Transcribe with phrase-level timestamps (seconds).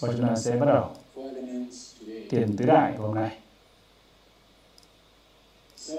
[0.00, 2.26] Và chúng ta sẽ bắt đầu four elements today.
[2.30, 3.38] thiền tứ đại của hôm nay.
[5.76, 5.96] So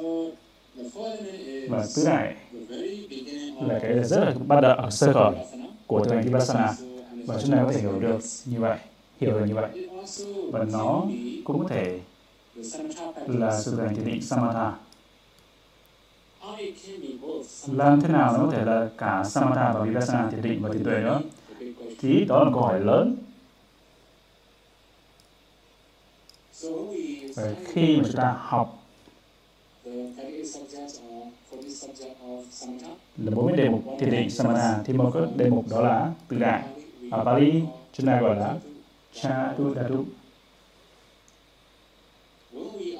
[0.75, 4.33] the four element is Và tứ đại the very beginning là of cái rất là
[4.47, 5.35] bắt đầu ở sơ khởi
[5.87, 6.73] của hành Vipassana
[7.25, 8.77] và chúng ta có thể hiểu được như vậy,
[9.21, 9.89] hiểu được như vậy.
[10.51, 11.05] Và nó
[11.43, 11.99] cũng có thể
[13.27, 14.73] là sự hành thiền định Samatha.
[17.67, 20.83] Làm thế nào nó có thể là cả Samatha và Vipassana thiền định và thiền
[20.83, 21.21] tuệ nữa?
[21.99, 23.15] Thì đó là một câu hỏi lớn.
[27.35, 28.83] Và khi mà chúng ta học
[29.83, 34.81] là 38 subjects or 40 subject of samatha, là 40 đề mục thiền định Samatha
[34.85, 36.63] thì một cái đề mục đó là tự đại.
[37.11, 38.55] Ở Bali chúng ta gọi là
[39.13, 40.03] cha tu when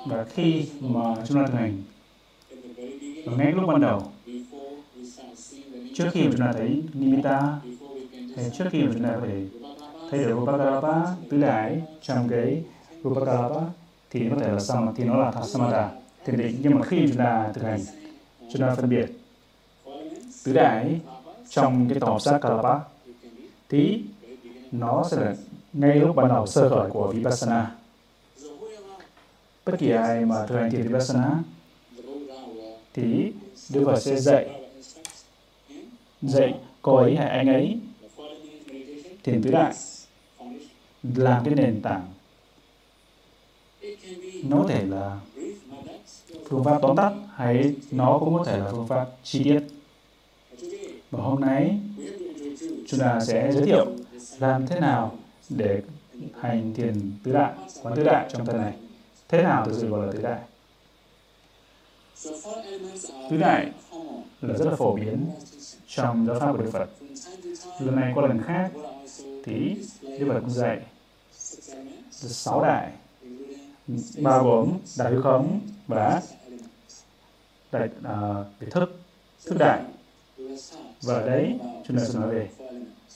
[0.05, 1.83] Và khi mà chúng ta thực hành
[3.25, 4.03] và ngay lúc ban đầu.
[5.93, 7.59] Trước khi mà chúng ta thấy Nimitta
[8.35, 9.45] hay trước khi mà chúng ta có thể
[10.11, 12.63] thấy được Rupakalapa tứ đại trong cái
[13.03, 13.61] Rupakalapa,
[14.09, 15.89] thì nó có thể là xong, thì nó là Samatha
[16.25, 17.79] thiền định nhưng mà khi chúng ta thực hành,
[18.53, 19.05] chúng ta phân biệt
[20.43, 20.99] tứ đại
[21.49, 22.79] trong cái tổ sát Kalapa,
[23.69, 24.03] thì
[24.71, 25.35] nó sẽ là
[25.73, 27.71] ngay lúc ban đầu sơ khởi của Vipassana.
[29.65, 31.39] Bất kỳ ai mà thực hành thiền Vipassana
[32.93, 33.31] thì
[33.69, 34.49] Đức Phật sẽ dạy.
[36.21, 37.79] Dạy cô ấy hay anh ấy.
[39.23, 39.73] Thiền tứ đại
[41.03, 42.07] làm cái nền tảng.
[44.43, 45.19] Nó có thể là
[46.49, 49.59] phương pháp tóm tắt hay nó cũng có thể là phương pháp chi tiết.
[51.11, 51.79] Và hôm nay
[52.87, 53.85] chúng ta sẽ giới thiệu
[54.39, 55.17] làm thế nào
[55.49, 55.81] để
[56.39, 58.73] hành thiền tứ đại quán tứ đại trong thân này.
[59.29, 60.39] Thế nào thực sự gọi là tứ đại
[63.29, 63.71] Tứ đại
[64.41, 65.25] là rất là phổ biến
[65.87, 66.89] trong giáo pháp của Đức Phật.
[67.79, 68.71] Lần này qua lần khác
[69.43, 70.81] thì Đức Phật cũng dạy.
[72.11, 72.91] Sáu đại
[74.17, 76.21] bao gồm đại hư khống và
[77.71, 78.19] đại à,
[78.65, 78.99] uh, thức
[79.45, 79.81] thức đại.
[81.01, 82.49] Và ở đấy chúng ta sẽ nói về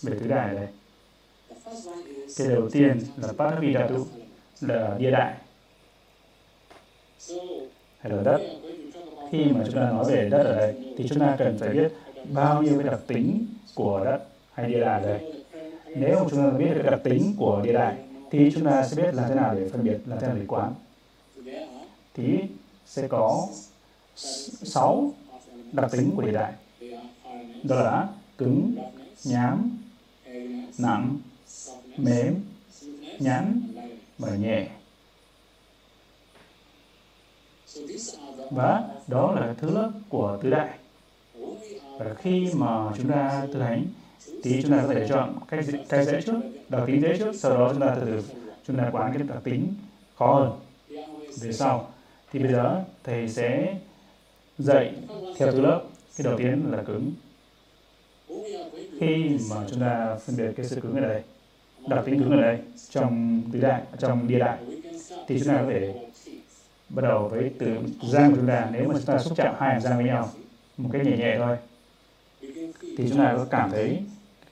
[0.01, 0.67] về tứ đại đây
[2.37, 4.05] cái đầu tiên là Patavi Dhatu
[4.61, 5.35] là địa đại
[8.05, 8.41] hay là đất,
[9.31, 11.91] khi mà chúng ta nói về đất ở đây, thì chúng ta cần phải biết
[12.33, 13.45] bao nhiêu cái đặc tính
[13.75, 14.19] của đất
[14.53, 15.43] hay địa đại ở đây.
[15.95, 17.95] Nếu mà chúng ta biết được cái đặc tính của địa đại
[18.31, 20.45] thì chúng ta sẽ biết làm thế nào để phân biệt, làm thế nào để
[20.47, 20.73] quán.
[22.13, 22.39] Thì
[22.85, 23.47] sẽ có
[24.15, 25.13] 6
[25.71, 26.53] đặc tính của địa đại
[27.63, 28.07] đó là
[28.37, 28.75] cứng,
[29.23, 29.77] nhám,
[30.77, 31.17] nặng,
[31.97, 32.35] mềm,
[33.19, 33.61] nhẵn nhắn
[34.17, 34.67] và nhẹ
[37.64, 37.64] So these are the
[38.51, 40.69] và đó là thứ lớp của tứ đại.
[41.99, 43.85] Và khi mà chúng ta thực hành,
[44.43, 47.35] thì chúng ta có thể chọn cái dễ- cái dễ trước đặc tính dễ trước,
[47.35, 48.23] sau đó chúng ta từ từ
[48.67, 49.73] chúng ta quán cái đặc tính
[50.15, 50.51] khó hơn.
[51.41, 51.91] Về sau,
[52.31, 53.77] thì bây giờ thầy sẽ
[54.57, 54.95] dạy
[55.37, 55.81] theo thứ lớp.
[56.17, 57.11] Cái đầu tiên là cứng.
[58.99, 61.23] Khi mà chúng ta phân biệt cái sự cứng ở đây
[61.87, 62.57] đặc tính cứng ở đây,
[62.89, 64.57] trong tứ đại, trong địa đại,
[65.27, 65.93] thì chúng ta có thể
[66.89, 67.77] bắt đầu với từ
[68.11, 70.29] răng của chúng ta, nếu mà chúng ta xúc chạm hai hàm răng với nhau,
[70.77, 71.57] một cái nhẹ nhẹ thôi,
[72.81, 74.03] thì chúng ta có cảm thấy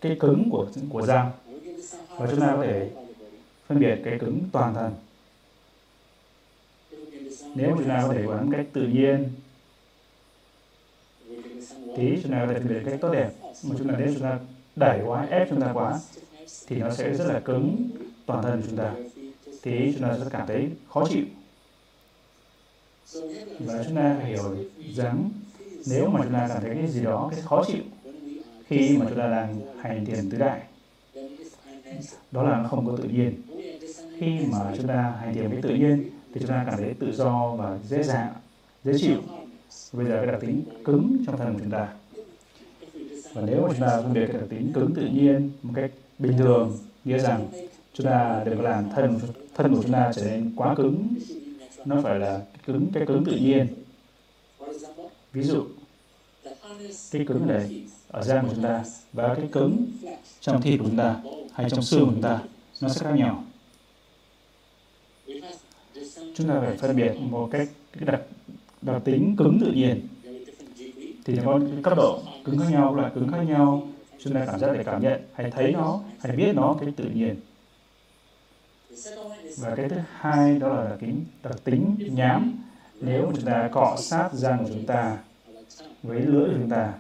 [0.02, 1.32] cái cứng của của răng
[2.10, 2.90] và chúng ta có thể
[3.68, 4.94] phân biệt cái cứng toàn thân.
[7.56, 9.30] Nếu mà chúng ta có thể quán cách tự nhiên
[11.98, 13.32] thì chúng ta có thể phân biệt cách tốt đẹp.
[13.64, 14.40] Mà chúng ta, nếu chúng ta
[14.76, 16.00] đẩy quá, ép chúng ta quá,
[16.68, 17.90] thì nó sẽ rất là cứng
[18.25, 18.94] toàn thân của chúng ta.
[19.62, 21.31] Thì chúng ta sẽ cảm thấy khó chịu So we
[22.74, 23.02] have to
[23.60, 24.56] và chúng ta phải hiểu
[24.95, 25.30] rằng
[25.88, 27.83] nếu mà chúng ta cảm thấy cái gì đó cái khó chịu
[28.65, 30.62] khi mà chúng ta đang hành thiền tứ đại,
[32.31, 33.33] đó là nó không có tự nhiên.
[34.19, 37.12] Khi mà chúng ta hành thiền với tự nhiên thì chúng ta cảm thấy tự
[37.12, 38.33] do và dễ dàng,
[38.83, 39.18] dễ chịu.
[39.94, 41.88] Bây giờ cái đặc tính cứng trong thân của chúng ta.
[43.33, 45.92] Và nếu mà chúng ta phân biệt cái đặc tính cứng tự nhiên một cách
[46.19, 47.48] bình thường, nghĩa rằng
[47.94, 49.19] chúng ta đừng có làm thân
[49.56, 51.07] thân của chúng ta trở nên quá cứng
[51.85, 53.68] nó phải là cứng, cái cứng tự nhiên.
[55.33, 55.65] Ví dụ,
[57.12, 58.83] cái cứng này ở da của chúng ta
[59.13, 59.85] và cái cứng
[60.39, 61.21] trong thịt của chúng ta
[61.53, 62.41] hay trong xương của chúng ta,
[62.81, 63.44] nó sẽ khác nhau.
[66.35, 68.21] Chúng ta phải phân biệt một cách, cái đặc
[68.81, 70.07] đặc tính cứng tự nhiên.
[71.25, 73.88] Thì nó có cái cấp độ cứng khác nhau, loại cứng khác nhau.
[74.19, 77.06] Chúng ta cảm giác để cảm nhận, hay thấy nó, hay biết nó cái tự
[77.13, 77.35] nhiên
[79.57, 82.63] và cái thứ hai đó là tính đặc tính nhám.
[83.01, 85.18] Nếu chúng ta cọ sát răng của chúng ta
[86.04, 86.94] với lưỡi của chúng ta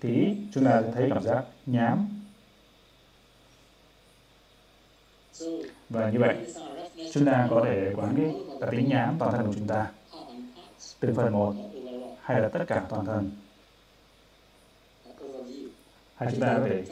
[0.00, 2.08] thì chúng ta sẽ thấy cảm giác nhám.
[5.90, 6.36] Và như vậy
[7.12, 9.90] chúng ta có thể quán cái đặc tính nhám toàn thân của chúng ta
[11.00, 11.54] từng phần một
[12.20, 13.30] hay là tất cả toàn thân.
[16.14, 16.84] Hay chúng ta có thể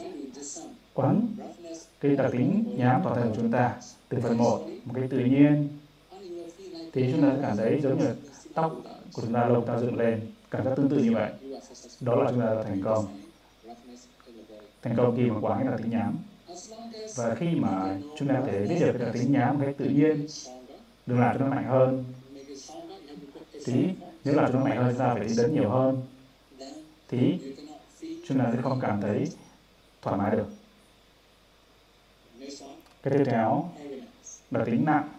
[0.93, 1.27] quán
[1.99, 3.75] cái đặc tính nhám toàn thân của chúng ta
[4.15, 5.69] từ phần một một cái tự nhiên.
[6.93, 8.15] Thì chúng ta cảm thấy giống như
[8.53, 8.75] tóc
[9.13, 10.21] của chúng ta lông ta dựng lên,
[10.51, 11.31] cảm giác tương tự như vậy.
[12.01, 13.05] Đó là chúng ta thành công.
[14.81, 16.17] Thành công khi mà quán cái là tính nhám.
[17.15, 19.85] Và khi mà chúng ta có thể biết được cái tính nhám một cách tự
[19.85, 20.27] nhiên,
[21.05, 22.03] đừng làm cho nó mạnh hơn.
[23.65, 23.73] Thì
[24.23, 26.01] nếu làm cho nó mạnh hơn ra ta phải đi đến nhiều hơn.
[27.09, 27.39] Thì
[28.27, 29.27] chúng ta sẽ không cảm thấy
[30.01, 30.47] thoải mái được.
[33.03, 33.69] Cái tiếp theo
[34.59, 35.09] là tính nặng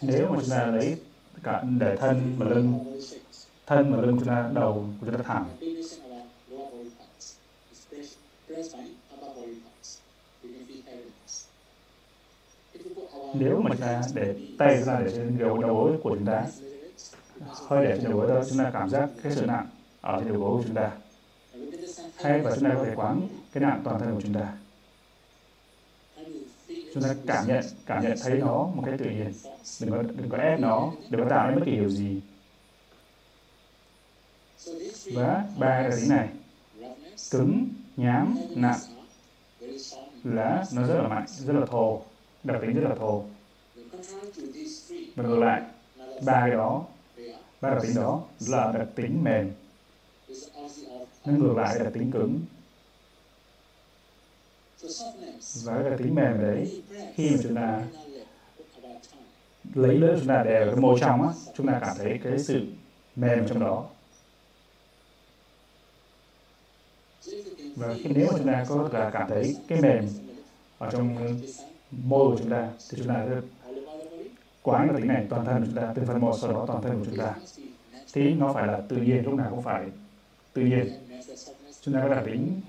[0.00, 0.96] nếu mà chúng ta lấy
[1.42, 2.98] cả để thân và lưng,
[3.66, 5.46] thân và lưng chúng ta đầu của chúng ta thẳng,
[13.34, 16.46] nếu mà chúng ta để tay ra để trên đầu đầu gối của chúng ta,
[17.46, 19.66] hơi để trên đầu gối đó chúng ta cảm giác cái sự nặng
[20.00, 20.90] ở trên đầu gối của chúng ta,
[22.16, 24.56] hay và chúng ta có thể quán cái nặng toàn thân của chúng ta
[26.94, 29.32] chúng ta cảm nhận cảm nhận thấy nó một cách tự nhiên.
[29.80, 32.20] Đừng có đừng có ép nó đừng có tạo nên bất kỳ điều gì.
[35.14, 36.28] Và ba cái tính này.
[37.30, 38.78] Cứng, nhám, nặng
[40.24, 42.02] là nó rất là mạnh, rất là thô,
[42.44, 43.24] đặc tính rất là thô.
[45.16, 45.62] Và ngược lại,
[46.24, 46.84] ba cái đó,
[47.60, 49.52] ba đặc tính đó là đặc tính mềm.
[51.26, 52.40] Nó ngược lại đặc tính cứng
[55.64, 56.82] và cái tính mềm đấy,
[57.14, 57.82] khi mà chúng ta
[59.74, 62.38] lấy lưỡi chúng ta đè vào cái môi trong á, chúng ta cảm thấy cái
[62.38, 62.66] sự
[63.16, 63.86] mềm trong đó.
[67.76, 70.08] Và khi nếu mà chúng ta có là cảm thấy cái mềm
[70.78, 71.16] ở trong
[71.90, 73.36] môi của chúng ta, thì chúng ta sẽ
[74.62, 76.82] quán cái tính này, toàn thân của chúng ta từ phần một, sau đó toàn
[76.82, 77.34] thân của chúng ta.
[78.12, 79.86] Thì nó phải là tự nhiên, lúc nào cũng phải
[80.52, 80.92] tự nhiên.
[81.80, 82.60] Chúng ta có đặc tính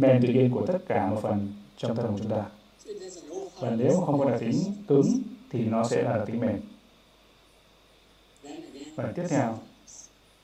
[0.00, 2.44] mềm tự nhiên của tất cả một phần trong thân của chúng ta.
[3.60, 6.60] Và nếu không có đặc tính cứng thì nó sẽ là đặc tính mềm.
[8.94, 9.58] Và tiếp theo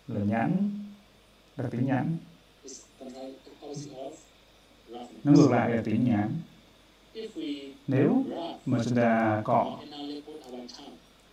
[0.09, 0.71] là nhãn,
[1.57, 2.17] đặc tính nhãn.
[5.25, 6.31] Nó ngược lại đặc tính nhãn.
[7.87, 8.25] Nếu
[8.67, 9.79] mà chúng ta cọ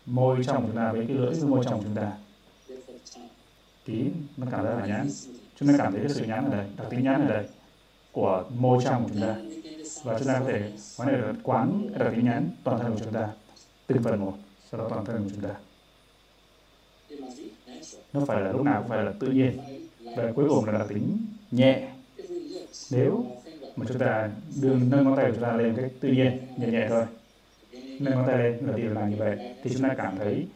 [0.06, 2.12] môi trong chúng ta với cái lưỡi với môi trong chúng ta,
[3.86, 4.04] thì
[4.38, 5.10] nó cảm thấy là nhãn.
[5.56, 7.48] Chúng ta cảm thấy cái sự nhãn ở đây, đặc tính nhãn ở đây
[8.12, 9.36] của môi trong của chúng ta.
[10.04, 13.00] Và chúng ta có thể quán được quán, cái đặc tính nhãn, toàn thân của
[13.04, 13.30] chúng ta,
[13.88, 14.34] từng phần một,
[14.72, 15.56] sau đó toàn thân của chúng ta.
[18.14, 19.60] Nó phải là lúc nào cũng phải là tự nhiên.
[20.18, 21.18] Và cuối cùng là đặc tính
[21.52, 21.88] nhẹ.
[22.92, 23.26] Nếu
[23.76, 24.30] mà chúng ta
[24.62, 27.06] đưa nâng ngón tay của chúng ta lên cái tự nhiên, nhẹ nhẹ thôi,
[28.00, 30.48] nâng ngón tay lên đầu tiên là như vậy, thì chúng ta cảm thấy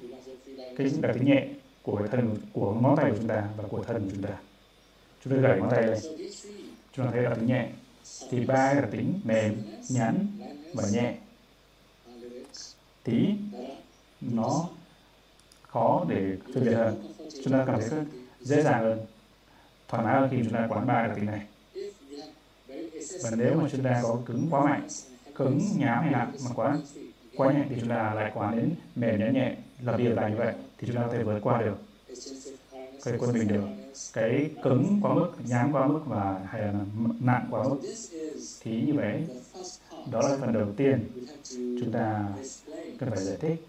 [0.77, 1.47] cái đặc tính nhẹ
[1.81, 4.37] của thân, của ngón tay của chúng ta và của thân của chúng ta.
[5.23, 5.97] Chúng ta gảy ngón tay lên
[6.95, 7.69] chúng ta thấy là tính nhẹ.
[8.29, 9.55] Thì ba là tính, mềm,
[9.89, 10.27] nhắn
[10.73, 11.15] và nhẹ.
[13.03, 13.29] Thì
[14.21, 14.69] nó
[15.61, 17.13] khó để phân biệt hơn.
[17.43, 17.89] Chúng ta cảm thấy
[18.41, 18.99] dễ dàng hơn.
[19.87, 21.41] Thoải mái hơn khi chúng ta quán ba đặc tính này.
[23.23, 24.87] Và nếu mà chúng ta có cứng quá mạnh,
[25.35, 26.77] cứng, nhám hay nặng mà quá
[27.37, 29.55] quá nhẹ thì chúng ta lại quán đến mềm nhẹ nhẹ.
[29.81, 31.77] Là điều là lại như vậy thì chúng ta có thể vượt qua được.
[33.03, 36.73] Cái quân bình được cái cứng quá mức nhám quá mức và hay là
[37.19, 37.81] nặng quá mức.
[38.61, 39.23] Thì như vậy,
[40.11, 41.07] đó là phần đầu tiên
[41.53, 42.29] chúng ta
[42.99, 43.67] cần phải giải thích.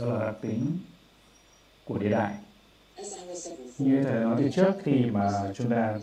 [0.00, 0.78] Đó là đặc tính
[1.84, 2.34] của địa đại.
[3.78, 5.98] Như thầy nói từ trước, khi mà chúng ta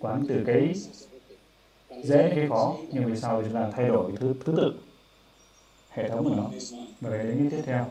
[0.00, 0.74] quán từ cái
[2.04, 4.72] dễ, cái khó, nhưng về sau chúng ta thay đổi thứ thứ tự
[5.90, 6.50] hệ thống của nó.
[7.00, 7.90] Và cái đến tiếp theo.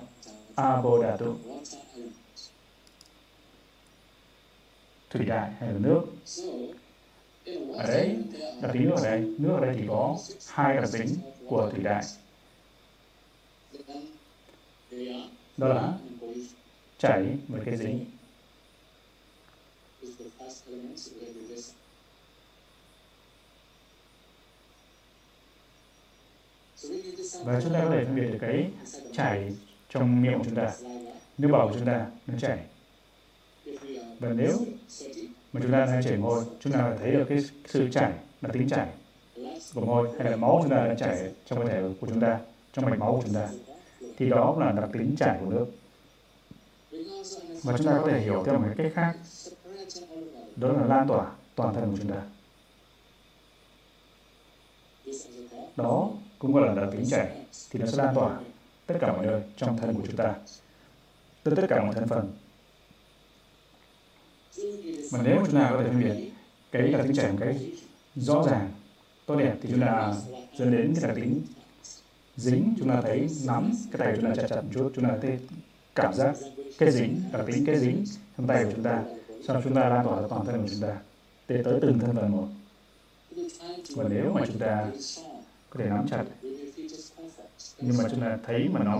[0.61, 1.37] A bồ đà tu
[5.09, 6.01] thủy đại hay là nước?
[7.77, 8.17] Ở đấy,
[8.61, 9.19] đặc tính nước ở đây.
[9.37, 11.15] Nước ở đây thì có hai đặc tính
[11.47, 12.03] của thủy đại
[15.57, 15.93] đó là
[16.97, 18.05] chảy và cái dính.
[27.45, 28.71] Và chúng ta có thể phân biệt được cái
[29.13, 29.53] chảy
[29.93, 30.71] trong miệng của chúng ta.
[31.37, 32.57] Nước bọt của chúng ta, nó chảy.
[34.19, 34.57] Và nếu
[35.53, 38.49] mà chúng ta đang chảy môi chúng ta phải thấy được cái sự chảy, là
[38.53, 38.87] tính chảy
[39.73, 42.39] của môi hay là máu chúng ta đang chảy trong cơ thể của chúng ta,
[42.73, 43.49] trong mạch máu của chúng ta,
[44.17, 45.65] thì đó cũng là đặc tính chảy của nước.
[47.63, 49.15] Và chúng ta có thể hiểu theo một cái cách khác,
[50.55, 52.21] đó là lan tỏa toàn thân của chúng ta.
[55.75, 57.27] Đó cũng gọi là đặc tính chảy,
[57.71, 58.39] thì nó sẽ lan tỏa
[58.93, 60.35] tất cả mọi nơi trong thân của chúng ta.
[61.43, 62.31] Tất tất cả mọi thành phần
[65.11, 66.31] mà nếu mà chúng ta có thể phân biệt,
[66.71, 67.71] cái đặc tính trẻ một cái
[68.15, 68.71] rõ ràng,
[69.25, 70.13] tốt đẹp thì chúng ta
[70.57, 71.41] dẫn đến cái đặc tính
[72.35, 72.73] dính.
[72.79, 75.17] Chúng ta thấy nắm cái tay của chúng ta chặt chặt một chút, chúng ta
[75.21, 75.39] thấy
[75.95, 76.35] cảm giác
[76.77, 78.05] cái dính, đặc tính cái dính
[78.37, 79.03] trong tay của chúng ta
[79.47, 80.97] sau đó chúng ta lan tỏa ra toàn thân của chúng ta
[81.47, 82.47] tới tới từng thân phần một.
[83.95, 84.87] Và nếu mà chúng ta
[85.69, 86.23] có thể nắm chặt
[87.81, 88.99] nhưng mà chúng ta thấy mà nó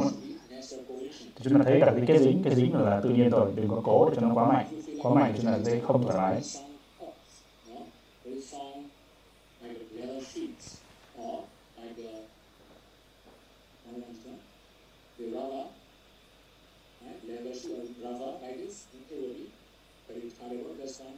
[1.36, 3.68] thì chúng ta thấy đặc cái cái dính cái dính là tự nhiên rồi, đừng
[3.70, 4.66] có cố để cho nó quá mạnh.
[5.04, 6.42] Quá mạnh chúng ta dễ không thoải mái.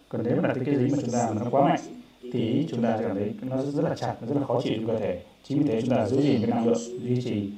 [0.10, 2.03] Còn nếu mà đặc cái dính mà chúng ta mà nó quá mạnh
[2.34, 4.74] thì chúng ta sẽ cảm thấy nó rất là chặt, nó rất là khó chịu
[4.76, 5.22] trong cơ thể.
[5.44, 7.50] Chính vì thế chúng ta giữ gìn cái năng lượng duy trì.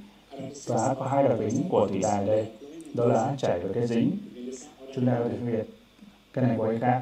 [0.65, 2.47] Và có hai đặc tính của thủy đài đây.
[2.93, 4.11] Đó là chảy và cái dính.
[4.95, 5.65] Chúng ta có thể phân biệt
[6.33, 7.01] cái này của cái khác.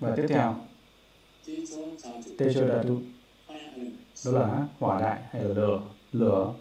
[0.00, 0.54] Và tiếp theo
[2.38, 2.98] Techo Dhatu
[4.24, 6.54] đó là hỏa đại hay là lửa lửa.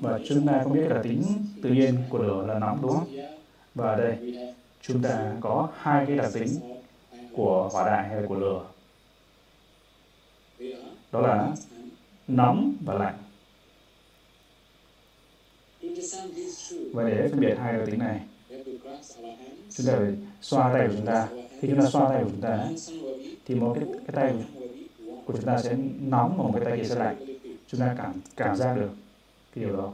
[0.00, 1.22] Và chúng ta cũng biết là tính
[1.62, 3.16] tự nhiên của lửa là nóng, đúng không?
[3.74, 4.16] Và đây,
[4.82, 6.48] chúng ta có hai cái đặc tính
[7.36, 8.64] của hỏa đại hay là của lửa?
[11.12, 11.52] Đó là
[12.28, 13.18] nóng và lạnh.
[16.92, 18.20] Và để phân biệt hai đặc tính này,
[19.70, 21.28] chúng ta phải xoa tay của chúng ta.
[21.60, 22.68] Khi chúng ta xoa tay của chúng ta,
[23.46, 24.34] thì một cái cái tay
[25.26, 27.16] của chúng ta sẽ nóng và một cái tay kia sẽ lạnh.
[27.66, 28.90] Chúng ta cảm cảm giác được
[29.54, 29.92] cái điều đó.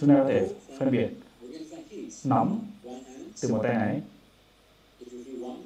[0.00, 1.08] Chúng ta có thể phân biệt
[2.24, 2.60] nóng
[3.42, 4.00] từ một tay này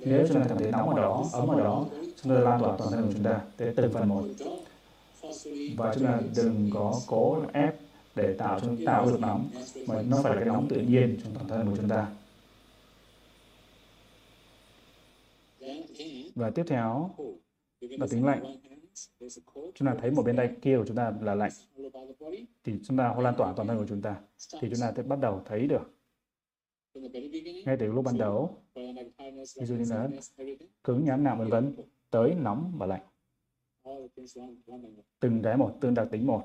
[0.04, 1.87] nếu chúng ta cảm thấy nóng ở đó, ấm ở đó,
[2.23, 4.25] chúng ta lan tỏa toàn thân của chúng ta tới từng phần một.
[5.76, 7.75] Và chúng ta đừng có cố ép
[8.14, 9.49] để tạo cho, tạo được nóng,
[9.87, 12.06] mà nó phải là cái nóng tự nhiên trong toàn thân của chúng ta.
[16.35, 17.11] Và tiếp theo,
[17.80, 18.56] là tính lạnh.
[19.54, 21.52] Chúng ta thấy một bên tay kia của chúng ta là lạnh,
[22.64, 24.14] thì chúng ta lan tỏa toàn thân của chúng ta,
[24.61, 25.96] thì chúng ta sẽ bắt đầu thấy được
[27.67, 28.62] ngay từ lúc ban đầu
[29.61, 30.09] ví dụ như là
[30.85, 31.75] cứng nhám nào vân vân,
[32.11, 33.07] tới nóng và lạnh.
[35.21, 36.43] Từng cái một từng đặc tính một.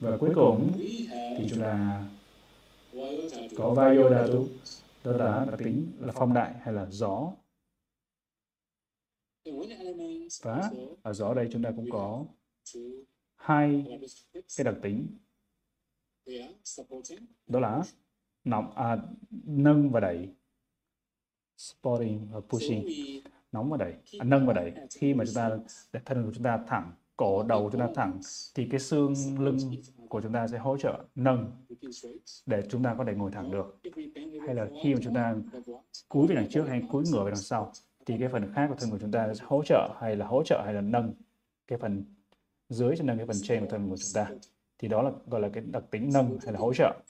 [0.00, 0.72] Và cuối cùng
[1.38, 2.04] thì chúng ta
[3.56, 4.46] có Vayodhatu
[5.04, 7.32] đó là đặc tính là phong đại hay là gió.
[10.42, 10.70] Và
[11.02, 12.24] ở gió đây chúng ta cũng có
[13.36, 13.98] hai
[14.56, 15.06] cái đặc tính
[17.46, 17.82] đó là
[18.44, 18.96] nóng à,
[19.44, 20.28] nâng và đẩy.
[21.56, 22.86] Supporting và pushing.
[23.52, 23.94] nóng và đẩy.
[24.18, 24.72] à, nâng và đẩy.
[24.90, 25.50] khi mà chúng ta
[25.92, 28.20] để thân của chúng ta thẳng cổ đầu chúng ta thẳng
[28.54, 29.58] thì cái xương lưng
[30.08, 31.50] của chúng ta sẽ hỗ trợ nâng
[32.46, 33.78] để chúng ta có thể ngồi thẳng được.
[34.46, 35.36] hay là khi mà chúng ta
[36.08, 37.72] cúi về đằng trước hay cúi ngửa về đằng sau
[38.06, 40.42] thì cái phần khác của thân của chúng ta sẽ hỗ trợ hay là hỗ
[40.44, 41.14] trợ hay là nâng
[41.66, 42.04] cái phần
[42.68, 44.30] dưới cho nâng cái phần trên của thân của chúng ta
[44.80, 47.00] thì đó là gọi là cái đặc tính nâng hay là hỗ trợ.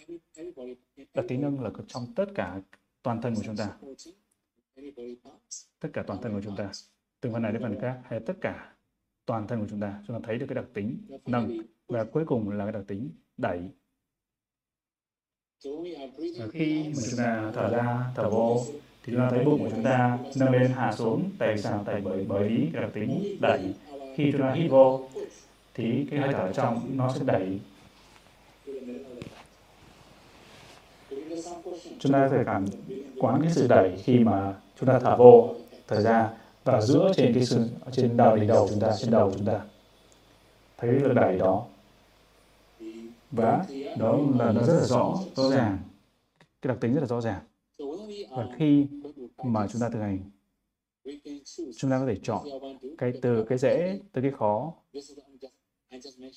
[1.14, 2.60] đặc tính nâng là trong tất cả
[3.02, 3.68] toàn thân của chúng ta.
[5.80, 6.70] Tất cả toàn thân của chúng ta.
[7.20, 8.72] Từng phần này đến phần khác hay tất cả
[9.26, 11.58] toàn thân của chúng ta chúng ta thấy được cái đặc tính nâng.
[11.88, 13.60] Và cuối cùng là cái đặc tính đẩy.
[16.38, 18.62] Và khi mà chúng ta thở ra thở vô
[19.02, 22.00] thì chúng ta thấy bụng của chúng ta nâng lên hạ xuống tại sao tại
[22.04, 23.74] bởi bởi cái đặc tính đẩy.
[24.16, 25.08] Khi chúng ta hít vô
[25.74, 27.60] thì cái hơi thở trong nó sẽ đẩy.
[31.98, 32.66] Chúng ta phải cảm
[33.20, 35.54] quán cái sự đẩy khi mà chúng ta thở vô,
[35.88, 36.30] thở ra
[36.64, 39.60] và giữa trên cái xương, trên đầu đỉnh đầu chúng ta, trên đầu chúng ta.
[40.78, 41.66] Thấy lực đẩy đó.
[43.30, 43.64] Và
[43.98, 45.78] đó là nó rất là rõ rõ ràng.
[46.62, 47.40] Cái đặc tính rất là rõ ràng.
[48.30, 48.86] Và khi
[49.44, 50.18] mà chúng ta thực hành,
[51.76, 52.46] chúng ta có thể chọn
[52.98, 54.72] cái từ, cái dễ tới cái khó.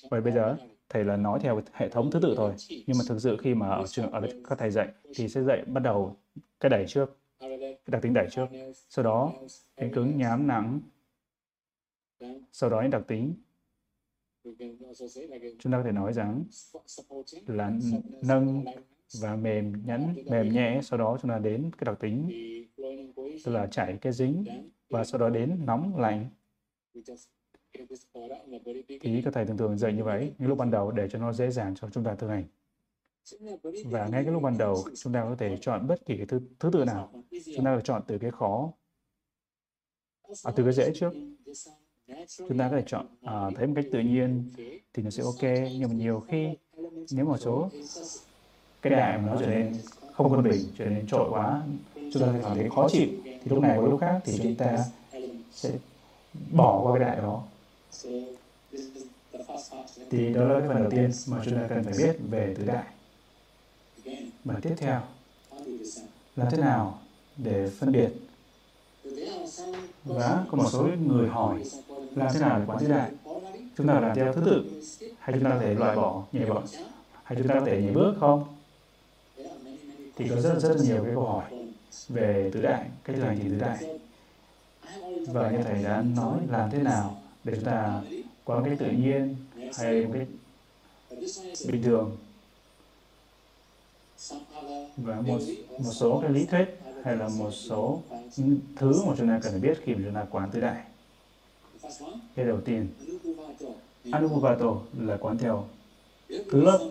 [0.09, 0.57] Vậy bây giờ
[0.89, 2.53] thầy là nói theo hệ thống thứ tự thôi.
[2.69, 5.63] Nhưng mà thực sự khi mà ở trường ở các thầy dạy thì sẽ dạy
[5.67, 6.17] bắt đầu
[6.59, 8.45] cái đẩy trước, cái đặc tính đẩy trước.
[8.89, 9.33] Sau đó
[9.75, 10.79] cánh cứng nhám nắng.
[12.51, 13.33] Sau đó những đặc tính
[15.59, 16.43] chúng ta có thể nói rằng
[17.47, 17.71] là
[18.21, 18.65] nâng
[19.21, 22.29] và mềm nhẵn mềm nhẹ sau đó chúng ta đến cái đặc tính
[23.45, 24.45] tức là chảy cái dính
[24.89, 26.29] và sau đó đến nóng lạnh
[29.01, 31.33] thì các thầy thường thường dạy như vậy những lúc ban đầu để cho nó
[31.33, 32.43] dễ dàng cho chúng ta thực hành.
[33.85, 36.41] Và ngay cái lúc ban đầu chúng ta có thể chọn bất kỳ cái thứ,
[36.59, 37.11] thứ tự nào.
[37.55, 38.73] Chúng ta có thể chọn từ cái khó
[40.43, 41.13] à, từ cái dễ trước.
[42.37, 44.51] Chúng ta có thể chọn à, thấy một cách tự nhiên
[44.93, 45.43] thì nó sẽ ok
[45.79, 46.57] nhưng mà nhiều khi
[47.11, 47.69] nếu một số
[48.81, 49.73] cái đại mà nó trở nên
[50.13, 51.63] không quân bình trở nên trội quá
[51.95, 53.07] chúng ta cảm thấy khó chịu.
[53.23, 54.77] Thì lúc này có lúc khác thì chúng ta
[55.51, 55.71] sẽ
[56.51, 57.43] bỏ qua cái đại đó
[60.09, 62.65] thì đó là cái phần đầu tiên mà chúng ta cần phải biết về tứ
[62.65, 62.83] đại.
[64.43, 65.01] Và tiếp theo
[66.35, 66.99] là thế nào
[67.37, 68.09] để phân biệt?
[70.03, 71.63] Và có một số người hỏi
[72.15, 73.11] làm thế nào để quán tứ đại?
[73.77, 74.81] Chúng ta làm theo thứ tự.
[75.19, 76.63] Hay chúng ta có thể loại bỏ nhảy bỏ
[77.23, 78.43] hay chúng ta có thể nhảy bước không?
[80.15, 81.45] Thì có rất rất nhiều cái câu hỏi
[82.09, 83.99] về tứ đại cách thực hành tứ đại.
[85.27, 88.01] Và như thầy đã nói làm thế nào để chúng ta
[88.45, 89.35] có một cách tự nhiên
[89.77, 90.27] hay một cách
[91.71, 92.17] bình thường.
[94.97, 95.39] Và một
[95.79, 96.65] một số cái lý thuyết
[97.03, 98.01] hay là một số
[98.75, 100.83] thứ mà chúng ta cần phải biết khi mà chúng ta quán tứ đại.
[102.35, 102.87] Cái đầu tiên
[104.11, 105.67] Anupuvato là quán theo
[106.29, 106.89] thứ lớp.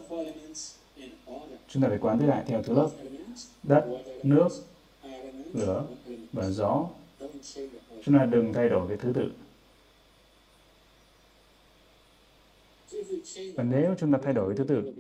[1.69, 2.91] Chúng ta phải quán tứ đại theo thứ lớp.
[3.63, 3.87] Đất,
[4.23, 4.49] nước,
[5.53, 5.85] lửa
[6.33, 6.87] và gió.
[8.05, 9.31] Chúng ta đừng thay đổi cái thứ tự.
[13.55, 14.93] Và nếu chúng ta thay đổi thứ tự,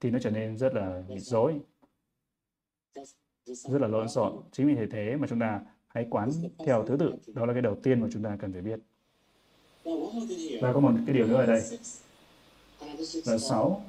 [0.00, 1.60] thì nó trở nên rất là rối,
[3.44, 4.32] rất là lộn xộn.
[4.52, 6.30] Chính vì thế thế mà chúng ta hãy quán
[6.66, 7.14] theo thứ tự.
[7.26, 8.80] Đó là cái đầu tiên mà chúng ta cần phải biết.
[10.62, 11.62] Và có một cái điều nữa ở đây.
[13.26, 13.84] Là sáu,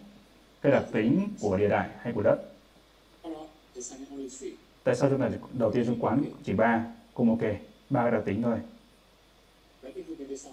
[0.61, 2.49] cái đặc tính của địa đại hay của đất.
[4.83, 6.95] Tại sao chúng ta đầu tiên chúng quán chỉ ba?
[7.13, 7.41] Cùng ok,
[7.89, 8.59] ba cái đặc tính thôi.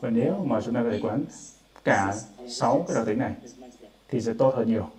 [0.00, 1.24] Và nếu mà chúng ta có thể quán
[1.84, 2.14] cả
[2.48, 3.34] sáu cái đặc tính này
[4.08, 4.90] thì sẽ tốt hơn nhiều.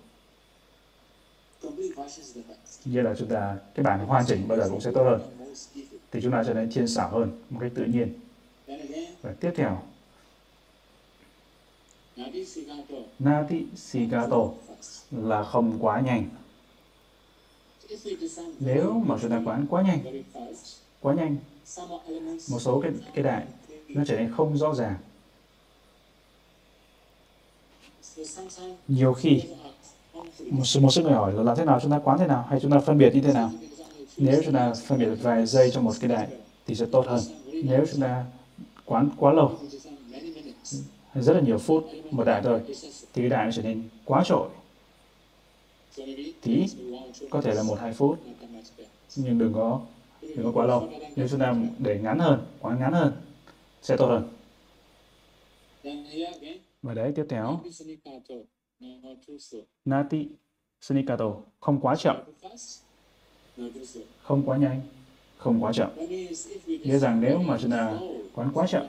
[2.84, 5.20] Như là chúng ta, cái bản hoàn chỉnh bao giờ cũng sẽ tốt hơn.
[6.10, 8.20] Thì chúng ta trở nên thiên xảo hơn một cách tự nhiên.
[9.22, 9.82] Và tiếp theo.
[13.18, 14.48] Nati Sigato
[15.10, 16.28] là không quá nhanh.
[18.60, 20.22] Nếu mà chúng ta quán quá nhanh
[21.00, 21.36] quá nhanh,
[22.50, 23.46] một số cái cái đại
[23.88, 24.96] nó trở nên không rõ ràng.
[28.88, 29.42] Nhiều khi
[30.50, 31.80] một số, một số người hỏi là làm thế nào?
[31.82, 32.46] Chúng ta quán thế nào?
[32.50, 33.50] Hay chúng ta phân biệt như thế nào?
[34.16, 36.28] Nếu chúng ta phân biệt vài giây trong một cái đại
[36.66, 37.20] thì sẽ tốt hơn.
[37.64, 38.24] Nếu chúng ta
[38.84, 39.58] quán quá lâu
[41.14, 42.60] rất là nhiều phút một đại thôi
[43.12, 44.48] thì cái đại nó trở nên quá trội.
[46.42, 46.66] Tí
[47.30, 48.18] có thể là một hai phút
[49.16, 49.80] nhưng đừng có
[50.22, 50.88] đừng có quá lâu.
[51.16, 53.12] Nếu chúng ta để ngắn hơn quá ngắn hơn
[53.82, 54.28] sẽ tốt hơn
[56.82, 57.60] và đấy tiếp theo.
[59.84, 60.28] Nati
[60.80, 61.34] sanikato.
[61.60, 62.16] Không quá chậm.
[64.22, 64.80] Không quá nhanh.
[65.36, 65.90] Không quá chậm.
[66.66, 67.98] Nghĩa rằng nếu mà chúng ta
[68.34, 68.86] quán quá chậm.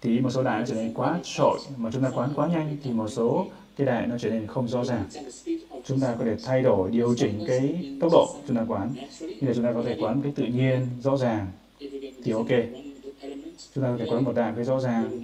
[0.00, 1.58] thì một số đại nó trở nên quá trội.
[1.76, 4.68] Mà chúng ta quán quá nhanh thì một số cái đại nó trở nên không
[4.68, 5.04] rõ ràng.
[5.84, 8.94] Chúng ta có thể thay đổi điều chỉnh cái tốc độ chúng ta quán.
[9.20, 11.46] Như là chúng ta có thể quán cái tự nhiên rõ ràng.
[12.24, 12.48] Thì ok
[13.74, 15.22] chúng ta có thể quán một đại cái rõ ràng.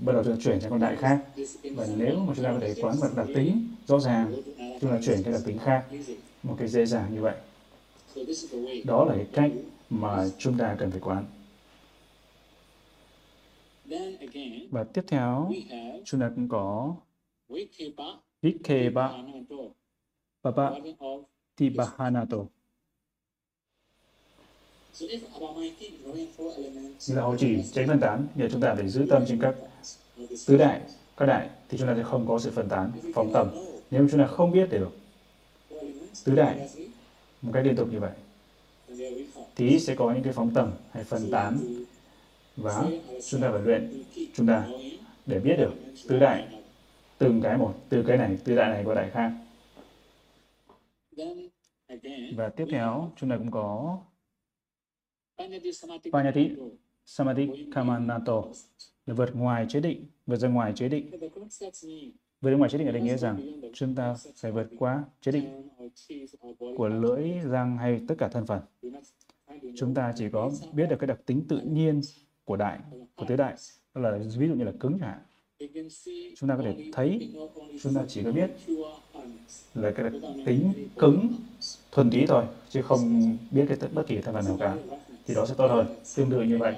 [0.00, 1.24] Bắt đầu chúng ta chuyển sang con đại khác.
[1.76, 4.32] Và nếu mà chúng ta có thể quán một đặc tính rõ ràng,
[4.80, 5.84] chúng ta chuyển cái đặc tính khác.
[6.42, 7.36] Một cái dễ dàng như vậy.
[8.84, 9.50] Đó là cái cách
[9.90, 11.24] mà chúng ta cần phải quán.
[14.70, 15.50] Và tiếp theo,
[16.04, 16.96] chúng ta cũng có
[18.42, 19.12] Vikeba
[20.42, 20.70] Baba
[21.56, 22.38] Tibahanato
[27.06, 29.54] như là hộ chỉ tránh phân tán nhờ chúng ta phải giữ tâm trên các
[30.46, 30.80] tứ đại
[31.16, 33.50] các đại thì chúng ta sẽ không có sự phân tán phóng tầm.
[33.90, 34.90] nếu chúng ta không biết được.
[36.24, 36.68] tứ đại
[37.42, 38.12] một cách liên tục như vậy.
[39.56, 41.58] thì sẽ có những cái phóng tầm hay phân tán
[42.56, 42.84] và
[43.30, 44.02] chúng ta phải luyện
[44.34, 44.66] chúng ta
[45.26, 45.72] để biết được
[46.08, 46.48] tứ đại
[47.18, 49.32] từng cái một từ cái này từ đại này qua đại khác.
[52.36, 53.98] Và tiếp theo chúng ta cũng có
[56.12, 56.56] Panyati
[57.04, 58.42] samadhi kamanato
[59.06, 61.10] là vượt ngoài chế định, vượt ra ngoài chế định.
[62.40, 65.32] Vượt ra ngoài chế định ở đây nghĩa rằng chúng ta phải vượt qua chế
[65.32, 65.68] định
[66.76, 68.60] của lưỡi, răng hay tất cả thân phận.
[69.76, 72.00] Chúng ta chỉ có biết được cái đặc tính tự nhiên
[72.44, 72.78] của đại,
[73.14, 73.54] của tứ đại.
[73.94, 75.20] Đó là ví dụ như là cứng chẳng hạn.
[76.36, 77.34] Chúng ta có thể thấy,
[77.82, 78.50] chúng ta chỉ có biết
[79.74, 81.28] là cái đặc tính cứng
[81.92, 84.76] thuần túy thôi, chứ không biết cái bất kỳ thân phận nào cả.
[85.26, 85.86] Thì đó sẽ tốt hơn.
[86.16, 86.74] Tương tự như vậy,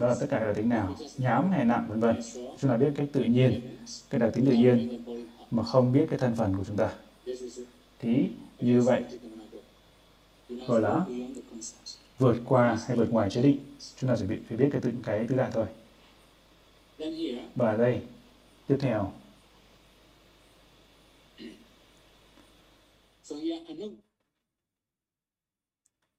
[0.00, 2.20] đó là tất cả các đặc tính nào, nhám hay nặng vân vân.
[2.34, 3.60] Chúng ta biết cách tự nhiên,
[4.10, 5.04] cái đặc tính tự nhiên
[5.50, 6.92] mà không biết cái thân phần của chúng ta.
[7.98, 9.04] Thì như vậy
[10.66, 11.06] gọi là
[12.18, 13.58] vượt qua hay vượt ngoài chế định,
[13.96, 15.66] chúng ta chỉ biết phải biết cái tự cái tứ đại thôi.
[17.54, 18.02] Và đây
[18.66, 19.12] tiếp theo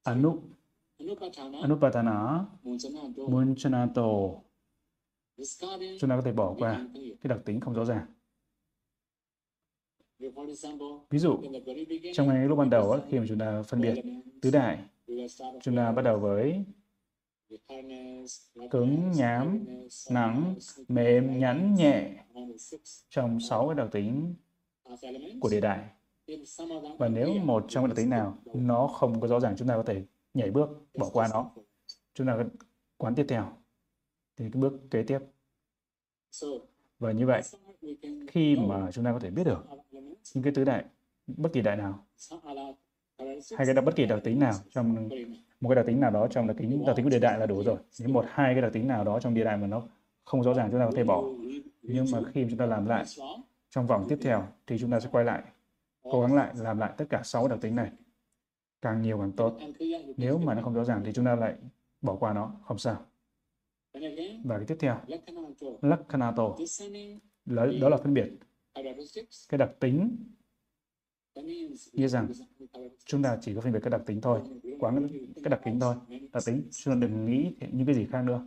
[0.02, 0.51] Anuk
[1.62, 2.44] anupatana
[3.14, 4.08] munchanato
[6.00, 8.06] chúng ta có thể bỏ qua cái đặc tính không rõ ràng.
[11.10, 11.38] Ví dụ
[12.14, 14.04] trong ngay lúc ban đầu khi mà chúng ta phân biệt
[14.42, 14.78] tứ đại,
[15.62, 16.64] chúng ta bắt đầu với
[18.70, 22.24] cứng, nhám, softness, mềm, nhẵn, nhẹ
[23.08, 24.34] trong sáu cái đặc tính
[25.40, 25.88] của địa đại.
[26.98, 29.76] Và nếu một trong các đặc tính nào nó không có rõ ràng, chúng ta
[29.76, 30.02] có thể
[30.34, 31.50] nhảy bước, bỏ qua nó.
[32.14, 32.38] Chúng ta
[32.96, 33.52] quán tiếp theo.
[34.36, 35.18] Thì cái bước kế tiếp.
[36.98, 37.42] Và như vậy,
[38.28, 39.66] khi mà chúng ta có thể biết được
[40.34, 40.84] những cái tứ đại,
[41.26, 42.06] bất kỳ đại nào,
[43.56, 45.08] hay cái đặc bất kỳ đặc tính nào trong
[45.60, 47.46] một cái đặc tính nào đó trong đặc tính đặc tính của địa đại là
[47.46, 47.76] đủ rồi.
[48.00, 49.82] Nếu một hai cái đặc tính nào đó trong địa đại mà nó
[50.24, 51.24] không rõ ràng chúng ta có thể bỏ.
[51.82, 53.04] Nhưng mà khi chúng ta làm lại
[53.70, 55.42] trong vòng tiếp theo thì chúng ta sẽ quay lại,
[56.02, 57.90] cố gắng lại làm lại tất cả 6 đặc tính này.
[58.82, 59.58] Càng nhiều càng tốt.
[60.16, 61.54] Nếu mà nó không rõ ràng thì chúng ta lại
[62.00, 63.04] bỏ qua nó, không sao.
[64.44, 65.00] Và cái tiếp theo,
[65.82, 66.56] Lakhanato,
[67.44, 68.28] đó, đó là phân biệt
[69.48, 70.16] cái đặc tính,
[71.92, 72.28] Nghĩa rằng
[73.04, 74.40] chúng ta chỉ có phân biệt cái đặc tính thôi,
[74.80, 75.94] quán cái đặc tính thôi,
[76.32, 78.46] đặc tính, chúng ta đừng nghĩ những cái gì khác nữa.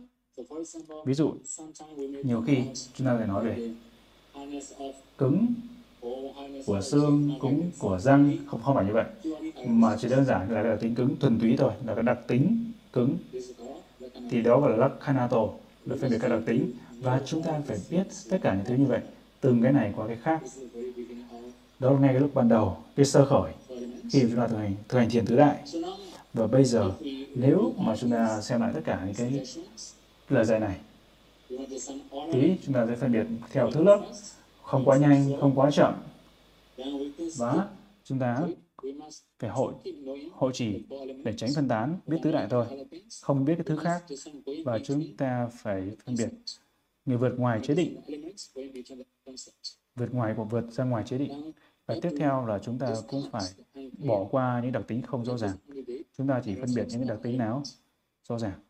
[1.06, 1.34] Ví dụ,
[2.24, 2.62] nhiều khi
[2.94, 3.74] chúng ta phải nói về
[5.18, 5.54] cứng
[6.66, 9.04] của xương, cũng của răng, không không phải như vậy,
[9.66, 12.72] mà chỉ đơn giản là đặc tính cứng thuần túy thôi, là cái đặc tính
[12.92, 13.16] cứng
[14.30, 15.46] thì đó gọi là lakhanato
[15.86, 18.74] là phân biệt các đặc tính và chúng ta phải biết tất cả những thứ
[18.74, 19.00] như vậy,
[19.40, 20.40] từng cái này qua cái khác.
[21.78, 23.52] Đó là ngay cái lúc ban đầu, cái sơ khởi
[24.12, 25.56] khi chúng ta thực hành thực hành thiền tứ đại.
[26.34, 26.92] Và bây giờ
[27.34, 29.46] nếu mà chúng ta xem lại tất cả những cái
[30.28, 30.76] lời dạy này
[32.32, 34.00] thì chúng ta sẽ phân biệt theo thứ lớp,
[34.66, 35.94] không quá nhanh, không quá chậm
[37.38, 37.68] và
[38.04, 38.40] chúng ta
[39.38, 39.74] phải hội
[40.32, 40.84] hội trì
[41.24, 42.66] để tránh phân tán, biết tứ đại thôi,
[43.22, 44.04] không biết cái thứ khác
[44.64, 46.28] và chúng ta phải phân biệt
[47.04, 48.00] người vượt ngoài chế định,
[49.94, 51.52] vượt ngoài của vượt ra ngoài chế định.
[51.86, 53.42] Và tiếp theo là chúng ta cũng phải
[54.06, 55.56] bỏ qua những đặc tính không rõ ràng.
[56.18, 57.62] Chúng ta chỉ phân biệt những đặc tính nào
[58.28, 58.60] rõ ràng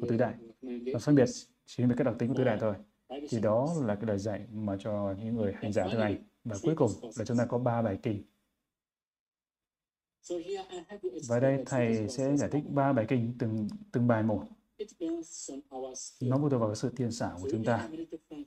[0.00, 1.28] của tứ đại và phân biệt
[1.66, 2.74] chỉ phân biệt các đặc tính của tứ đại thôi.
[3.28, 6.24] Thì đó là cái lời dạy mà cho những người hành giả thực hành.
[6.44, 8.24] Và cuối cùng là chúng ta có ba bài kinh.
[11.28, 14.44] Và đây thầy sẽ giải thích ba bài kinh từng từng bài một.
[16.20, 17.88] Nó phụ thuộc vào cái sự tiên xảo của chúng ta.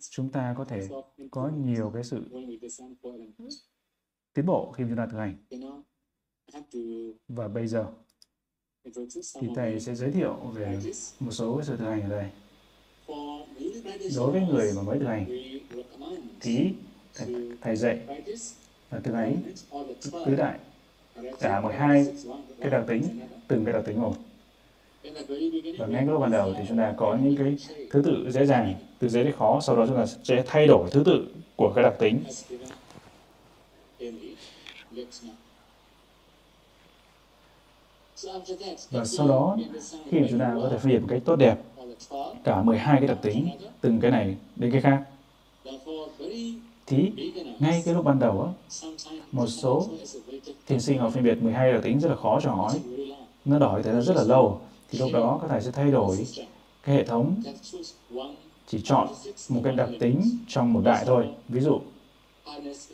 [0.10, 0.88] Chúng ta có thể
[1.32, 2.26] có nhiều cái sự
[4.34, 5.38] tiến bộ khi chúng ta thực hành.
[7.28, 7.94] Và bây giờ
[9.40, 10.80] thì thầy sẽ giới thiệu về
[11.20, 12.32] một số cái sự thực hành ở đây.
[14.16, 15.26] Đối với người mà mới thực hành
[16.40, 16.70] thì
[17.16, 17.28] thầy,
[17.62, 18.00] thầy dạy
[18.92, 19.36] là thực hành
[20.26, 20.60] tứ đại
[21.40, 22.08] cả 12
[22.60, 23.04] cái đặc tính
[23.48, 24.16] từng cái đặc tính một.
[25.78, 27.56] Và ngay lúc ban đầu thì chúng ta có những cái
[27.92, 30.90] thứ tự dễ dàng từ dễ đến khó sau đó chúng ta sẽ thay đổi
[30.92, 32.24] thứ tự của cái đặc tính.
[38.92, 39.58] Và sau đó
[40.10, 41.56] khi mà chúng ta có thể phân biệt một cách tốt đẹp
[42.44, 43.50] cả 12 cái đặc tính
[43.82, 45.04] từng cái này đến cái khác.
[46.88, 47.12] Thì
[47.60, 48.52] ngay cái lúc ban đầu á,
[49.32, 49.88] một số
[50.68, 52.82] thiền sinh họ phân biệt 12 đặc tính rất là khó cho hỏi
[53.46, 54.62] nó đòi thời gian rất là lâu.
[54.90, 56.26] Thì lúc đó các thầy sẽ thay đổi
[56.84, 57.42] cái hệ thống
[58.68, 59.08] chỉ chọn
[59.50, 61.28] một cái đặc tính trong một đại thôi.
[61.50, 61.80] Ví dụ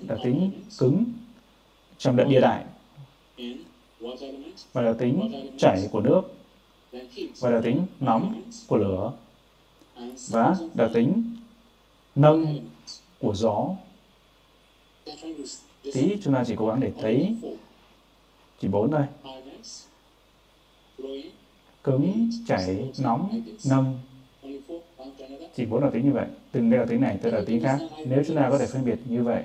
[0.07, 1.03] đặc tính cứng
[1.97, 2.63] trong đại địa đại.
[4.73, 6.21] Và đặc tính chảy của nước
[7.39, 9.13] và đặc tính nóng của lửa
[10.29, 11.35] và đặc tính
[12.15, 12.59] nâng
[13.19, 13.69] của gió.
[15.83, 17.35] Tí chúng ta chỉ cố gắng để thấy.
[18.59, 19.03] Chỉ bốn thôi.
[21.83, 23.99] Cứng, chảy, nóng, nâng.
[25.55, 26.27] Chỉ bốn đặc tính như vậy.
[26.51, 27.79] Từng cái đặc tính này tới đặc tính khác.
[28.05, 29.43] Nếu chúng ta có thể phân biệt như vậy,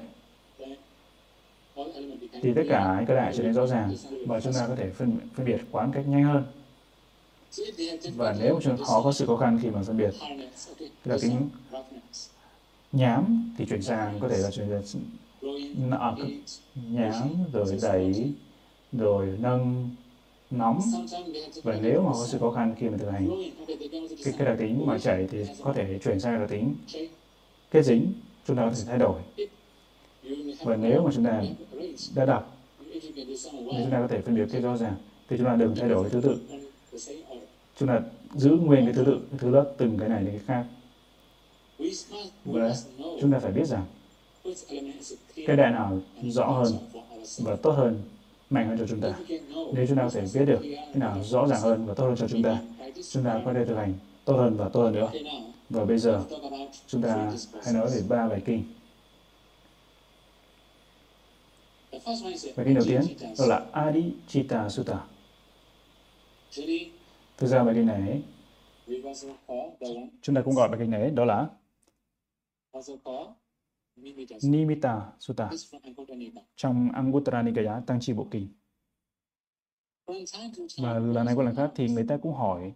[2.43, 3.95] thì tất cả cái đại trở nên rõ ràng.
[4.27, 6.45] Và chúng ta có thể phân phân biệt quán cách nhanh hơn
[8.17, 10.29] và nếu chúng họ có sự khó khăn khi mà phân biệt là
[10.79, 11.49] cái đặc tính
[12.93, 15.03] nhám thì chuyển sang có thể là chuyển sang
[15.91, 16.17] nọ
[16.75, 18.33] nhám rồi đẩy
[18.93, 19.91] rồi nâng
[20.51, 20.81] nóng.
[21.63, 23.29] Và nếu mà có sự khó khăn khi mà thực hành
[24.25, 26.75] cái, cái đặc tính mà chảy thì có thể chuyển sang đặc tính
[27.71, 28.13] kết dính
[28.47, 29.21] chúng ta có thể thay đổi.
[30.65, 31.43] Và nếu mà chúng ta
[32.15, 32.57] đã đọc
[32.93, 33.01] thì
[33.71, 34.95] chúng ta có thể phân biệt cái rõ ràng
[35.29, 36.39] thì chúng ta đừng thay đổi thứ tự
[37.79, 40.23] tức là chúng ta giữ nguyên cái thứ tự, cái thứ lớp từng cái này
[40.23, 40.65] đến cái khác.
[42.45, 42.77] Và
[43.21, 43.85] chúng ta phải biết rằng,
[45.47, 46.73] cái đại nào rõ hơn
[47.39, 48.03] và tốt hơn,
[48.51, 49.15] mạnh hơn cho chúng ta.
[49.75, 52.17] Nếu chúng ta có thể biết được cái nào rõ ràng hơn và tốt hơn
[52.17, 52.59] cho chúng ta
[53.13, 55.11] chúng ta có thể thực hành tốt hơn và tốt hơn nữa.
[55.71, 56.25] Và bây giờ,
[56.87, 57.33] chúng ta
[57.65, 58.65] hãy nói về ba bài kinh.
[62.57, 63.01] Bài kinh đầu tiên
[63.39, 64.99] đó là Adichita Sutta
[67.37, 68.23] thực ra bài kinh này.
[70.23, 71.49] Chúng ta cũng gọi bài kinh này, đó là
[74.43, 75.13] Nimitta.
[75.19, 75.51] Sutta
[75.83, 78.49] Anguttara trong Anguttara Nikaya, Tăng Chi Bộ Kinh.
[80.79, 82.73] Và lần này qua lần khác thì người ta cũng hỏi,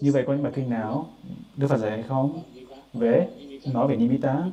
[0.00, 1.12] như vậy có những bài kinh nào
[1.56, 2.42] Đức Phật dạy hay không?
[2.92, 3.28] Về
[3.72, 4.50] nói về Nimitta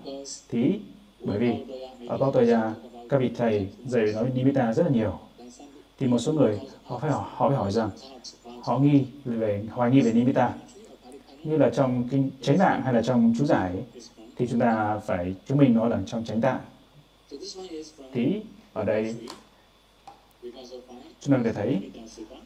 [0.49, 0.79] thì
[1.25, 1.65] bởi vì
[2.07, 2.75] ở bao thời gia,
[3.09, 5.19] các vị thầy dạy nói Nimitta rất là nhiều
[6.03, 7.89] thì một số người họ phải hỏi, họ phải hỏi rằng
[8.63, 10.53] họ nghi về hoài nghi về Nimitta
[11.43, 13.83] như là trong kinh chánh tạng hay là trong chú giải
[14.35, 16.59] thì chúng ta phải chứng minh nó là trong chánh tạng
[18.13, 18.41] thì
[18.73, 19.15] ở đây
[21.19, 21.91] chúng ta có thể thấy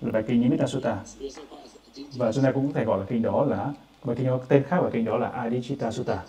[0.02, 1.04] là bài kinh Nimitta Sutta.
[2.16, 4.64] Và chúng ta cũng có thể gọi là kinh đó là bài kinh đó, tên
[4.64, 6.24] khác của kinh đó là Adichita Sutta.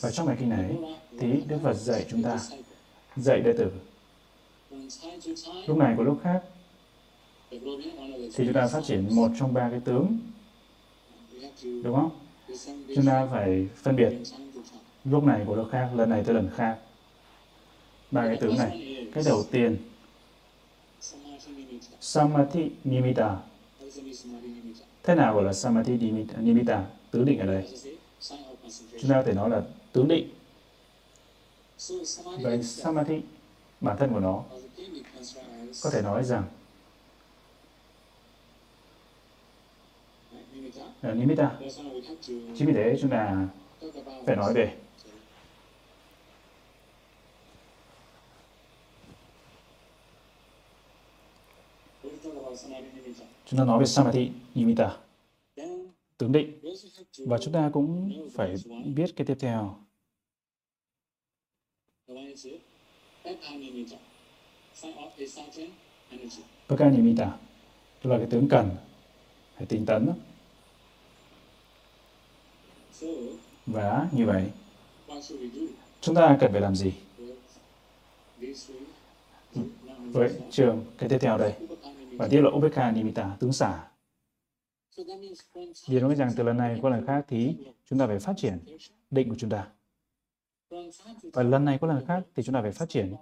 [0.00, 0.76] Và trong bài kinh này
[1.20, 2.38] thì Đức Phật dạy chúng ta
[3.16, 3.70] dạy đệ tử.
[5.66, 6.42] Lúc này của lúc khác
[7.50, 7.58] thì
[8.36, 10.18] chúng ta phát triển một trong ba cái tướng.
[11.62, 12.10] Đúng không?
[12.94, 14.12] Chúng ta phải phân biệt
[15.04, 16.78] lúc này của lúc khác lần này tới lần khác.
[18.10, 19.06] Ba cái tướng này.
[19.14, 19.76] Cái đầu tiên.
[22.00, 23.36] Samadhi Nimitta.
[25.02, 25.96] Thế nào gọi là Samadhi
[26.38, 27.68] Nimitta, tướng định ở đây.
[29.00, 30.28] Chúng ta có thể nói là tướng định.
[32.42, 33.20] Về Samadhi
[33.80, 34.42] bản thân của nó
[35.82, 36.44] có thể nói rằng
[41.02, 41.58] là Nimitta
[42.56, 43.48] chính vì thế chúng ta
[44.26, 44.76] phải nói về
[53.46, 54.96] chúng ta nói về Samadhi Nimitta
[56.18, 56.60] tướng định
[57.26, 58.54] và chúng ta cũng phải
[58.94, 59.76] biết cái tiếp theo
[66.68, 67.38] Paka Nimitta
[68.02, 68.70] là cái tướng cần
[69.56, 70.12] phải tinh tấn đó
[73.66, 74.50] và như vậy
[76.00, 76.92] chúng ta cần phải làm gì
[80.12, 81.54] với trường cái tiếp theo đây
[82.12, 83.90] và tiếp là Upekha Nimitta tướng xả
[85.88, 88.58] Điều nói rằng từ lần này qua lần khác thì chúng ta phải phát triển
[89.10, 89.68] định của chúng ta.
[91.32, 93.14] Và lần này qua lần khác thì chúng ta phải phát triển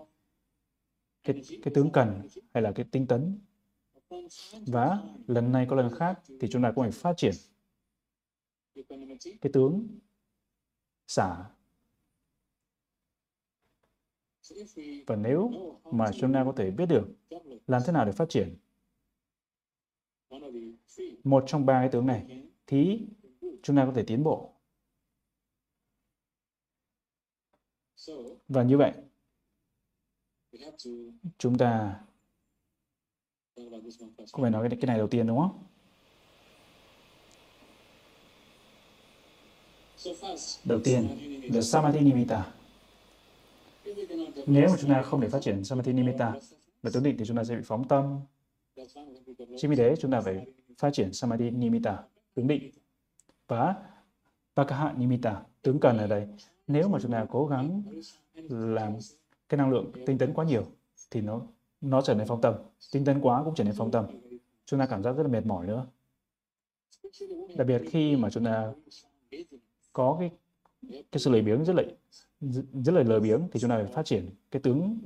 [1.25, 3.39] cái, cái tướng cần hay là cái tinh tấn.
[4.67, 7.35] Và lần này qua lần khác thì chúng ta cũng phải phát triển
[9.41, 9.99] cái tướng
[11.07, 11.51] xả.
[15.07, 15.51] Và nếu
[15.85, 17.09] mà chúng ta có thể biết được
[17.67, 18.57] làm thế nào để phát triển
[21.25, 23.07] một trong ba cái tướng này thì
[23.63, 24.55] chúng ta có thể tiến bộ.
[28.49, 28.93] Và như vậy,
[31.39, 32.01] chúng ta
[34.33, 35.65] cũng phải nói cái, này đầu tiên đúng không?
[40.65, 41.09] Đầu tiên
[41.55, 42.53] là Samadhi Nimitta.
[44.47, 46.35] Nếu mà chúng ta không để phát triển Samadhi Nimitta
[46.83, 48.21] và tướng định thì chúng ta sẽ bị phóng tâm.
[49.57, 50.47] Chính vì thế chúng ta phải
[50.79, 52.03] phát triển Samadhi Nimitta,
[52.35, 52.71] tướng định.
[53.49, 53.75] Và
[54.57, 56.29] Pakaha Nimitta, tướng cần ở đây.
[56.67, 57.83] Nếu mà chúng ta cố gắng
[58.49, 58.93] làm
[59.49, 60.67] cái năng lượng tinh tấn quá nhiều
[61.11, 61.41] thì nó
[61.81, 62.55] nó trở nên phong tâm.
[62.93, 64.07] Tinh tấn quá cũng trở nên phong tâm.
[64.67, 65.87] Chúng ta cảm giác rất là mệt mỏi nữa.
[67.57, 68.73] Đặc biệt khi mà chúng ta
[69.93, 70.31] có cái
[70.89, 71.83] cái sự lười biếng rất là
[72.85, 74.99] rất là lười biếng thì chúng ta phải phát triển cái tướng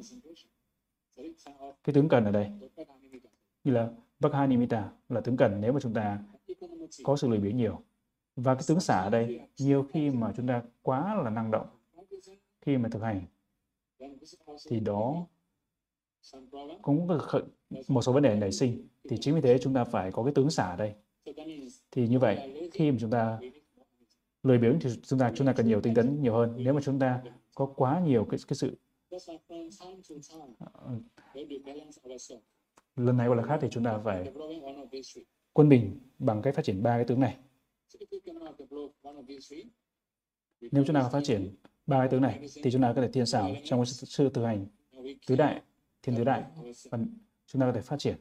[1.85, 2.51] cái tướng cần ở đây
[3.65, 3.91] như là
[4.21, 6.19] Vakha nimitta là tướng cần nếu mà chúng ta
[7.05, 7.81] có sự lười biếng nhiều.
[8.37, 11.67] Và cái tướng xả ở đây, nhiều khi mà chúng ta quá là năng động
[12.61, 13.21] khi mà thực hành
[14.69, 15.27] thì đó
[16.83, 17.41] cũng có
[17.89, 18.89] một số vấn đề nảy sinh.
[19.09, 20.95] Thì chính vì thế chúng ta phải có cái tướng xả ở đây.
[21.91, 23.41] Thì như vậy, khi mà chúng ta
[24.43, 26.55] lười biếng thì chúng ta chúng ta cần nhiều tinh tấn nhiều hơn.
[26.57, 27.23] Nếu mà chúng ta
[27.55, 28.77] có quá nhiều cái cái sự
[30.59, 30.99] ờ,
[32.97, 34.33] lần này hoặc là khác thì chúng ta phải
[35.53, 37.39] quân bình bằng cách phát triển ba cái tướng này.
[40.61, 41.55] Nếu chúng ta phát triển
[41.87, 44.31] ba cái tướng này thì chúng ta có thể thiên xảo trong cái sự, sự
[44.35, 44.67] thực hành
[45.27, 45.63] tứ đại,
[46.03, 46.45] thiên tứ đại
[46.91, 46.99] và
[47.47, 48.17] chúng ta có thể phát triển.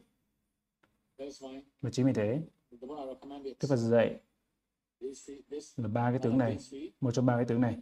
[1.80, 2.42] Và chính vì thế,
[3.60, 4.20] Đức Phật dạy
[5.76, 6.58] là ba cái tướng này.
[7.00, 7.76] Một trong ba cái tướng này.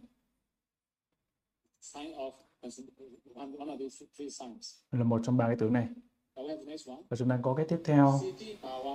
[4.91, 5.87] Là một trong ba cái tướng này.
[7.09, 8.19] Và chúng ta có cái tiếp theo.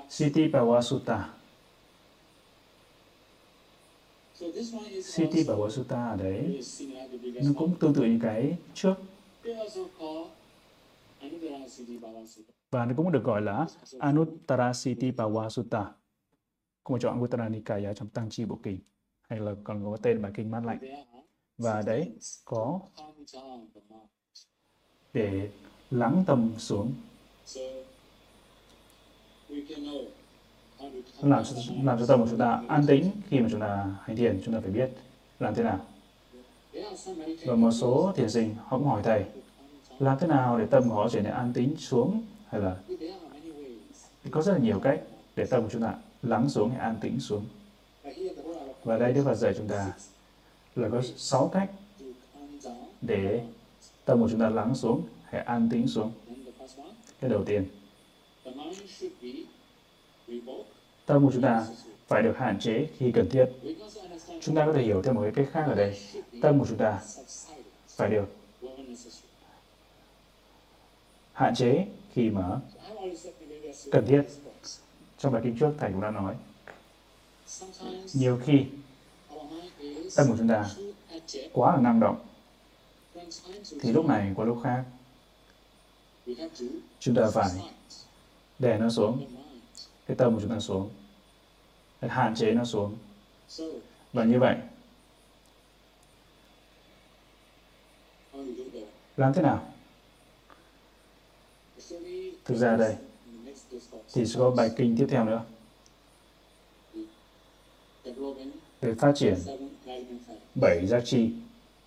[0.08, 1.34] City Bhawa Sutta
[5.16, 6.60] City Bhawa Sutta ở đấy.
[7.44, 8.94] Nó cũng tương tự như cái trước.
[12.70, 13.66] Và nó cũng được gọi là
[13.98, 15.92] Anuttara City Bhawa Sutta
[16.86, 18.78] cũng một chọn Uttara Nikaya trong Tăng Chi Bộ Kinh
[19.28, 20.78] hay là còn có tên bài kinh mát lạnh.
[21.58, 22.12] Và đấy
[22.44, 22.80] có
[25.12, 25.50] để
[25.90, 26.92] lắng tâm xuống.
[31.22, 34.16] Làm cho, làm cho tâm của chúng ta an tĩnh khi mà chúng ta hành
[34.16, 34.90] thiền chúng ta phải biết
[35.38, 35.86] làm thế nào.
[37.46, 39.24] Và một số thiền sinh họ cũng hỏi thầy
[39.98, 42.22] làm thế nào để tâm của họ trở nên an tĩnh xuống?
[42.46, 42.76] Hay là
[44.30, 45.02] có rất là nhiều cách
[45.36, 45.94] để tâm của chúng ta
[46.28, 47.44] lắng xuống, hay an tĩnh xuống.
[48.84, 49.92] Và đây Đức Phật dạy chúng ta
[50.76, 51.70] là có 6 cách
[53.00, 53.46] để
[54.04, 56.12] tâm của chúng ta lắng xuống hay an tĩnh xuống.
[57.20, 57.64] Cái đầu tiên,
[61.06, 61.66] tâm của chúng ta
[62.06, 63.46] phải được hạn chế khi cần thiết.
[64.40, 65.98] Chúng ta có thể hiểu theo một cái cách khác ở đây.
[66.42, 67.00] Tâm của chúng ta
[67.88, 68.26] phải được
[71.32, 72.60] hạn chế khi mà
[73.90, 74.22] Cần thiết
[75.18, 76.34] trong bài kinh trước thầy cũng đã nói
[78.14, 78.64] nhiều khi
[80.16, 80.70] tâm của chúng ta
[81.52, 82.26] quá là năng động
[83.80, 84.84] thì lúc này qua lúc khác.
[87.00, 87.50] Chúng ta phải
[88.58, 89.26] đè nó xuống
[90.06, 90.90] cái tâm của chúng ta xuống
[92.00, 92.96] để hạn chế nó xuống.
[94.12, 94.56] Và như vậy
[99.16, 99.72] làm thế nào?
[102.44, 102.96] Thực ra đây,
[104.16, 105.42] thì sẽ có bài kinh tiếp theo nữa.
[108.82, 109.34] Để phát triển.
[110.54, 111.30] Bảy giá trị,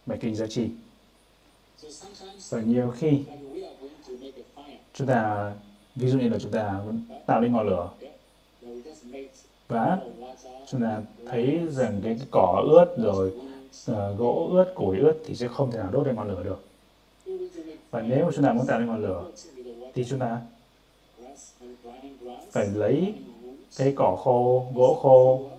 [0.06, 0.70] bài kinh giá trị.
[2.50, 3.24] Và nhiều khi
[4.94, 5.54] chúng ta
[5.96, 7.90] ví dụ như là chúng ta muốn tạo lên ngọn lửa
[9.68, 10.00] và
[10.68, 13.34] chúng ta thấy rằng cái, cái cỏ ướt rồi
[13.86, 16.64] ờ, gỗ ướt củi ướt thì sẽ không thể nào đốt lên ngọn lửa được.
[17.92, 19.32] Và nếu chúng ta muốn tạo lên ngọn lửa
[19.94, 20.42] thì chúng ta
[22.52, 23.14] phải lấy
[23.78, 25.50] cái cỏ khô gỗ khô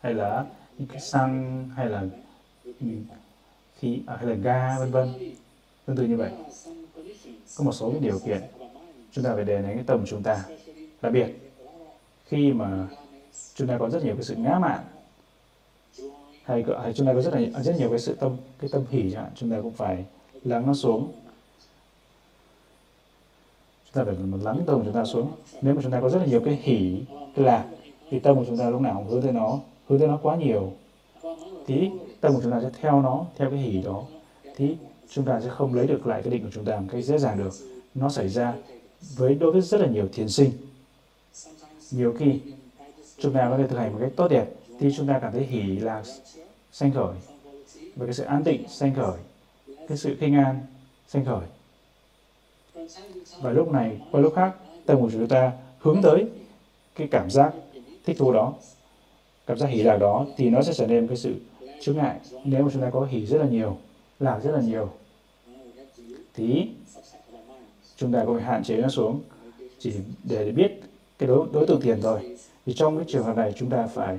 [0.00, 0.46] hay là
[0.78, 2.04] những cái xăng hay là
[3.78, 5.08] khí à, hay là ga vân vân.
[5.86, 6.30] Tương tự như vậy.
[7.56, 8.42] Có một số cái điều kiện
[9.12, 10.44] chúng ta phải đề đến cái tâm của chúng ta
[11.02, 11.26] đặc biệt.
[12.24, 12.86] Khi mà
[13.54, 14.84] chúng ta có rất nhiều cái sự ngã mạn
[16.44, 19.10] hay, hay chúng ta có rất là rất nhiều cái sự tâm cái tâm hỉ
[19.12, 20.04] chẳng hạn chúng ta cũng phải
[20.44, 21.12] lắng nó xuống
[23.94, 25.32] chúng ta phải lắng tâm của chúng ta xuống.
[25.62, 27.00] Nếu mà chúng ta có rất là nhiều cái hỉ,
[27.36, 27.64] cái lạc,
[28.10, 30.36] thì tâm của chúng ta lúc nào cũng hướng tới nó, hướng tới nó quá
[30.36, 30.72] nhiều.
[31.66, 34.02] Thì tâm của chúng ta sẽ theo nó, theo cái hỉ đó.
[34.56, 34.76] Thì
[35.10, 37.18] chúng ta sẽ không lấy được lại cái định của chúng ta một cách dễ
[37.18, 37.52] dàng được.
[37.94, 38.54] Nó xảy ra
[39.16, 40.50] với, đối với rất là nhiều thiền sinh.
[41.90, 42.40] Nhiều khi
[43.18, 44.46] chúng ta có thể thực hành một cách tốt đẹp,
[44.80, 46.04] thì chúng ta cảm thấy hỉ là
[46.72, 47.14] sanh khởi.
[47.96, 49.18] Và cái sự an tịnh, sanh khởi.
[49.88, 50.60] Cái sự kinh an,
[51.08, 51.46] sanh khởi
[53.40, 54.54] và lúc này qua lúc khác
[54.86, 56.26] tâm của chúng ta hướng tới
[56.94, 57.52] cái cảm giác
[58.06, 58.54] thích thú đó.
[59.46, 61.34] Cảm giác hỉ lạc đó thì nó sẽ trở nên cái sự
[61.80, 62.20] chướng ngại.
[62.44, 63.76] Nếu mà chúng ta có hỉ rất là nhiều
[64.20, 64.90] lạc rất là nhiều
[66.34, 66.68] thì
[67.96, 69.20] chúng ta có thể hạn chế nó xuống.
[69.78, 69.92] Chỉ
[70.24, 70.80] để biết
[71.18, 72.36] cái đối, đối tượng tiền thôi.
[72.66, 74.18] Thì trong cái trường hợp này chúng ta phải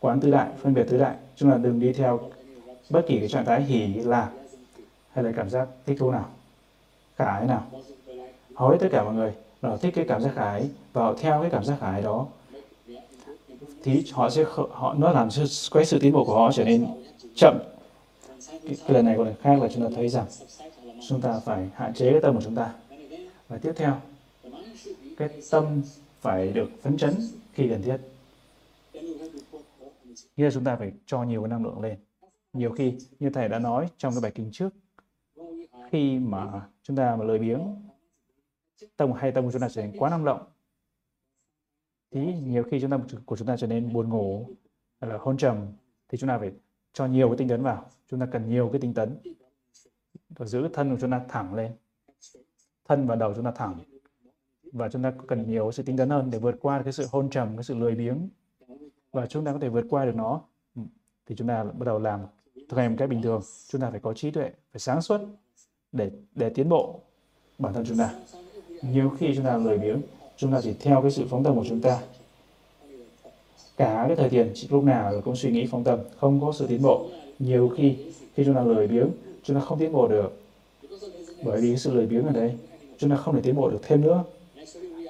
[0.00, 1.16] quán tứ đại phân biệt tứ đại.
[1.36, 2.20] Chúng ta đừng đi theo
[2.90, 4.30] bất kỳ cái trạng thái hỉ lạc
[5.12, 6.30] hay là cảm giác thích thú nào
[7.18, 7.66] khả ái nào.
[8.54, 11.14] Hầu hết tất cả mọi người họ thích cái cảm giác khả ái và họ
[11.20, 12.26] theo cái cảm giác khả ái đó.
[13.82, 15.42] Thì họ sẽ họ nó làm cho
[15.72, 16.86] cái sự tiến bộ của họ trở nên
[17.34, 17.58] chậm.
[18.50, 20.26] Cái, cái lần này còn khác là chúng ta thấy rằng
[21.08, 22.74] chúng ta phải hạn chế cái tâm của chúng ta.
[23.48, 23.94] Và tiếp theo
[25.16, 25.82] cái tâm
[26.20, 27.14] phải được phấn chấn
[27.52, 27.96] khi cần thiết.
[30.36, 31.96] Nghĩa là chúng ta phải cho nhiều cái năng lượng lên.
[32.52, 34.70] Nhiều khi như thầy đã nói trong cái bài kinh trước
[35.90, 37.76] khi mà chúng ta mà lười biếng
[38.96, 40.46] tâm hay tâm của chúng ta trở nên quá năng động,
[42.10, 44.46] thì nhiều khi chúng ta, của chúng ta trở nên buồn ngủ
[45.00, 45.66] hay là hôn trầm,
[46.08, 46.52] thì chúng ta phải
[46.92, 47.86] cho nhiều cái tinh tấn vào.
[48.10, 49.18] Chúng ta cần nhiều cái tinh tấn.
[50.28, 51.72] Và giữ thân của chúng ta thẳng lên.
[52.84, 53.78] Thân và đầu chúng ta thẳng.
[54.72, 57.30] Và chúng ta cần nhiều sự tinh tấn hơn để vượt qua cái sự hôn
[57.30, 58.28] trầm, cái sự lười biếng.
[59.12, 60.42] Và chúng ta có thể vượt qua được nó.
[61.26, 62.20] Thì chúng ta bắt đầu làm,
[62.54, 63.42] thực hành một cách bình thường.
[63.68, 65.20] Chúng ta phải có trí tuệ, phải sáng suốt
[65.92, 67.00] để để tiến bộ
[67.58, 68.14] bản thân chúng ta
[68.82, 70.00] nhiều khi chúng ta lười biếng
[70.36, 72.00] chúng ta chỉ theo cái sự phóng tâm của chúng ta
[73.76, 76.82] cả cái thời tiền lúc nào cũng suy nghĩ phóng tâm không có sự tiến
[76.82, 77.06] bộ
[77.38, 77.96] nhiều khi
[78.34, 79.08] khi chúng ta lười biếng
[79.42, 80.40] chúng ta không tiến bộ được
[81.44, 82.54] bởi vì cái sự lười biếng ở đây
[82.98, 84.24] chúng ta không thể tiến bộ được thêm nữa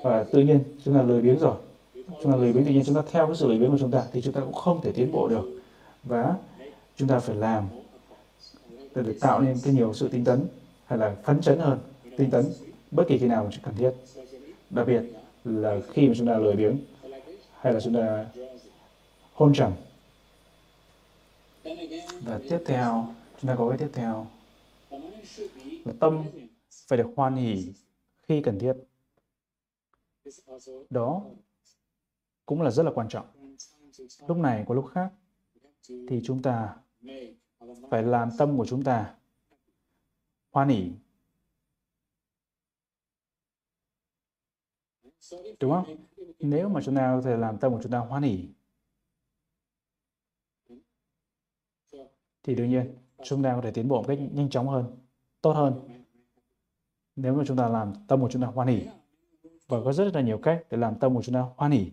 [0.03, 1.55] và tự nhiên chúng ta lười biếng rồi
[1.95, 3.91] chúng ta lười biếng tự nhiên chúng ta theo cái sự lười biếng của chúng
[3.91, 5.61] ta thì chúng ta cũng không thể tiến bộ được
[6.05, 6.35] và
[6.97, 7.64] chúng ta phải làm
[8.95, 10.47] để được tạo nên cái nhiều sự tinh tấn
[10.89, 11.78] hay là phấn chấn hơn
[12.16, 12.45] tinh tấn
[12.91, 13.91] bất kỳ khi nào cần thiết.
[14.70, 15.03] Đặc biệt
[15.45, 16.78] là khi mà chúng ta lười biếng
[17.53, 18.26] hay là chúng ta
[19.32, 19.72] hôn trầm.
[22.24, 24.26] Và tiếp theo chúng ta có cái tiếp theo.
[25.84, 26.24] Là tâm
[26.89, 27.72] phải được hoan hỉ
[28.28, 28.72] khi cần thiết.
[30.91, 31.22] Đó
[32.47, 33.26] cũng là rất là quan trọng.
[34.26, 35.11] Lúc này có lúc khác
[36.09, 36.76] thì chúng ta
[37.91, 39.14] phải làm tâm của chúng ta
[40.51, 40.91] hoan hỉ
[45.61, 45.97] đúng không?
[46.39, 48.49] nếu mà chúng ta có thể làm tâm của chúng ta hoan hỉ
[52.43, 52.95] thì đương nhiên
[53.25, 54.97] chúng ta có thể tiến bộ một cách nhanh chóng hơn,
[55.41, 55.89] tốt hơn.
[57.17, 58.87] Nếu mà chúng ta làm tâm của chúng ta hoan hỉ
[59.67, 61.91] và có rất là nhiều cách để làm tâm của chúng ta hoan hỉ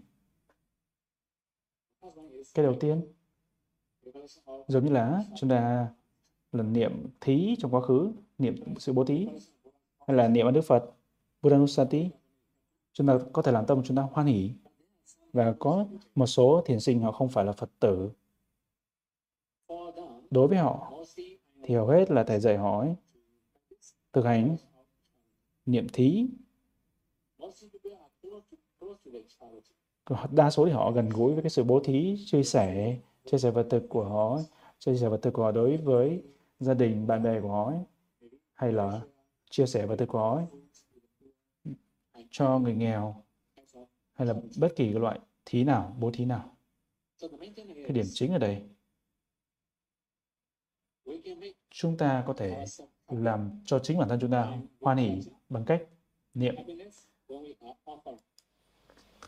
[2.53, 3.13] cái đầu tiên,
[4.67, 5.87] giống như là chúng ta
[6.51, 9.27] lần niệm thí trong quá khứ niệm sự bố thí
[10.07, 10.91] hay là niệm ơn đức Phật
[11.41, 12.09] Buddhanusati
[12.93, 14.51] chúng ta có thể làm tâm chúng ta hoan hỷ.
[15.33, 18.11] Và có một số thiền sinh họ không phải là Phật tử.
[20.29, 20.93] Đối với họ
[21.63, 22.95] thì hầu hết là thầy dạy họ ấy,
[24.13, 24.57] thực hành
[25.65, 26.27] niệm thí.
[30.31, 33.51] Đa số thì họ gần gũi với cái sự bố thí chia sẻ chia sẻ
[33.51, 34.39] vật thực của họ
[34.79, 36.23] chia sẻ vật thực của họ đối với
[36.59, 37.79] gia đình bạn bè của họ ấy,
[38.55, 39.01] hay là
[39.49, 40.41] chia sẻ và từ của
[42.29, 43.23] cho người nghèo
[44.13, 46.57] hay là bất kỳ cái loại thí nào, bố thí nào?
[47.19, 48.61] Cái điểm chính ở đây.
[51.69, 52.65] Chúng ta có thể
[53.07, 55.83] làm cho chính bản thân chúng ta hoan hỉ bằng cách
[56.33, 56.55] niệm.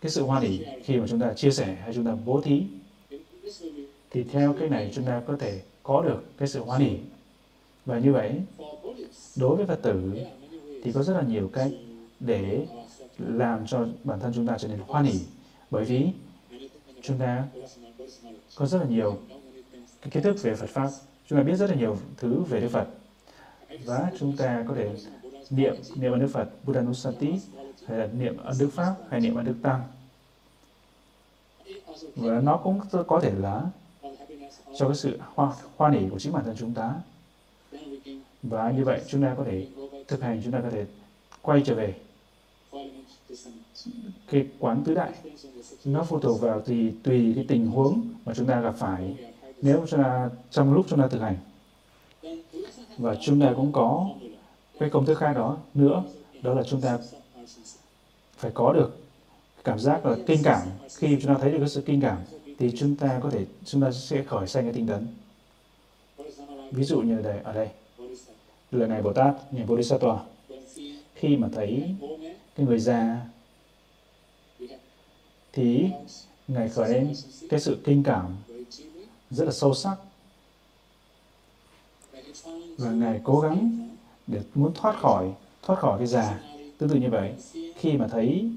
[0.01, 2.63] Cái sự hoan hỉ khi mà chúng ta chia sẻ hay chúng ta bố thí,
[4.09, 6.99] thì theo cái này chúng ta có thể có được cái sự hoan hỉ
[7.87, 8.41] và như vậy
[9.35, 10.13] đối với Phật tử
[10.83, 11.71] thì có rất là nhiều cách
[12.19, 12.67] để
[13.17, 15.19] làm cho bản thân chúng ta trở nên hoan hỉ
[15.71, 16.07] bởi vì
[17.01, 17.43] chúng ta
[18.55, 19.17] có rất là nhiều
[20.01, 20.89] cái kiến thức về Phật pháp
[21.29, 22.87] chúng ta biết rất là nhiều thứ về Đức Phật.
[23.85, 24.89] Và chúng ta có thể
[25.49, 27.39] niệm niệm ơn Đức Phật Buddhanusati
[27.87, 29.81] hay là niệm ơn Đức Pháp hay niệm ơn Đức Tăng.
[32.15, 33.63] Và nó cũng có thể là
[34.77, 36.93] cho cái sự hoa, hoa nỉ của chính bản thân chúng ta
[38.43, 39.67] và như vậy chúng ta có thể
[40.07, 40.85] thực hành, chúng ta có thể
[41.41, 41.95] quay trở về.
[44.31, 45.11] Cái quán tứ đại,
[45.85, 49.15] nó phụ thuộc vào thì tùy cái tình huống mà chúng ta gặp phải.
[49.61, 51.37] Nếu chúng ta, trong lúc chúng ta thực hành,
[52.97, 54.09] và chúng ta cũng có
[54.79, 56.03] cái công thức khác đó nữa,
[56.41, 56.97] đó là chúng ta
[58.37, 58.97] phải có được
[59.63, 60.61] cảm giác là kinh cảm.
[60.95, 62.17] Khi chúng ta thấy được cái sự kinh cảm,
[62.59, 65.07] thì chúng ta có thể, chúng ta sẽ khởi sanh cái tinh tấn.
[66.71, 67.69] Ví dụ như đây, ở đây
[68.71, 70.19] lời này Bồ Tát, ngài Bodhisattva
[71.15, 71.95] khi mà thấy
[72.55, 73.25] cái người già,
[75.53, 75.85] thì
[76.47, 77.13] ngài khởi lên
[77.49, 78.35] cái sự kinh cảm
[79.29, 79.95] rất là sâu sắc.
[82.77, 83.89] Và ngài cố gắng
[84.27, 86.39] để muốn thoát khỏi thoát khỏi cái già.
[86.77, 87.33] Tương tự như vậy,
[87.75, 88.51] khi mà thấy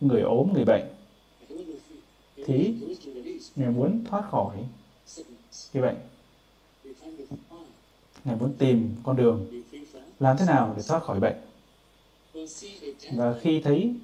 [0.00, 0.84] người ốm, người bệnh,
[2.46, 2.74] thì
[3.56, 4.56] ngài muốn thoát khỏi
[5.72, 5.96] cái bệnh
[8.24, 9.62] ngài muốn tìm con đường.
[10.18, 11.36] Làm thế nào để thoát khỏi bệnh?
[13.16, 13.94] Và khi thấy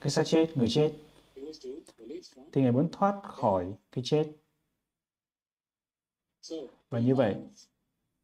[0.00, 0.92] cái xác chết người chết
[2.52, 4.26] thì ngài muốn thoát khỏi cái chết.
[6.90, 7.36] Và như vậy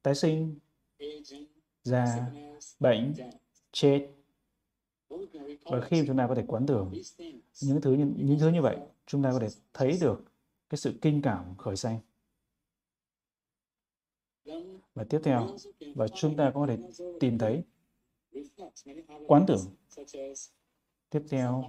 [0.03, 0.59] tái sinh
[1.83, 2.31] già
[2.81, 3.15] bệnh
[3.73, 4.09] chết.
[5.65, 6.93] Và khi chúng ta có thể quán tưởng
[7.63, 8.77] những thứ như, những thứ như vậy
[9.07, 10.23] chúng ta có thể thấy được
[10.71, 11.99] cái sự kinh cảm khởi sanh
[14.95, 15.49] và tiếp theo,
[15.95, 16.79] và chúng ta có thể
[17.21, 17.63] tìm thấy
[19.27, 19.61] quán tưởng
[21.11, 21.65] tiếp theo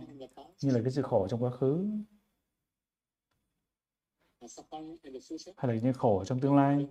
[0.61, 1.87] như là cái sự khổ trong quá khứ,
[5.57, 6.87] hay là những khổ trong tương lai.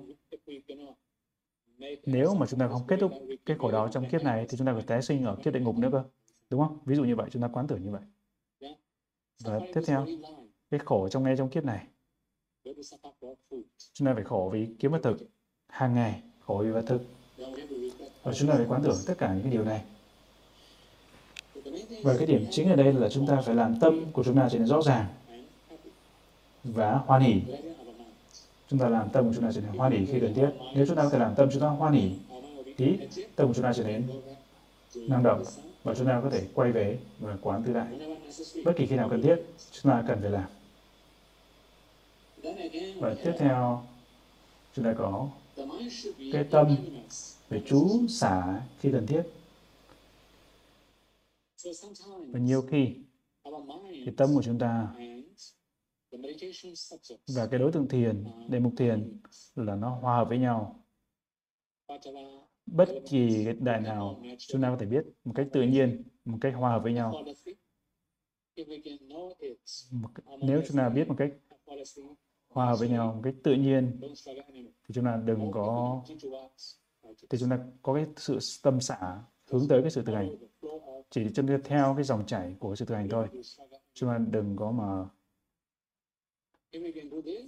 [2.06, 3.12] Nếu mà chúng ta không kết thúc
[3.46, 5.60] cái khổ đó trong kiếp này, thì chúng ta phải tái sinh ở kiếp địa
[5.60, 6.04] ngục nữa cơ,
[6.50, 6.78] đúng không?
[6.84, 8.02] Ví dụ như vậy, chúng ta quán tưởng như vậy.
[9.44, 10.06] Và tiếp theo,
[10.70, 11.88] cái khổ trong ngay trong kiếp này.
[13.92, 15.16] Chúng ta phải khổ vì kiếm vật thực
[15.74, 17.02] hàng ngày khổ và vật thực
[18.22, 19.82] và chúng ta phải quán tưởng tất cả những cái điều này
[22.02, 24.48] và cái điểm chính ở đây là chúng ta phải làm tâm của chúng ta
[24.52, 25.06] trở nên rõ ràng
[26.64, 27.40] và hoan hỉ.
[28.68, 30.86] chúng ta làm tâm của chúng ta trở nên hoan hỉ khi cần thiết nếu
[30.86, 32.10] chúng ta có thể làm tâm chúng ta hoan hỉ,
[32.76, 32.98] thì
[33.36, 34.02] tâm của chúng ta trở nên
[34.94, 35.44] năng động
[35.84, 37.86] và chúng ta có thể quay về và quán tứ đại
[38.64, 39.36] bất kỳ khi nào cần thiết
[39.72, 40.46] chúng ta cần phải làm
[43.00, 43.82] và tiếp theo
[44.74, 45.28] chúng ta có
[46.32, 46.76] cái tâm
[47.48, 49.22] phải chú xả khi cần thiết.
[52.32, 52.94] Và nhiều khi
[53.90, 54.94] thì tâm của chúng ta
[57.28, 59.20] và cái đối tượng thiền, đề mục thiền
[59.54, 60.84] là nó hòa hợp với nhau.
[62.66, 66.38] Bất kỳ cái đại nào chúng ta có thể biết một cách tự nhiên, một
[66.40, 67.24] cách hòa hợp với nhau.
[70.42, 71.30] Nếu chúng ta biết một cách
[72.54, 74.00] hòa hợp với nhau một cách tự nhiên.
[74.88, 76.02] Thì chúng ta đừng có
[77.30, 80.36] thì chúng ta có cái sự tâm xả, hướng tới cái sự thực hành.
[81.10, 83.28] Chỉ chân theo cái dòng chảy của sự thực hành thôi.
[83.94, 85.04] Chúng ta đừng có mà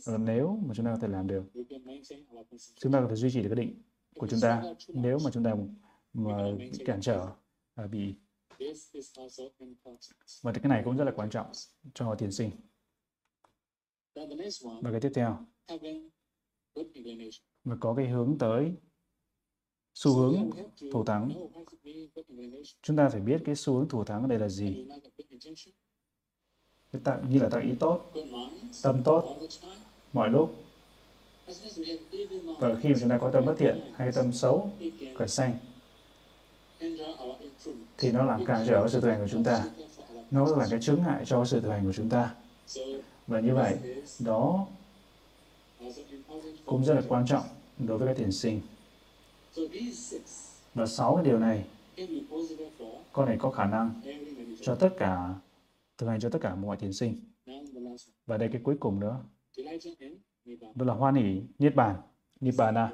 [0.06, 1.44] ờ, nếu mà chúng ta có thể làm được,
[2.76, 3.82] chúng ta có thể duy trì được cái định
[4.18, 4.62] của chúng ta.
[4.88, 5.54] Nếu mà chúng ta
[6.12, 7.26] mà bị cản trở
[7.74, 8.14] à, bị
[10.42, 11.46] và cái này cũng rất là quan trọng
[11.94, 12.50] cho tiền sinh
[14.82, 15.38] và cái tiếp theo.
[17.64, 18.72] Và có cái hướng tới
[19.94, 20.50] xu hướng
[20.92, 21.48] thủ thắng.
[22.82, 24.88] Chúng ta phải biết cái xu hướng thủ thắng ở đây là gì.
[26.92, 28.12] Cái tạo, như là tạo ý tốt
[28.82, 29.38] tâm tốt
[30.12, 30.54] mọi lúc.
[32.58, 34.70] Và khi mà chúng ta có tâm bất thiện hay tâm xấu
[35.18, 35.58] khởi sanh
[37.98, 39.64] thì nó làm cản trở sự thực hành của chúng ta.
[40.30, 42.34] Nó là cái chướng ngại cho sự thực hành của chúng ta
[43.26, 43.78] và như vậy,
[44.18, 44.66] đó
[46.66, 47.44] cũng rất là quan trọng
[47.78, 48.60] đối với các thiền sinh.
[50.74, 51.64] Và sáu cái điều này
[53.12, 54.00] con này có khả năng
[54.60, 55.34] cho tất cả,
[55.98, 57.14] thực hành cho tất cả mọi thiền sinh.
[58.26, 59.20] Và đây cái cuối cùng nữa.
[60.74, 61.96] Đó là hoan hỷ niết bàn.
[62.40, 62.92] Nibbana à?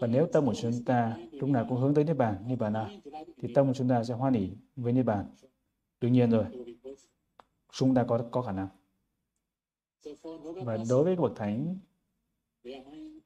[0.00, 2.90] và nếu tâm của chúng ta lúc nào cũng hướng tới niết bàn nibbana à?
[3.40, 5.26] thì tâm của chúng ta sẽ hoan hỷ với niết bàn
[6.02, 6.44] đương nhiên rồi,
[7.72, 8.68] chúng ta có có khả năng.
[10.64, 11.78] Và đối với bậc thánh,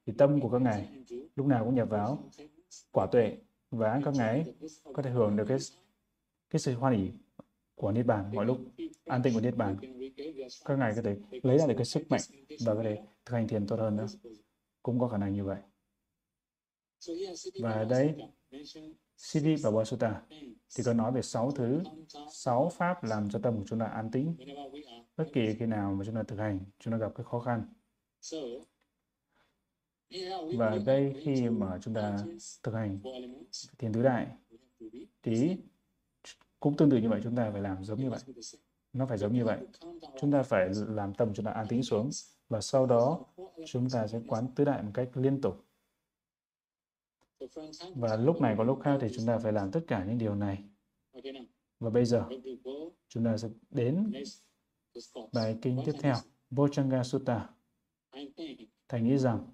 [0.07, 1.05] thì tâm của các ngài
[1.37, 2.31] lúc nào cũng nhập vào
[2.93, 3.37] quả tuệ
[3.70, 4.55] và các ngài
[4.95, 5.59] có thể hưởng được cái
[6.51, 7.12] cái sự hoan hỷ
[7.74, 8.59] của niết bàn mọi lúc,
[9.05, 9.77] an tịnh của niết bàn.
[10.64, 12.20] Các ngài có thể lấy ra được cái sức mạnh
[12.64, 14.07] và có thể thực hành thiền tốt hơn nữa.
[14.83, 15.59] Cũng có khả năng như vậy.
[17.61, 18.14] Và đây
[19.17, 20.23] Siddhi và Sutta
[20.77, 21.83] thì có nói về sáu thứ,
[22.33, 24.37] sáu pháp làm cho tâm của chúng ta an tĩnh.
[25.17, 27.67] Bất kỳ khi nào mà chúng ta thực hành, chúng ta gặp cái khó khăn.
[30.57, 32.19] Và đây khi mà chúng ta
[32.62, 32.99] thực hành
[33.79, 34.27] thiền tứ đại
[35.23, 35.57] thì
[36.61, 38.21] cũng tương tự như vậy chúng ta phải làm giống như vậy.
[38.93, 39.59] Nó phải giống như vậy.
[40.21, 42.11] Chúng ta phải làm tâm chúng ta an tĩnh xuống
[42.49, 43.25] và sau đó
[43.67, 45.66] chúng ta sẽ quán tứ đại một cách liên tục
[47.95, 50.35] và lúc này có lúc khác thì chúng ta phải làm tất cả những điều
[50.35, 50.59] này.
[51.81, 52.25] Và bây giờ,
[53.09, 54.13] chúng ta sẽ đến
[55.33, 56.15] bài kinh tiếp theo,
[56.51, 57.49] Bojjhanga Sutta.
[58.89, 59.51] Thành nghĩ rằng,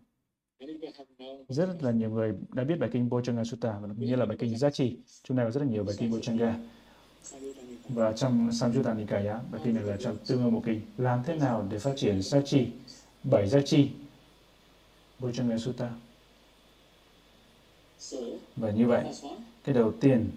[1.48, 4.58] rất là nhiều người đã biết bài kinh Bojjhanga Sutta, và như là bài kinh
[4.58, 4.98] giá trị.
[5.22, 6.54] Chúng ta có rất là nhiều bài kinh Bojjhanga.
[7.88, 11.36] Và trong Samyutta Nikaya, bài kinh này là trong tương ương bộ kinh, làm thế
[11.36, 12.68] nào để phát triển giá trị,
[13.24, 13.90] bảy giá trị,
[15.20, 15.90] Bojjhanga Sutta.
[18.56, 19.04] Và như vậy,
[19.64, 20.30] cái đầu tiên,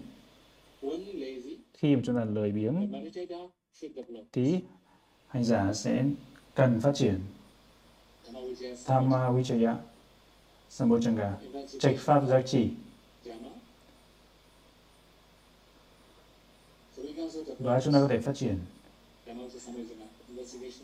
[1.72, 2.92] khi mà chúng ta lười biếng,
[4.32, 4.60] thì
[5.28, 6.04] hành giả sẽ
[6.54, 7.20] cần phát triển.
[8.84, 9.76] Thamma Vichaya,
[10.70, 11.32] sambojanga
[11.80, 12.70] trạch pháp giác chỉ.
[17.58, 18.58] Đó chúng ta có thể phát triển.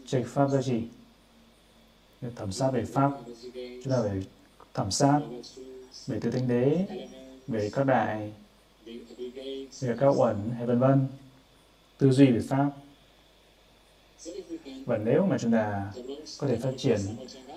[0.07, 0.83] Trạch pháp giác chỉ,
[2.37, 3.11] thẩm sát về pháp,
[3.55, 4.27] chúng ta phải
[4.75, 5.21] thẩm sát
[6.07, 6.87] về tứ thánh đế
[7.49, 8.33] về các đại,
[9.81, 11.07] về các uẩn hay vân vân,
[11.99, 12.71] tư duy về pháp.
[14.87, 15.93] Và nếu mà chúng ta
[16.39, 17.01] có thể phát triển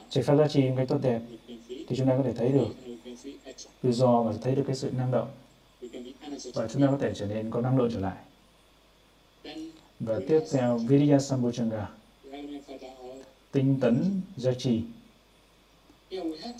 [0.09, 1.21] Samvajanga, pháp giá trị một cách tốt đẹp
[1.67, 2.67] thì chúng ta có thể thấy được
[3.81, 5.27] tự do và thấy được cái sự năng động
[6.53, 8.17] và chúng ta có thể trở nên có năng lượng trở lại.
[9.99, 11.86] Và tiếp theo Virya Sambhojanga,
[13.51, 14.81] tinh tấn giá trì.
[14.81, 14.91] yeah, we
[15.71, 15.94] have to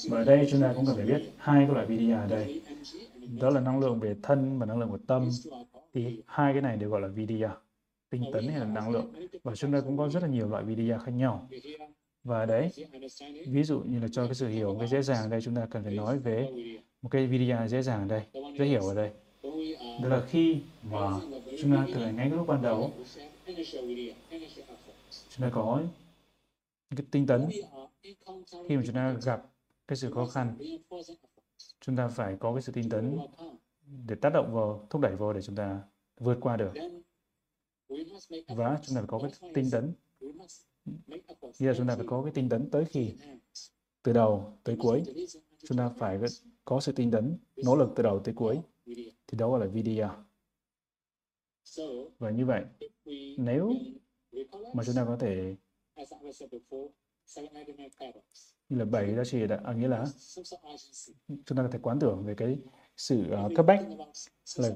[0.10, 2.62] và ở đây chúng ta cũng cần phải biết hai cái loại Vidya ở đây.
[3.40, 5.30] Đó là năng lượng về thân và năng lượng của tâm.
[5.94, 7.50] Thì hai cái này đều gọi là Vidya,
[8.10, 9.14] tinh tấn hay là năng lượng.
[9.44, 11.50] Và chúng ta cũng có rất là nhiều loại Vidya khác nhau.
[12.24, 12.72] Và đấy,
[13.48, 15.68] ví dụ như là cho cái sự hiểu cái dễ dàng ở đây chúng ta
[15.72, 16.50] cần phải nói về
[17.02, 18.22] một cái Vidya dễ dàng ở đây,
[18.60, 19.12] dễ hiểu ở đây.
[20.02, 21.10] Đó là khi mà
[21.62, 22.92] chúng ta từ ngay cái lúc ban đầu
[25.30, 25.82] chúng ta có
[26.96, 27.50] cái tinh tấn
[28.68, 29.52] khi mà chúng ta gặp
[29.88, 30.58] cái sự khó khăn,
[31.82, 33.18] chúng ta phải có cái sự tin tấn
[34.08, 35.82] để tác động vào, thúc đẩy vào để chúng ta
[36.20, 36.74] vượt qua được.
[38.48, 39.94] Và chúng ta phải có cái tinh tấn.
[40.18, 40.32] We
[41.60, 43.16] nghĩa là chúng ta phải có cái tinh tấn tới khi,
[44.04, 45.04] từ đầu tới cuối,
[45.68, 46.20] chúng ta phải
[46.66, 48.60] có sự tinh tấn, nỗ lực từ đầu tới cuối.
[49.28, 50.10] Thì đó gọi là video.
[52.20, 52.64] Và như vậy,
[53.38, 53.74] nếu
[54.74, 55.56] mà chúng ta có thể
[58.70, 60.06] như là bảy giá trị đã à, nghĩa là
[61.28, 62.58] chúng ta có thể quán tưởng về cái
[62.98, 63.86] sự uh, cấp bách
[64.58, 64.70] là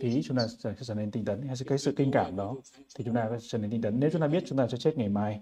[0.00, 2.56] thì chúng ta sẽ trở nên tinh tấn hay cái sự kinh cảm đó
[2.94, 4.00] thì chúng ta sẽ trở nên tinh tấn.
[4.00, 5.40] Nếu chúng ta biết chúng ta sẽ chết ngày mai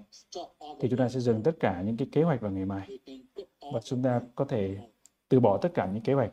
[0.81, 2.99] thì chúng ta sẽ dừng tất cả những cái kế hoạch vào ngày mai.
[3.73, 4.77] Và chúng ta có thể
[5.29, 6.33] từ bỏ tất cả những kế hoạch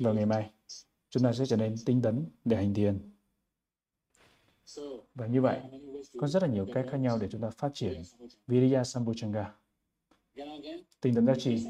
[0.00, 0.50] vào ngày mai.
[1.10, 2.98] Chúng ta sẽ trở nên tinh tấn để hành thiền
[5.14, 5.58] và như vậy
[6.18, 9.44] có rất là nhiều cách khác nhau để chúng ta phát triển Virya Viriya Sambhojanga,
[11.00, 11.66] tinh tấn giá trị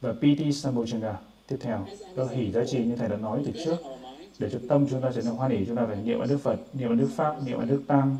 [0.00, 1.14] và PT Sambhojanga.
[1.46, 1.86] Tiếp theo,
[2.16, 3.76] đó hỷ giá trị như thầy đã nói từ trước.
[4.38, 6.38] Để cho tâm chúng ta trở nên hoan hỷ, chúng ta phải niệm ở Đức
[6.38, 8.16] Phật, niệm ở Đức Pháp, niệm ở Đức Tăng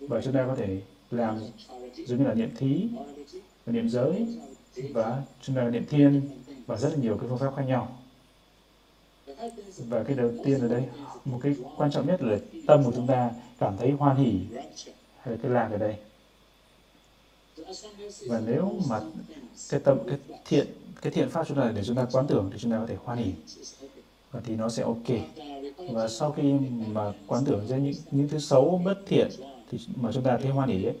[0.00, 1.38] và chúng ta có thể làm
[2.06, 2.88] giống như là niệm thí,
[3.64, 4.38] và niệm giới
[4.92, 6.20] và chúng ta niệm thiên
[6.66, 7.98] và rất là nhiều cái phương pháp khác nhau.
[9.78, 10.82] Và cái đầu tiên ở đây,
[11.24, 14.56] một cái quan trọng nhất là tâm của chúng ta cảm thấy hoan hỉ.
[15.20, 15.96] Hay là cái lạc ở đây.
[18.28, 19.00] Và nếu mà
[19.70, 20.66] cái tâm cái thiện
[21.02, 22.96] cái thiện pháp chúng ta để chúng ta quán tưởng thì chúng ta có thể
[23.04, 23.32] hoan hỉ.
[24.30, 25.08] Và thì nó sẽ ok.
[25.92, 26.52] Và sau khi
[26.86, 29.28] mà quán tưởng ra những những thứ xấu bất thiện
[29.70, 30.94] thì mà chúng ta thấy hoan hỉ ấy,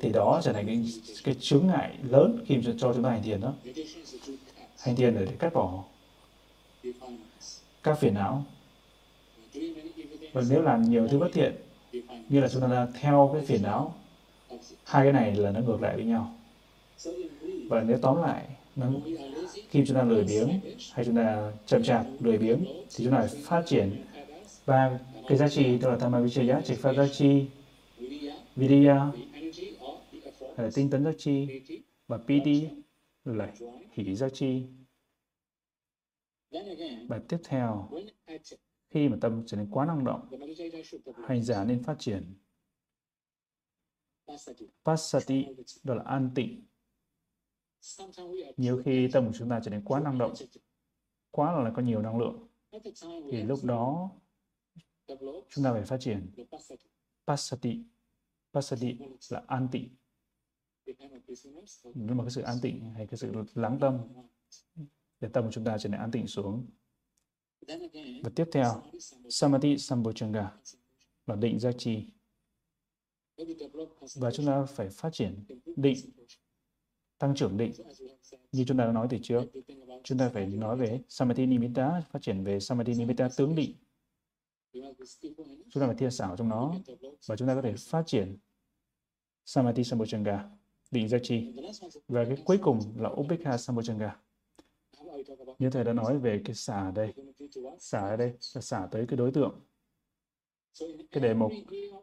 [0.00, 0.84] thì đó trở thành cái,
[1.24, 3.54] cái chướng ngại lớn khi cho, cho chúng ta hành thiền đó.
[4.78, 5.84] Hành thiền để cắt bỏ
[7.82, 8.44] các phiền não.
[10.36, 11.54] Và nếu làm nhiều thứ bất thiện
[12.28, 13.94] như là chúng ta đang theo cái phiền não
[14.84, 16.34] hai cái này là nó ngược lại với nhau
[17.68, 18.86] và nếu tóm lại nó,
[19.70, 20.48] khi chúng ta lười biếng
[20.92, 24.04] hay chúng ta chậm chạp lười biếng thì chúng ta phải phát triển
[24.66, 27.44] ba cái giá trị tức là Tamavichaya, trịch phát giá trị,
[28.56, 29.10] Vidya,
[30.56, 31.48] hay là tinh tấn giá trị
[32.08, 32.48] và PD
[33.24, 33.48] là
[33.92, 34.62] hỷ giá trị.
[37.08, 37.88] Và tiếp theo,
[38.90, 40.30] khi mà tâm trở nên quá năng động,
[41.26, 42.34] hành giả nên phát triển
[44.26, 45.46] Pasati Passati,
[45.82, 46.64] đó là an tịnh.
[48.56, 50.34] Nhiều khi tâm của chúng ta trở nên quá năng động,
[51.30, 52.48] quá là có nhiều năng lượng,
[53.30, 54.10] thì lúc đó
[55.48, 56.86] chúng ta phải phát triển pasati,
[57.26, 57.84] pasati
[58.52, 58.98] Passati.
[58.98, 58.98] Passati
[59.30, 59.96] là an tịnh,
[61.94, 64.00] nhưng mà cái sự an tịnh hay cái sự lắng tâm
[65.20, 66.66] để tâm của chúng ta trở nên an tịnh xuống.
[68.22, 68.82] Và tiếp theo,
[69.28, 70.48] samadhi, sambojanga
[71.26, 72.04] là định giác chi.
[74.16, 75.44] và chúng ta phải phát triển
[75.76, 75.96] định.
[77.18, 77.72] tăng trưởng định
[78.52, 79.44] như chúng ta đã nói từ trước
[80.04, 83.74] chúng ta phải nói về Samadhi Nimitta phát triển về Samadhi Nimitta tướng định
[85.70, 86.74] chúng ta phải thiên xảo trong nó
[87.26, 88.38] và chúng ta có thể phát triển
[89.44, 90.48] Samadhi sambojanga
[90.90, 91.54] định giác chi.
[92.08, 94.10] Và cái cuối cùng là Upekha sambojanga
[95.58, 97.14] như thầy đã nói về cái xả ở đây.
[97.78, 99.60] Xả ở đây là xả tới cái đối tượng.
[101.12, 101.52] Cái đề mục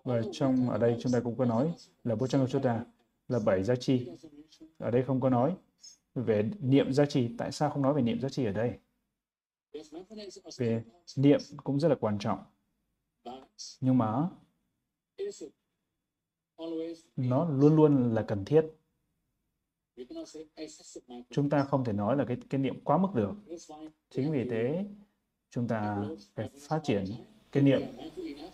[0.03, 2.84] và trong, ở đây chúng ta cũng có nói là Bojjanga
[3.28, 4.09] là bảy giá trị.
[4.78, 5.55] Ở đây không có nói
[6.15, 7.30] về niệm giá trị.
[7.38, 8.80] Tại sao không nói về niệm giá trị ở đây?
[10.57, 10.84] Về
[11.17, 12.39] niệm cũng rất là quan trọng.
[13.82, 14.30] Nhưng mà
[17.15, 18.65] nó luôn luôn là cần thiết
[21.30, 23.32] chúng ta không thể nói là cái cái niệm quá mức được.
[24.10, 24.86] Chính vì thế,
[25.50, 27.06] chúng ta phải phát triển
[27.52, 27.82] cái niệm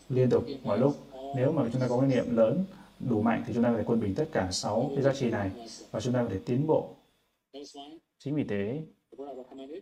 [0.09, 0.95] liên tục mọi lúc.
[1.35, 2.65] Nếu mà chúng ta có cái niệm lớn,
[2.99, 5.29] đủ mạnh thì chúng ta có thể quân bình tất cả sáu cái giá trị
[5.29, 5.51] này
[5.91, 6.95] và chúng ta có thể tiến bộ.
[8.17, 8.83] Chính vì thế,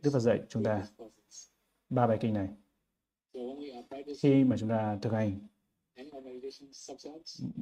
[0.03, 0.83] Đức Phật dạy chúng ta
[1.89, 2.47] ba bài kinh này.
[4.19, 5.31] Khi mà chúng ta thực hành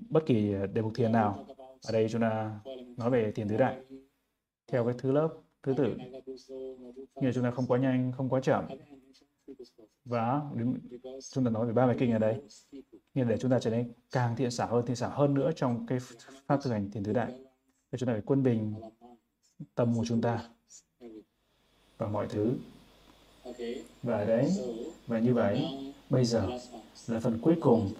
[0.09, 1.45] bất kỳ đề mục thiền nào
[1.88, 2.59] ở đây chúng ta
[2.97, 3.77] nói về thiền tứ đại.
[4.67, 5.29] theo cái thứ lớp
[5.63, 5.95] thứ tự
[7.15, 8.65] như chúng ta không quá nhanh không quá chậm.
[10.05, 10.41] Và
[11.31, 12.41] chúng ta nói về ba bài kinh ở đây.
[13.13, 15.86] nhưng để chúng ta trở nên càng thiện xảo hơn thiện xảo hơn nữa trong
[15.88, 15.99] cái
[16.47, 17.33] pháp thực hành thiền tứ đại.
[17.91, 18.73] Thì chúng ta phải quân bình
[19.75, 20.49] tâm của chúng ta
[21.97, 22.53] và mọi thứ.
[24.03, 24.51] Và đấy
[25.07, 25.65] và như vậy
[26.09, 26.49] bây giờ
[27.07, 27.93] là phần cuối cùng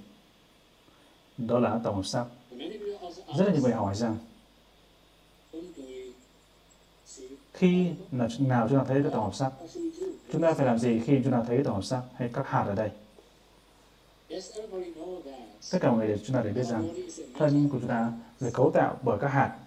[1.38, 2.26] đó là tổng hợp sắc
[3.38, 4.18] rất là nhiều người hỏi rằng,
[7.54, 9.52] khi nào chúng ta thấy cái tổng hợp sắc
[10.32, 12.64] chúng ta phải làm gì khi chúng ta thấy tổng hợp sắc hay các hạt
[12.68, 12.90] ở đây?
[15.72, 16.90] Tất cả mọi người đều chúng ta đều biết rằng
[17.34, 19.60] thân của chúng ta được cấu tạo bởi các hạt.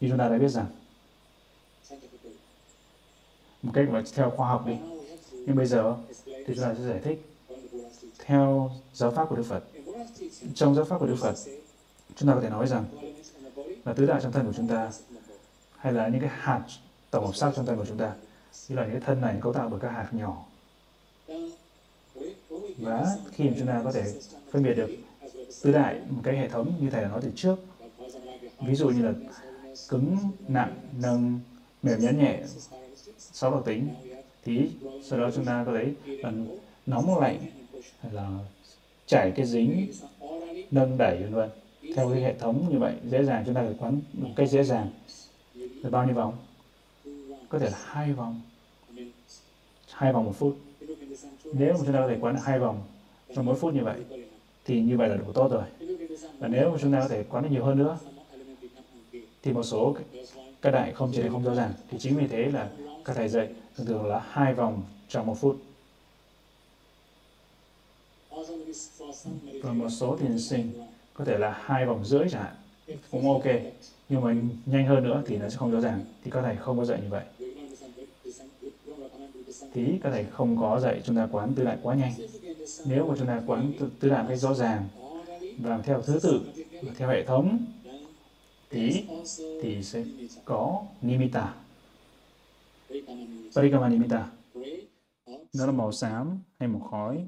[0.00, 0.66] Như chúng ta đã biết rằng,
[3.62, 4.74] một cách mà theo khoa học đi.
[5.32, 7.26] Nhưng bây giờ thì chúng ta sẽ giải thích
[8.18, 9.64] theo giáo pháp của Đức Phật
[10.54, 11.34] trong giáo pháp của Đức Phật,
[12.16, 12.84] chúng ta có thể nói rằng
[13.84, 14.90] là tứ đại trong thân của chúng ta,
[15.76, 16.62] hay là những cái hạt
[17.10, 18.12] tổng hợp sắc trong thân của chúng ta,
[18.68, 20.44] như là những cái thân này cấu tạo bởi các hạt nhỏ.
[22.78, 24.14] Và khi mà chúng ta có thể
[24.52, 24.90] phân biệt được
[25.62, 27.56] tứ đại một cái hệ thống như thầy đã nói từ trước,
[28.60, 29.12] ví dụ như là
[29.88, 31.40] cứng, nặng, nâng,
[31.82, 32.42] mềm nhẫn nhẹ,
[33.18, 33.88] sáu đặc tính,
[34.44, 34.70] thì
[35.04, 36.32] sau đó chúng ta có thấy là
[36.86, 37.38] nóng lạnh,
[38.00, 38.38] hay là
[39.10, 39.88] chảy cái dính,
[40.70, 41.50] nâng đẩy vân vân
[41.94, 44.62] theo cái hệ thống như vậy, dễ dàng, chúng ta phải quán một cách dễ
[44.62, 44.90] dàng.
[45.54, 46.34] Là bao nhiêu vòng?
[47.48, 48.40] Có thể là hai vòng.
[49.90, 50.56] Hai vòng một phút.
[51.44, 52.82] Nếu mà chúng ta có thể quán được hai vòng
[53.34, 53.96] trong mỗi phút như vậy,
[54.64, 55.64] thì như vậy là đủ tốt rồi.
[56.38, 57.98] Và nếu mà chúng ta có thể quán được nhiều hơn nữa,
[59.42, 59.96] thì một số
[60.62, 61.72] các đại không chỉ không rõ ràng.
[61.90, 62.70] Thì chính vì thế là
[63.04, 65.56] các thầy dạy thường thường là hai vòng trong một phút
[69.62, 70.72] và một số thiền sinh
[71.14, 72.54] có thể là hai vòng rưỡi chẳng hạn
[73.10, 73.44] cũng ok.
[74.08, 74.34] Nhưng mà
[74.66, 77.00] nhanh hơn nữa thì nó sẽ không rõ ràng thì các thầy không có dạy
[77.02, 77.24] như vậy.
[79.72, 82.12] Tí thì các thầy không có dạy chúng ta quán tứ đại quá nhanh.
[82.86, 84.88] Nếu mà chúng ta quán tứ, tứ đại cách rõ ràng
[85.58, 86.40] và theo thứ tự
[86.82, 87.58] và theo hệ thống
[88.68, 89.04] tí
[89.62, 90.04] thì sẽ
[90.44, 91.54] có nimitta.
[92.88, 94.28] Very common parikama
[95.54, 97.26] nó là màu xám hay màu khói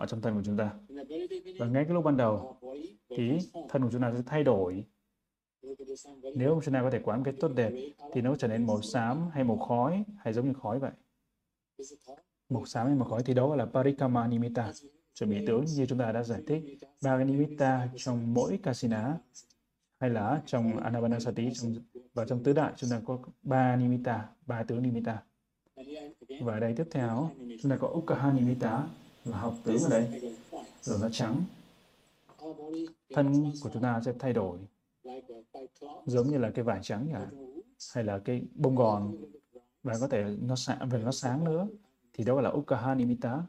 [0.00, 0.70] ở trong thân của chúng ta.
[0.88, 2.56] Very beginning, và ngay cái lúc ban đầu
[3.16, 3.38] thì
[3.68, 4.84] thân của chúng ta sẽ thay đổi.
[6.34, 7.72] Nếu chúng ta có thể quán cách tốt đẹp
[8.12, 10.90] thì nó trở nên màu xám hay màu khói hay giống như khói vậy.
[12.48, 14.72] Màu xám hay màu khói thì đó gọi là parikama nimitta
[15.14, 16.62] chuẩn bị tướng như chúng ta đã giải thích
[17.02, 19.18] ba cái nimitta trong mỗi kasina
[20.00, 21.74] hay là trong anapanasati trong
[22.14, 25.22] và trong tứ đại chúng ta có ba nimitta ba tướng nimitta
[26.42, 27.30] và ở đây tiếp theo
[27.62, 28.88] chúng ta có ukkaha nimitta
[29.24, 30.34] là học tướng ở đây
[30.82, 31.44] rồi nó trắng.
[33.14, 34.58] Thân của chúng ta sẽ thay đổi
[36.06, 37.38] giống như là cái vải trắng nhỉ,
[37.94, 39.16] hay là cái bông gòn.
[39.82, 41.68] Và có thể nó sáng và nó sáng nữa.
[42.12, 43.42] Thì đó gọi là ukaha nimitta.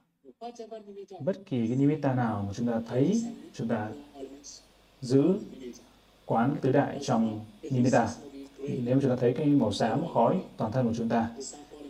[1.22, 3.92] Bất kỳ cái nimitta nào mà chúng ta thấy chúng ta
[5.02, 5.24] giữ
[6.26, 8.14] quán tứ đại trong nimitta.
[8.84, 11.32] Nếu chúng ta thấy cái màu xám khói toàn thân của chúng ta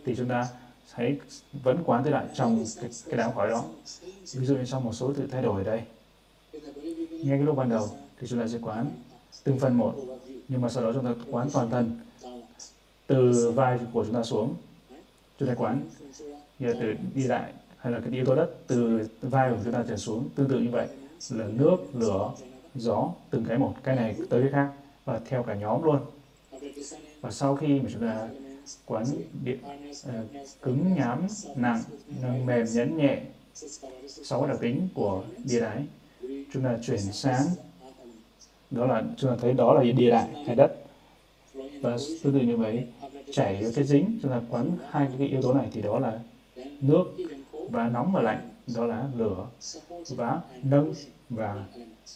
[0.04, 0.48] thì chúng ta
[0.94, 1.18] hãy
[1.62, 3.64] vẫn quán tới đại trong cái, cái đám khói đó.
[4.34, 5.82] Ví dụ như trong một số sự thay đổi ở đây.
[7.10, 7.88] Ngay cái lúc ban đầu
[8.20, 8.90] thì chúng ta sẽ quán
[9.44, 9.94] từng phần một
[10.48, 12.00] nhưng mà sau đó chúng ta quán toàn thân.
[13.06, 14.54] Từ vai của chúng ta xuống
[15.38, 15.82] chúng ta quán
[16.58, 19.72] như là từ đi lại hay là cái yếu tố đất từ vai của chúng
[19.72, 20.88] ta trở xuống tương tự như vậy.
[21.30, 22.32] Là nước lửa
[22.74, 23.74] gió từng cái một.
[23.82, 24.72] Cái này tới cái khác
[25.04, 25.98] và theo cả nhóm luôn.
[27.20, 28.28] Và sau khi mà chúng ta
[28.86, 29.04] quán
[29.44, 29.58] điện
[30.08, 30.14] uh,
[30.62, 31.82] cứng nhám nặng
[32.22, 33.20] nâng mềm nhẫn nhẹ.
[34.06, 35.84] Sáu đặc tính của địa đại
[36.52, 37.46] chúng ta chuyển sáng
[38.70, 40.76] đó là chúng ta thấy đó là địa đại hay đất.
[41.54, 42.86] Và tương tự như vậy
[43.32, 46.20] chảy cái dính chúng ta quán hai cái yếu tố này thì đó là
[46.80, 47.04] nước
[47.70, 49.46] và nóng và lạnh đó là lửa
[50.08, 50.94] và nâng
[51.30, 51.64] và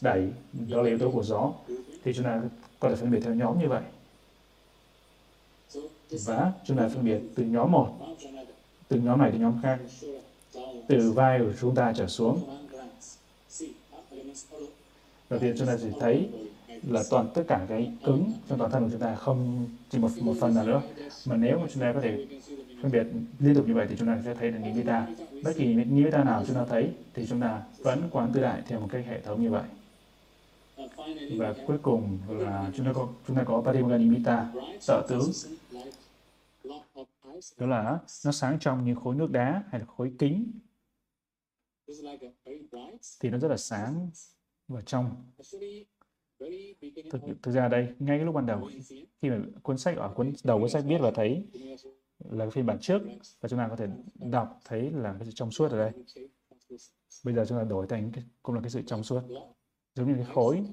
[0.00, 0.28] đẩy
[0.68, 1.52] đó là yếu tố của gió.
[2.04, 2.42] Thì chúng ta
[2.80, 3.82] có thể phân biệt theo nhóm như vậy
[6.10, 7.88] và chúng ta phân biệt từ nhóm một.
[8.88, 9.78] Từng từ nhóm này đến nhóm khác.
[10.88, 12.40] Từ vai của chúng ta trở xuống.
[15.30, 16.28] Đầu tiên chúng ta chỉ thấy
[16.82, 20.08] là toàn tất cả cái cứng trong toàn thân của chúng ta không chỉ một
[20.20, 20.82] một phần nào nữa.
[21.26, 22.26] Mà nếu mà chúng ta có thể
[22.82, 23.06] phân biệt
[23.38, 25.06] liên tục như vậy thì chúng ta sẽ thấy được ta
[25.44, 28.80] bất kỳ nimitta nào chúng ta thấy thì chúng ta vẫn quán tư đại theo
[28.80, 29.62] một cách hệ thống như vậy.
[31.36, 35.30] Và cuối cùng là chúng ta có chúng ta có parimagga nimitta bright, tướng
[37.58, 40.52] đó là nó sáng trong như khối nước đá hay là khối kính.
[43.20, 44.10] Thì nó rất là sáng
[44.68, 45.32] và trong.
[47.10, 48.70] Thực, thực ra đây ngay cái lúc ban đầu
[49.22, 51.46] khi mà cuốn sách ở cuốn đầu cuốn sách biết và thấy
[52.18, 53.02] là cái phiên bản trước
[53.40, 55.92] và chúng ta có thể đọc thấy là cái sự trong suốt ở đây.
[57.24, 59.22] Bây giờ chúng ta đổi thành cái, cũng là cái sự trong suốt.
[59.94, 60.64] Giống như cái khối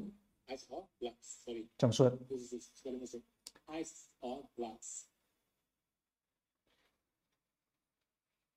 [1.77, 2.09] trong suốt.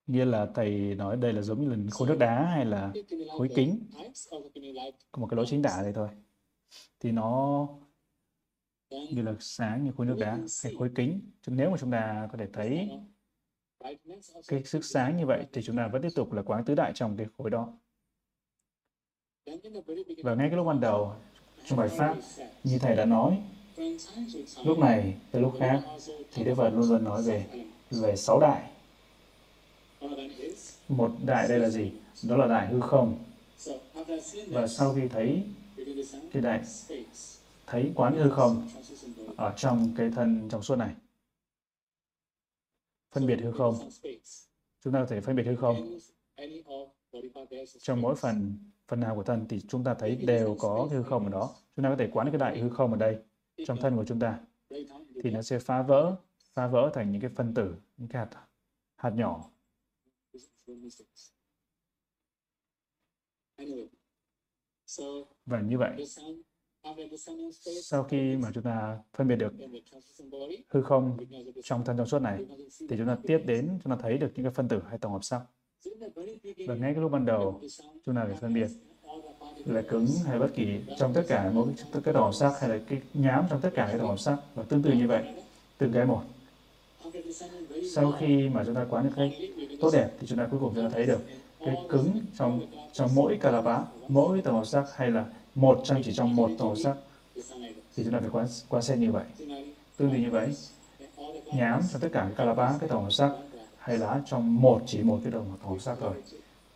[0.06, 2.92] Nghĩa là thầy nói đây là giống như là khối nước đá hay là
[3.38, 3.80] khối kính?
[5.12, 6.08] Có một cái lối chính tả đây thôi.
[7.00, 7.68] Thì nó
[8.90, 11.20] như là sáng như khối nước đá hay khối kính.
[11.42, 12.90] Chứ nếu mà chúng ta có thể thấy
[14.48, 16.92] cái sức sáng như vậy thì chúng ta vẫn tiếp tục là quán tứ đại
[16.94, 17.78] trong cái khối đó.
[20.22, 21.12] Và ngay cái lúc ban đầu,
[21.64, 22.16] trong bài pháp
[22.64, 23.42] như thầy đã nói,
[24.64, 25.82] lúc này tới lúc khác,
[26.32, 27.46] thì Đức Phật luôn luôn nói về
[27.90, 28.70] về sáu đại
[30.88, 31.92] một đại đây là gì?
[32.28, 33.24] Đó là đại hư không.
[34.48, 35.42] Và sau khi thấy
[36.32, 36.62] cái đại
[37.66, 38.68] thấy quán hư không
[39.36, 40.94] ở trong cái thân trong suốt này.
[43.12, 43.74] Phân biệt hư không.
[44.80, 45.98] Chúng ta có thể phân biệt hư không.
[47.80, 51.04] Trong mỗi phần phần nào của thân thì chúng ta thấy đều có cái hư
[51.04, 51.54] không ở đó.
[51.76, 53.18] Chúng ta có thể quán cái đại hư không ở đây,
[53.66, 54.38] trong thân của chúng ta.
[55.22, 56.16] Thì nó sẽ phá vỡ
[56.52, 58.40] phá vỡ thành những cái phân tử, những cái hạt
[58.96, 59.50] hạt nhỏ
[65.46, 66.04] và như vậy.
[67.82, 69.52] sau khi mà chúng ta phân biệt được
[70.68, 71.16] hư không
[71.62, 72.44] trong thân trong suốt này
[72.88, 75.12] thì chúng ta tiếp đến chúng ta thấy được những cái phân tử hay tổng
[75.12, 75.40] hợp sắc
[76.66, 77.60] và ngay cái lúc ban đầu
[78.04, 78.68] chúng ta phải phân biệt
[79.64, 82.70] là cứng hay bất kỳ trong tất cả mỗi cái, cái tổng hợp sắc hay
[82.70, 85.44] là cái nhám trong tất cả các tổng hợp sắc và tương tự như vậy
[85.78, 86.22] từng cái một
[87.94, 90.72] sau khi mà chúng ta quán được cái tốt đẹp thì chúng ta cuối cùng
[90.74, 91.20] chúng ta thấy được
[91.60, 92.60] cái cứng trong
[92.92, 93.78] trong mỗi kalapa
[94.08, 95.24] mỗi tổng hợp sắc hay là
[95.54, 96.96] một trong chỉ trong một tổng hợp sắc.
[97.96, 99.24] Thì chúng ta phải quan quan xét như vậy.
[99.96, 100.48] Tương tự như vậy
[101.54, 103.30] nhám trong tất cả các kalapa cái tổng hợp sắc
[103.78, 106.14] hay lá trong một chỉ một cái tổng tổng hợp sắc thôi.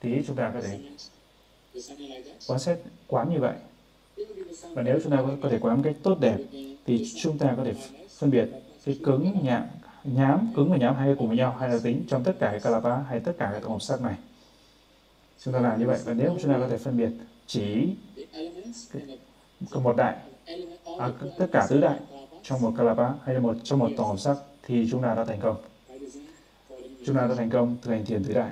[0.00, 0.78] Thì chúng ta có thể
[2.48, 3.54] quan xét quán như vậy.
[4.74, 6.38] Và nếu chúng ta có, có thể quán một cách tốt đẹp
[6.86, 7.74] thì chúng ta có thể
[8.18, 8.48] phân biệt
[8.84, 9.60] cái cứng nhẹ
[10.04, 12.50] nhám cứng và nhám hai cái cùng với nhau hay là tính trong tất cả
[12.50, 14.14] cái kalapa hay tất cả các tổng hợp sắc này.
[15.44, 17.10] Chúng ta làm như vậy và nếu chúng ta có thể phân biệt
[17.46, 17.88] chỉ
[19.74, 20.16] một đại
[20.98, 21.98] à, tất cả tứ đại
[22.42, 24.36] trong một kalapa hay là một trong một tổng hợp sắc
[24.66, 25.56] thì chúng ta đã thành công.
[27.06, 28.50] Chúng ta đã thành công thực hành thiền tứ đại.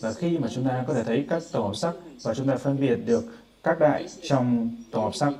[0.00, 2.56] Và khi mà chúng ta có thể thấy các tổng hợp sắc và chúng ta
[2.56, 3.24] phân biệt được
[3.62, 5.32] các đại trong tổng hợp sắc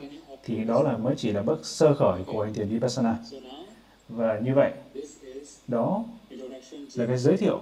[0.44, 3.16] thì đó là mới chỉ là bước sơ khởi của hành thiền vipassana
[4.08, 4.72] và như vậy,
[5.68, 6.04] đó
[6.94, 7.60] là cái giới thiệu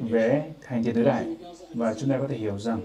[0.00, 1.36] về hành trình tứ đại.
[1.74, 2.80] Và chúng ta có thể hiểu rằng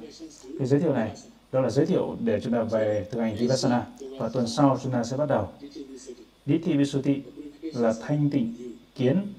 [0.60, 1.12] cái giới thiệu này,
[1.52, 3.86] đó là giới thiệu để chúng ta về thực hành vipassana.
[4.20, 5.48] Và tuần sau chúng ta sẽ bắt đầu.
[6.46, 7.22] Ditti Visuti
[7.62, 8.56] là thanh tịnh
[8.96, 9.34] kiến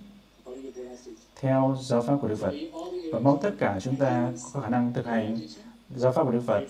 [1.40, 2.54] theo giáo pháp của Đức Phật.
[3.12, 5.38] Và mong tất cả chúng ta có khả năng thực hành
[5.96, 6.64] giáo pháp của Đức Phật.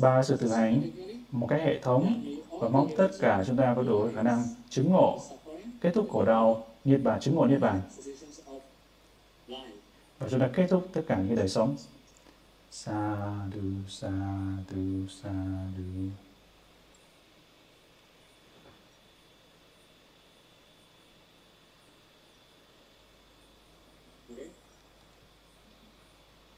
[0.00, 0.82] Ba sự thực hành,
[1.30, 2.24] một cái hệ thống
[2.62, 5.20] và mong tất cả chúng ta có đủ khả năng chứng ngộ
[5.80, 7.80] kết thúc khổ đau niết bàn chứng ngộ niết bàn.
[10.18, 11.76] Và chúng ta kết thúc tất cả những đời sống.
[12.70, 13.16] Sa
[13.54, 14.10] du sa
[14.70, 15.30] du sa
[15.76, 16.08] du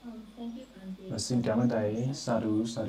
[0.06, 0.66] Auntie.
[1.10, 2.08] và xin cảm ơn thầy.
[2.14, 2.84] Sa du sa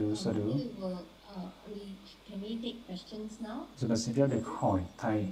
[3.79, 5.25] chúng ta xin phép được hỏi thầy.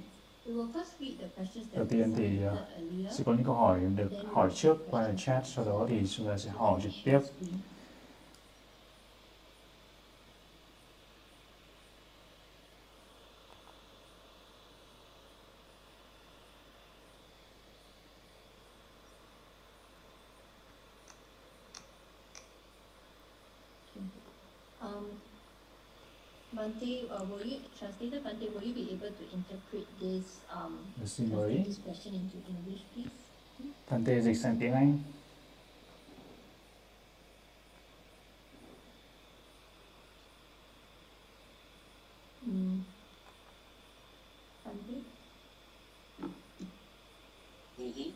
[0.46, 3.12] We will first read the questions that Đầu tiên thì, uh, earlier.
[3.18, 6.38] sẽ có những câu hỏi được hỏi trước qua chat sau đó thì chúng ta
[6.38, 7.20] sẽ hỏi trực tiếp
[26.64, 31.66] Bante, uh, will you, translator Bante, will you be able to interpret this, um, translate
[31.66, 33.10] this question into English, please?
[33.86, 34.98] Thante dịch sang tiếng Anh
[42.46, 42.80] Mm.
[44.64, 45.04] Bante?
[47.78, 48.10] Mm-hmm.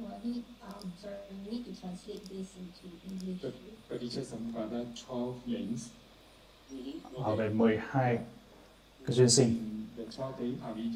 [0.00, 1.14] Well, I need, um, sorry,
[1.44, 3.40] we need to translate this into English.
[3.42, 3.52] The,
[3.88, 4.24] the teacher
[4.56, 5.90] about 12 links.
[7.36, 8.18] Về 12
[9.06, 9.70] cái duyên sinh.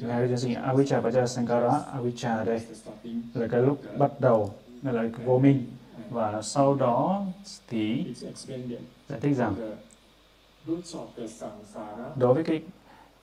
[0.01, 2.61] Hai cái gì avijja và sankara avijja ở đây.
[3.33, 4.53] Là cái lúc bắt đầu
[4.83, 5.65] là cái vô minh.
[6.09, 7.25] Và sau đó
[7.67, 8.03] thì
[9.07, 9.55] giải thích rằng
[12.15, 12.61] đối với cái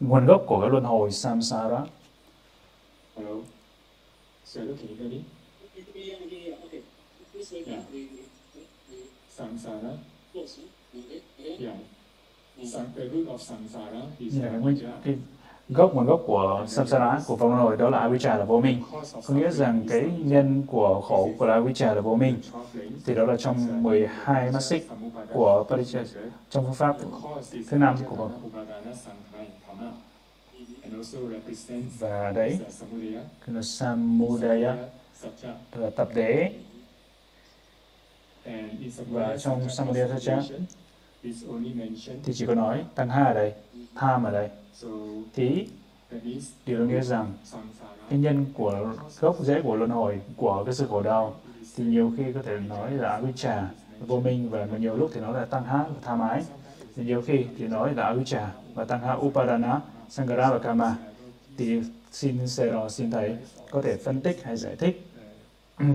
[0.01, 1.87] nguồn gốc của cái luân hồi samsara.
[3.17, 3.25] Me?
[11.59, 11.77] Yeah,
[12.57, 12.69] yeah,
[14.19, 14.79] is là cái, nguyên,
[15.69, 18.83] gốc nguồn gốc của samsara của vòng hồi đó là avijja là vô minh.
[19.27, 22.37] Có nghĩa rằng cái nhân của khổ của là avijja là vô minh.
[23.07, 24.89] Thì đó là trong 12 mắt xích
[25.33, 26.05] của Parijja
[26.51, 26.97] trong phương pháp
[27.71, 28.31] thứ năm của
[31.13, 32.59] represents và đấy
[33.47, 34.77] là samudaya
[35.75, 36.53] là tập đế.
[39.11, 40.43] Và trong samudaya satya
[42.25, 43.53] thì chỉ có nói tăng ha ở đây
[43.95, 44.51] tham ở đây.
[44.75, 44.89] So
[45.35, 45.69] thì
[46.67, 47.33] điều đó nghĩa rằng
[48.11, 51.35] cái nhân của gốc rễ của luân hồi của cái sự khổ đau
[51.77, 53.65] thì nhiều khi có thể nói là avijja
[54.07, 56.43] vô minh và nhiều lúc thì nói là tăng ha và tham ái.
[56.97, 60.97] Thì nhiều khi thì nói là avijja và tăng ha upadana sangara và kama.
[61.57, 63.37] Thì xin Sero xin thầy
[63.71, 65.07] có thể phân tích hay giải thích.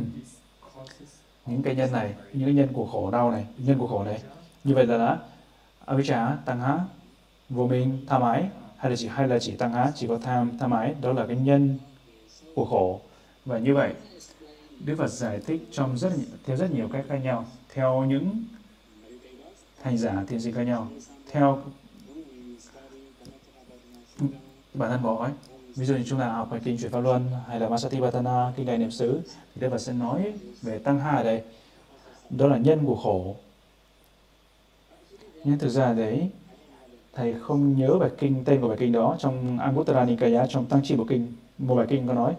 [1.46, 4.22] Những cái nhân này những cái nhân của khổ đau này nhân của khổ này
[4.64, 5.20] như vậy là đã.
[5.86, 6.80] Avijja tăng há.
[7.50, 10.58] Vô minh tham ái hay là chỉ hay là chỉ tăng há, chỉ có tham
[10.60, 11.78] tham ái đó là cái nhân
[12.56, 13.02] của khổ.
[13.46, 13.94] Và như vậy,
[14.86, 16.14] Đức Phật giải thích trong rất
[16.46, 17.46] theo rất nhiều cách khác nhau.
[17.74, 18.44] Theo những
[19.82, 20.88] hành giả, thiền sinh khác nhau.
[21.32, 21.64] Theo
[24.74, 25.32] bản thân bỏ ấy.
[25.76, 28.66] Ví dụ như chúng ta học bài kinh chuyển pháp luân, hay là Masatipatthana kinh
[28.66, 29.22] đại niệm xứ,
[29.56, 31.42] thì Đức Phật sẽ nói về tăng ha ở đây.
[32.30, 33.36] Đó là nhân của khổ
[35.44, 36.30] nhưng thực ra đấy,
[37.14, 40.82] thầy không nhớ bài kinh, tên của bài kinh đó trong Anguttara Nikaya trong tăng
[40.84, 42.36] chi bộ kinh, một bài kinh có nói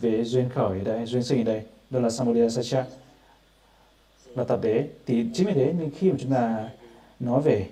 [0.00, 2.84] về duyên khởi ở đây duyên sinh ở đây, đó là Samudaya Satya.
[4.34, 6.68] Là tập đế thì chính vì thế nên khi mà chúng ta
[7.20, 7.68] nói về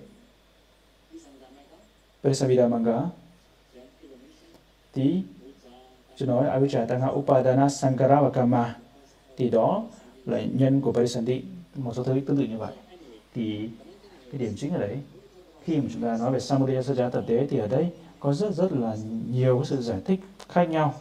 [2.22, 3.00] Pesavida Manga,
[4.94, 5.22] thì
[6.16, 8.76] chúng nói Avijja Tanga Upadana Sankara và Kama
[9.36, 9.84] thì đó
[10.26, 11.42] là nhân của Parisanti
[11.74, 12.72] một số thứ tương tự như vậy.
[13.34, 13.68] Thì
[14.32, 14.98] cái điểm chính ở đấy,
[15.64, 18.54] khi mà chúng ta nói về Samudaya Satya tập đế thì ở đây có rất
[18.54, 18.96] rất là
[19.30, 20.94] nhiều sự giải thích khác nhau.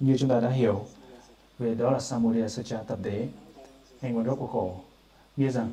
[0.00, 0.84] Như chúng ta đã hiểu
[1.58, 3.28] về đó là Samudaya sa tập đế
[4.00, 4.76] hay nguồn gốc của khổ.
[5.36, 5.70] Nghĩa rằng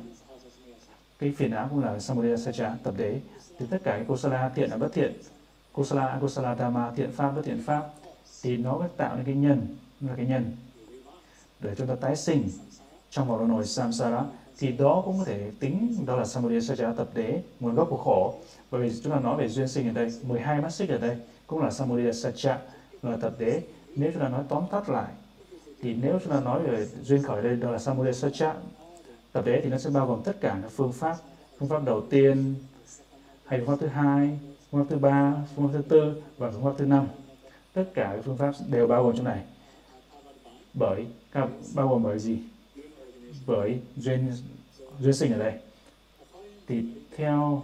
[1.18, 3.20] cái phiền não cũng là Samudaya sa tập đế
[3.58, 5.12] thì tất cả cái kusala thiện là bất thiện.
[5.72, 7.88] Kusala akusala dhamma, thiện pháp, bất thiện pháp.
[8.42, 9.66] Thì nó mới tạo nên cái nhân
[10.00, 10.56] là cái nhân.
[11.60, 12.48] Để chúng ta tái sinh
[13.10, 14.24] trong vòng luân hồi samsara
[14.58, 17.96] thì đó cũng có thể tính, đó là samudaya satya tập đế, nguồn gốc của
[17.96, 18.34] khổ.
[18.70, 21.16] Bởi vì chúng ta nói về duyên sinh ở đây 12 mắt xích ở đây,
[21.46, 22.58] cũng là samudaya satya
[23.02, 23.62] là tập đế.
[23.96, 25.12] Nếu chúng ta nói tóm tắt lại,
[25.82, 28.54] thì nếu chúng ta nói về duyên khởi đây, đó là samudaya satya
[29.32, 31.16] tập đế, thì nó sẽ bao gồm tất cả các phương pháp.
[31.58, 32.54] Phương pháp đầu tiên
[33.44, 34.38] hay phương pháp thứ hai,
[34.70, 37.06] phương pháp thứ ba, phương pháp thứ tư và phương pháp thứ năm.
[37.72, 39.42] Tất cả các phương pháp đều bao gồm trong này.
[40.74, 41.06] Bởi
[41.74, 42.38] bao gồm bởi gì?
[43.46, 44.32] Bởi duyên
[45.00, 45.52] duyên sinh ở đây.
[46.66, 46.84] Thì
[47.16, 47.62] theo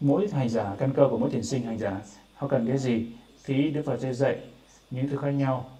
[0.00, 2.00] mỗi hành giả, căn cơ của mỗi thiền sinh, hành giả,
[2.34, 3.06] họ cần cái gì?
[3.44, 4.40] Thì Đức Phật sẽ dạy
[4.90, 5.78] những thứ khác nhau,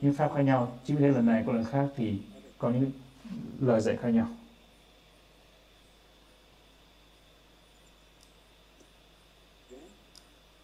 [0.00, 0.78] những pháp khác nhau.
[0.84, 2.18] Chính vì thế lần này có lần khác thì
[2.58, 2.90] có những
[3.60, 4.28] lời dạy khác nhau.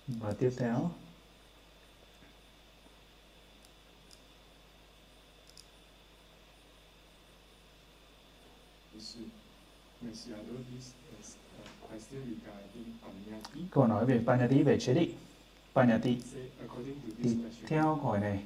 [0.06, 0.90] Và tiếp theo.
[13.70, 15.10] Câu nói về Panyati về chế định.
[15.74, 16.16] Panyati
[17.22, 17.36] thì
[17.66, 18.42] theo hỏi này,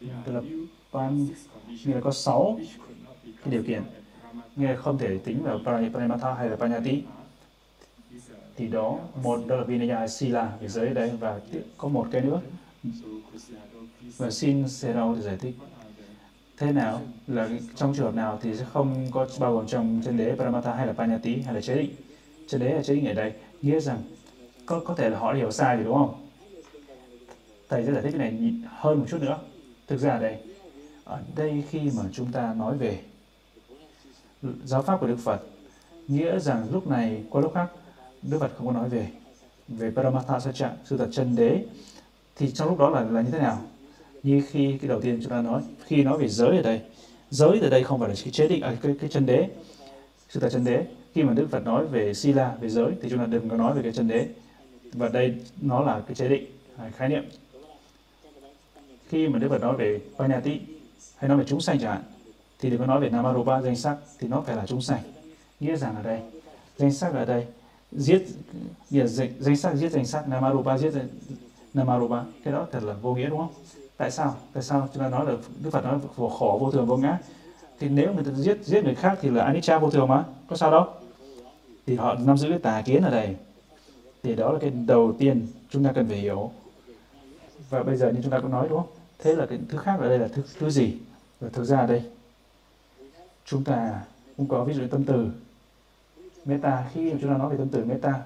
[0.00, 0.40] tức là
[0.92, 1.28] pan
[1.84, 2.60] nghĩa là có 6
[3.24, 3.82] cái điều kiện.
[4.56, 7.02] Nghĩa là không thể tính vào Parani- hay là Panyati
[8.56, 11.40] thì đó, một đó là Vinaya, Sila về giới đây và
[11.76, 12.40] có một cái nữa.
[14.16, 15.54] Và xin sẽ đâu giải thích
[16.56, 17.00] thế nào?
[17.26, 20.74] Là trong trường hợp nào thì sẽ không có bao gồm trong chân đế Paramatha
[20.74, 21.90] hay là Panyati hay là chế định?
[22.48, 23.32] Chân đế là chế định ở đây
[23.62, 23.98] nghĩa rằng
[24.66, 26.26] có có thể là họ hiểu sai rồi, đúng không?
[27.68, 29.38] Thầy sẽ giải thích cái này hơn một chút nữa.
[29.86, 30.38] Thực ra ở đây
[31.04, 33.00] ở đây khi mà chúng ta nói về
[34.64, 35.40] giáo pháp của Đức Phật,
[36.08, 37.66] nghĩa rằng lúc này, qua lúc khác,
[38.22, 39.08] Đức Phật không có nói về
[39.68, 41.64] về Paramatha Satya sự thật chân đế,
[42.36, 43.60] thì trong lúc đó là là như thế nào?
[44.26, 46.80] Như khi cái đầu tiên chúng ta nói khi nói về giới ở đây
[47.30, 49.48] giới ở đây không phải là cái chế định à, cái, cái chân đế
[50.28, 50.84] sự ta chân đế.
[51.14, 53.74] Khi mà Đức Phật nói về sila về giới thì chúng ta đừng có nói
[53.74, 54.26] về cái chân đế.
[54.92, 56.44] Và đây nó là cái chế định
[56.78, 57.24] hay khái niệm.
[59.08, 60.60] Khi mà Đức Phật nói về Panyati
[61.16, 62.02] hay nói về chúng sanh chẳng hạn
[62.60, 65.00] thì đừng có nói về Namarupa danh sắc thì nó phải là chúng sanh.
[65.60, 66.20] Nghĩa rằng ở đây
[66.76, 67.46] danh sắc ở đây
[67.92, 68.26] giết
[68.90, 70.92] nghĩa danh, danh sắc giết danh sắc Namarupa giết
[71.74, 73.52] Namarupa cái đó thật là vô nghĩa đúng không?
[73.96, 74.36] Tại sao?
[74.52, 75.32] Tại sao chúng ta nói là
[75.62, 77.18] Đức Phật nói khổ, khổ vô thường vô ngã
[77.78, 80.24] thì nếu người ta giết giết người khác thì là anicca vô thường mà.
[80.48, 80.86] Có sao đâu?
[81.86, 83.36] Thì họ nắm giữ cái tà kiến ở đây.
[84.22, 86.50] Thì đó là cái đầu tiên chúng ta cần phải hiểu.
[87.70, 88.90] Và bây giờ như chúng ta cũng nói đúng không?
[89.18, 90.94] Thế là cái thứ khác ở đây là thứ thứ gì?
[91.40, 92.02] Và thực ra ở đây
[93.44, 94.00] chúng ta
[94.36, 95.28] cũng có ví dụ tâm từ.
[96.44, 98.22] Meta khi chúng ta nói về tâm từ meta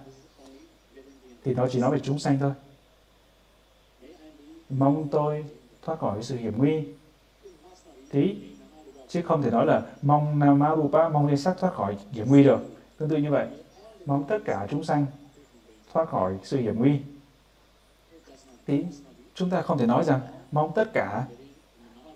[1.45, 2.53] thì nó chỉ nói về chúng sanh thôi.
[4.71, 5.45] Mong tôi
[5.91, 6.85] thoát khỏi sự hiểm nguy.
[8.11, 8.37] Tí,
[9.09, 12.61] chứ không thể nói là mong Namarupa mong danh sắc thoát khỏi hiểm nguy được.
[12.99, 13.47] Tương tự như vậy,
[14.07, 15.07] mong tất cả chúng sanh
[15.93, 17.01] thoát khỏi sự hiểm nguy.
[18.67, 18.85] Thì
[19.35, 20.21] chúng ta không thể nói rằng
[20.53, 21.27] mong tất cả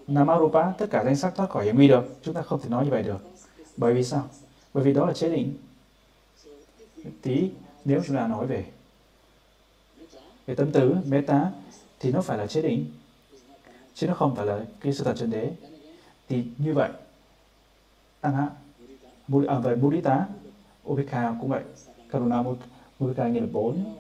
[0.06, 2.16] Namarupa tất cả danh sắc thoát khỏi hiểm nguy được.
[2.22, 3.18] Chúng ta không thể nói như vậy được.
[3.76, 4.28] Bởi vì sao?
[4.74, 5.56] Bởi vì đó là chế định.
[7.22, 7.50] Tí,
[7.84, 8.64] nếu chúng ta nói về
[10.46, 11.50] về tâm tứ meta
[12.00, 12.86] thì nó phải là chế định
[13.94, 15.52] chứ nó không phải là cái sự thật chân đế.
[16.28, 16.90] Thì như vậy
[18.20, 18.48] tăng hạ
[19.48, 20.26] à, về buddhita
[20.88, 21.62] Ubeka cũng vậy.
[22.10, 22.44] Karuna
[23.04, 23.96] Ubeka nghĩa là bốn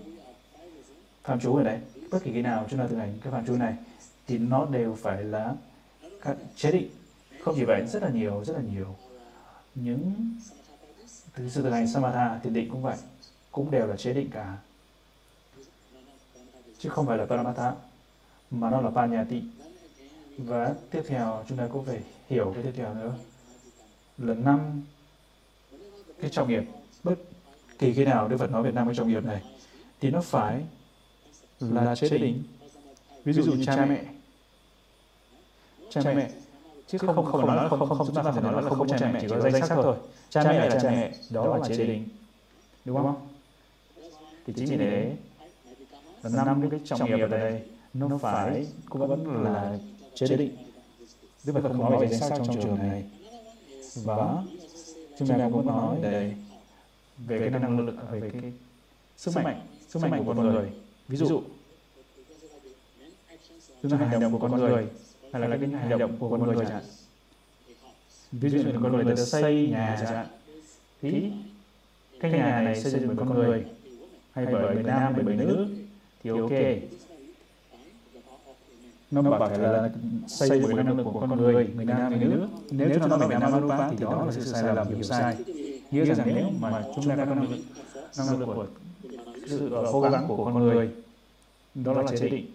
[1.24, 1.80] phạm chú ở đây
[2.10, 3.74] bất kỳ cái nào chúng ta thực hành cái phạm chú này
[4.26, 5.54] thì nó đều phải là
[6.22, 6.88] các chế định.
[7.40, 8.96] Không chỉ vậy rất là nhiều rất là nhiều.
[9.74, 10.12] Những
[11.36, 12.96] từ sự thực hành samatha thiền định cũng vậy
[13.52, 14.56] cũng đều là chế định cả.
[16.78, 17.72] Chứ không phải là paramatha
[18.50, 19.42] mà nó là panyati
[20.38, 23.14] và tiếp theo chúng ta cũng phải hiểu cái tiếp theo nữa.
[24.18, 24.82] Là năm
[26.20, 26.62] cái trọng nghiệp
[27.04, 27.14] bất
[27.78, 29.42] kỳ khi nào Đức Phật nói về năm cái trọng nghiệp này
[30.00, 30.64] thì nó phải
[31.60, 32.42] là chế định.
[33.24, 34.04] Ví dụ như cha mẹ.
[35.90, 36.30] Cha mẹ.
[36.86, 39.10] chứ không không không nói không không chúng ta phải nói là không có cha
[39.12, 39.96] mẹ chỉ có danh sắc thôi.
[40.30, 41.12] cha mẹ là cha mẹ.
[41.30, 42.08] đó là chế định.
[42.84, 43.28] đúng không?
[44.46, 45.16] Thì chính vì thế
[46.22, 47.62] là năm cái trọng nghiệp ở đây
[47.94, 49.78] nó phải cũng vẫn là
[50.14, 50.56] chế định.
[51.44, 53.04] Đức Phật không nói về danh sắc trong trường này.
[54.04, 54.42] Và
[55.18, 56.32] chúng ta cũng nói để
[57.26, 58.52] về cái năng lực, về cái
[59.16, 60.70] sức mạnh sức mạnh của con người.
[61.08, 61.42] Ví dụ,
[63.82, 64.86] chúng ta hành động của con người
[65.32, 66.84] hay là cái hành động của con người chẳng hạn.
[68.32, 70.26] Ví dụ như con người ta xây nhà chẳng hạn,
[71.02, 71.30] thì
[72.20, 73.64] cái nhà này xây dựng bởi con người
[74.32, 75.68] hay bởi người nam, bởi người nữ
[76.22, 76.50] thì ok
[79.10, 79.90] nó bảo là
[80.26, 83.28] xây bởi năng lực của con người người nam người nữ nếu chúng ta nói
[83.28, 85.36] về nam anupa thì đó là sự sai lầm hiểu sai.
[85.90, 87.58] nghĩa rằng nếu mà chúng ta có năng lực
[88.18, 88.66] năng lực của
[89.46, 90.90] sự cố gắng của con người
[91.74, 92.46] đó là chế định.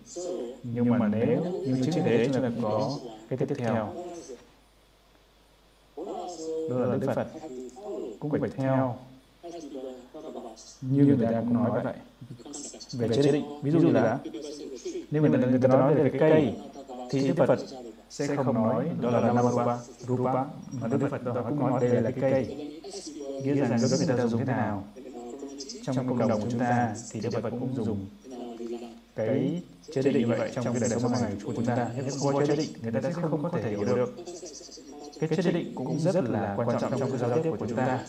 [0.64, 2.97] nhưng mà nếu như trước thế chúng ta có
[3.30, 3.93] cái tiếp theo.
[6.70, 7.28] đó là đức phật.
[8.20, 8.97] Cũng phải theo.
[10.82, 11.93] Như người ta cũng nói vậy.
[12.93, 13.45] Về chế định.
[13.62, 14.20] Ví dụ như là
[15.11, 16.53] nếu mình người ta nói về cái cây
[17.09, 17.59] thì đức phật
[18.09, 19.77] sẽ không nói đó là namarupa
[20.07, 20.34] rupa
[20.82, 22.71] mà đức phật đó cũng nói đây là cái cây.
[23.43, 24.84] Nghĩa rằng với người ta dùng thế nào?
[25.84, 28.05] Trong cộng đồng của chúng ta thì đức phật cũng dùng
[29.15, 29.61] cái
[29.93, 31.89] chế định như vậy trong cái đời sống hàng ngày của chúng ta.
[31.95, 34.16] Nếu không có chế định người ta sẽ không có thể hiểu được.
[35.20, 37.99] Cái chế định cũng rất là quan trọng trong cái giao tiếp của chúng ta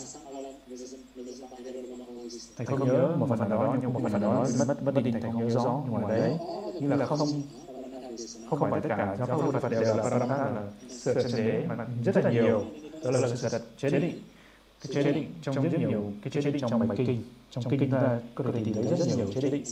[2.66, 5.38] thầy không nhớ một phần đó nhưng một phần đó mất mất đi thầy không
[5.38, 6.38] nhớ rõ nhưng mà đấy.
[6.80, 7.18] như là không
[8.50, 11.86] không phải tất cả giáo pháp Phật đều là Paramata là sự chân đế mà
[12.04, 12.64] rất là nhiều.
[13.04, 14.22] Đó là sự thật chế định.
[14.80, 17.22] cái chế định trong rất nhiều cái chế định trong bài kinh.
[17.50, 19.64] trong kinh ta có thể tìm thấy rất nhiều chế định.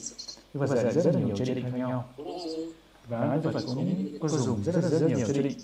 [0.55, 2.05] Đức Phật dạy rất là nhiều chế định khác nhau.
[3.09, 5.59] và Phật cũng có dùng rất rất rất nhiều chế định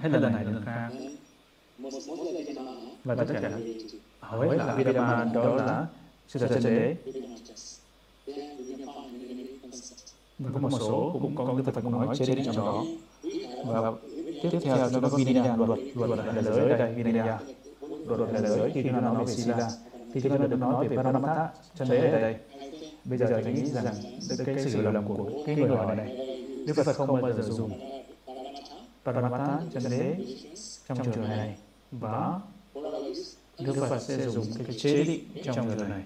[0.00, 0.90] hết lần này đến lần khác
[3.04, 3.50] và tất cả
[4.20, 5.86] hết là Vidama đó là
[6.28, 6.96] sự thật chân đế.
[10.38, 12.84] Và có một số cũng có Phật cũng nói chế định trong đó.
[13.66, 13.92] Và
[14.42, 17.38] tiếp theo nó có Vinaya luật luật là giới ở đây Vinaya
[18.06, 19.70] luật là giới khi nó nói về Sila.
[20.14, 22.36] Thì chúng ta được nói về Paramatha chân đế ở đây.
[23.04, 23.94] Bây giờ tôi nghĩ rằng
[24.46, 26.16] cái sự hiểu lầm của cái người hỏi này
[26.66, 27.70] Đức Phật không bao giờ dùng
[29.04, 30.16] Paramatha chân đế
[30.88, 31.56] trong trường này.
[31.90, 32.40] Và
[33.58, 36.02] Đức Phật sẽ dùng cái chế định trong giờ này.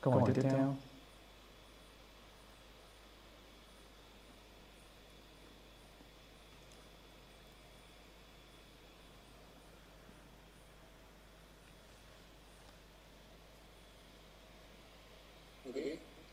[0.00, 0.76] Câu hỏi tiếp theo.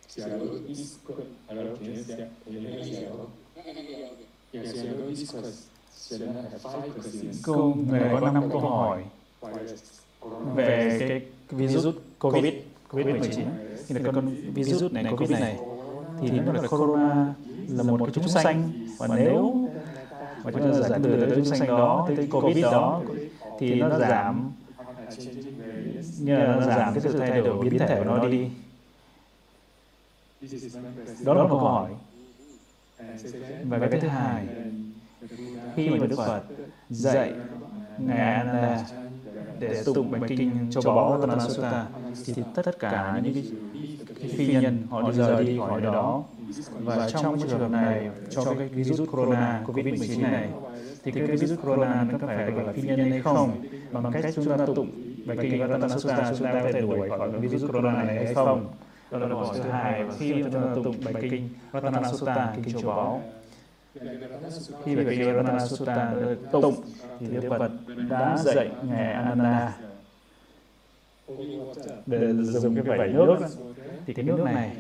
[0.08, 0.98] Dialogue is
[1.48, 3.08] Alors, je vais dire, je vais dire.
[7.44, 9.04] Câu này có 5 câu hỏi
[10.56, 12.54] về cái virus COVID
[12.90, 13.46] COVID-19.
[13.88, 15.58] Thì là con virus này COVID này
[16.22, 17.34] thì nó là corona
[17.70, 19.70] là một cái chúng sanh và nếu
[20.44, 23.02] mà chúng ta giải từ tới chúng sanh đó tới COVID đó
[23.60, 24.52] thì nó giảm
[26.20, 28.50] như là nó giảm cái sự thay đổi biến thể của nó đi.
[31.26, 31.92] Đó là một câu hỏi.
[33.64, 34.48] Và cái thứ hai,
[35.76, 36.42] khi mà Đức Phật
[36.90, 37.34] dạy
[37.98, 38.86] Ngài Ananda
[39.60, 41.86] để tụng bài kinh châu báu Ratana Sutta
[42.26, 43.44] thì tất cả những cái,
[44.20, 46.24] cái phi nhân họ đi rời đi khỏi nơi đó.
[46.80, 50.50] Và trong trường hợp này cho cái virus corona covid-19 này
[51.04, 53.62] thì cái virus corona nó có phải gọi là phi nhân hay không?
[53.92, 54.92] Bằng cách chúng ta tụng
[55.26, 58.68] bài kinh Ratana Sutta chúng ta có thể đuổi khỏi virus corona này hay không
[59.12, 62.82] đó là bỏ thứ hai và khi chúng ta tụng bài kinh Ratana Sutta kinh
[62.82, 63.22] châu báu.
[64.86, 66.76] Khi bài kinh Ratana Sutta được tụng
[67.20, 67.72] thì Đức Phật
[68.10, 69.78] đã dạy ngài Ananda
[72.06, 73.38] để dùng cái vẩy nước
[74.06, 74.78] thì cái nước này,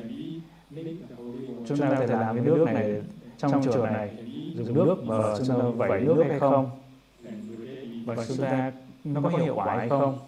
[1.68, 3.02] chúng ta có thể làm cái nước này
[3.38, 4.10] trong chùa này,
[4.56, 5.56] dùng nước và chúng ta
[5.88, 6.70] vẩy nước hay không?
[8.06, 8.72] Và chúng ta
[9.04, 10.20] nó có hiệu quả hay không?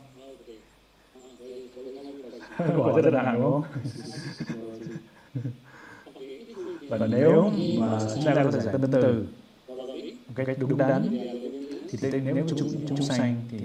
[2.77, 3.63] Quả rất là nặng đúng không?
[6.89, 9.27] và nếu mà chúng ta có thể giải tân từ
[10.27, 11.19] một cách đúng đắn
[11.89, 13.59] thì đây nếu chúng chúng sanh thì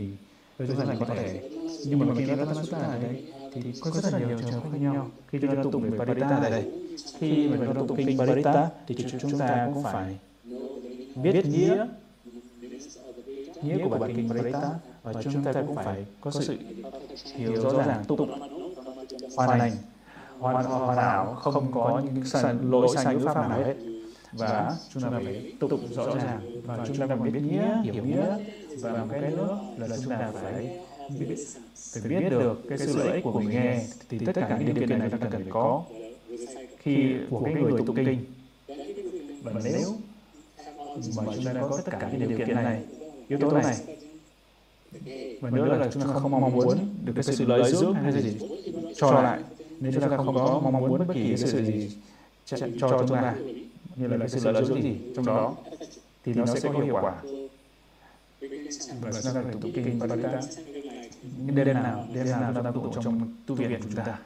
[0.58, 1.50] chúng ta có thể.
[1.86, 5.10] Nhưng mà khi nó xuất ở đây thì có rất là nhiều trường khác nhau.
[5.28, 6.84] Khi chúng ta tụng về Parita ở đây
[7.18, 10.18] khi mà chúng ta tụng kinh Parita thì chúng ta cũng phải
[11.22, 11.86] biết nghĩa
[13.62, 14.70] nghĩa của bài kinh Parita
[15.02, 16.58] và chúng ta cũng phải có sự
[17.34, 18.30] hiểu rõ ràng tụng
[19.36, 19.72] hoàn lành
[20.39, 23.74] hoàn hoàn hảo không có những sai, lỗi sai ngữ pháp nào hết.
[24.32, 28.39] Và chúng ta phải tục rõ ràng và chúng ta phải biết nghĩa hiểu nghĩa.
[28.81, 30.81] Và một cái nữa là chúng ta phải
[31.18, 31.36] biết,
[31.93, 33.85] phải biết được cái sự lợi ích của người nghe.
[34.09, 35.82] Thì tất cả những điều kiện này chúng ta cần phải có
[36.78, 38.24] khi của cái người tụng kinh.
[39.43, 39.89] Và nếu
[41.16, 42.85] mà chúng ta có tất cả những điều kiện này
[43.28, 43.76] yếu tố này
[45.40, 48.38] và nữa là chúng ta không mong muốn được cái sự lợi dưỡng hay gì.
[48.96, 49.40] cho lại.
[49.80, 51.96] nếu chúng ta không có mong muốn bất kỳ cái sự gì
[52.44, 53.34] cho, cho chúng ta
[53.96, 55.54] như là cái sự lợi dưỡng gì trong đó
[56.24, 57.14] thì nó sẽ có hiệu quả.
[59.00, 60.40] và chúng ta phải tụng kinh và ta
[61.46, 64.18] những đêm nào đêm nào chúng ta tụng trong tu viện của chúng ta.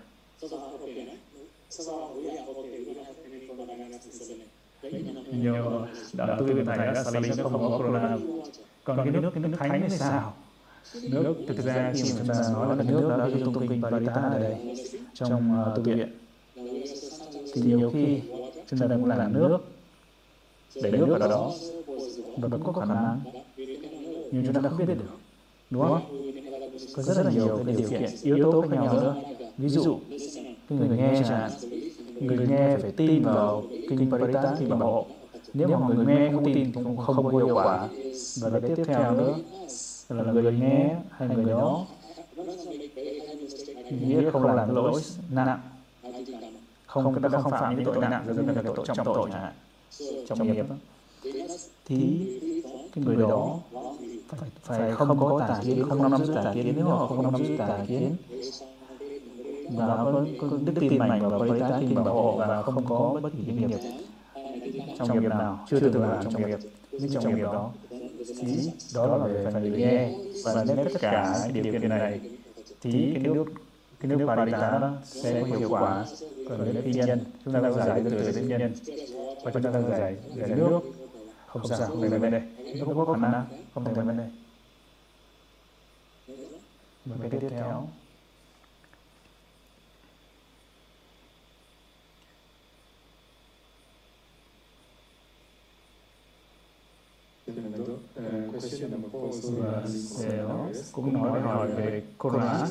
[5.32, 8.16] Nhiều đạo tu viện thầy đã xử lý nó không có corona
[8.84, 10.34] còn cái nước cái nước thánh thì sao
[11.10, 14.12] nước thực ra khi mà chúng ta nói là nước đó khi tụng kinh Parita
[14.12, 14.76] ở đây
[15.14, 16.08] trong uh, tu viện.
[17.52, 18.20] Thì nhiều khi
[18.70, 19.58] chúng ta đang làm nước
[20.82, 21.52] để nước ở đó
[22.36, 23.20] và nó có khả năng
[24.32, 25.04] nhưng chúng ta không biết được
[25.70, 26.32] đúng không?
[26.96, 29.14] Có rất là nhiều cái điều kiện yếu tố khác nhau nữa.
[29.58, 29.98] Ví dụ
[30.68, 31.50] cái người nghe chẳng hạn.
[32.20, 35.06] Người nghe phải tin vào kinh Parita thì bảo hộ.
[35.54, 37.88] Nếu mà người nghe không tin thì không, không có hiệu quả.
[38.40, 39.36] Và cái tiếp theo nữa
[40.08, 41.86] là người nghe hay người đó.
[43.90, 45.60] nghĩa không làm lỗi nặng.
[46.86, 49.52] không đã không phạm những tội nặng giống như là tội trọng tội chẳng hạn.
[50.28, 50.66] trọng nghiệp
[51.84, 52.26] thì
[52.94, 53.58] cái người đó
[54.28, 57.22] phải, phải không có tà kiến không nắm giữ tà kiến nếu họ không?
[57.22, 58.16] nắm giữ tà kiến.
[59.76, 62.36] và có, có đức tin mạnh vào với tá tin bảo hộ.
[62.36, 63.78] và không có bất kỳ nghiệp
[64.98, 65.64] trong nghiệp nào?
[65.68, 66.58] Chưa từng làm trong nghiệp.
[66.92, 67.72] Những trong nghiệp đó.
[68.40, 70.14] Thì đó là về phần người nghe
[70.44, 72.20] và nếu tất cả điều kiện này.
[72.80, 73.44] Thì cái nước
[74.00, 76.04] cái nước Parita đó sẽ có hiệu quả.
[76.48, 78.72] Còn nếu phi nhân, chúng ta đang giải từ từ đến nhân.
[79.44, 80.80] Và chúng ta đang giải giải nước.
[81.46, 82.40] Không sao, không thành vấn đề
[82.78, 83.44] nó không có khả năng,
[83.74, 84.24] không thành vấn đề
[87.04, 87.88] một cái tiếp theo.
[100.92, 102.66] Cũng nói hỏi về corona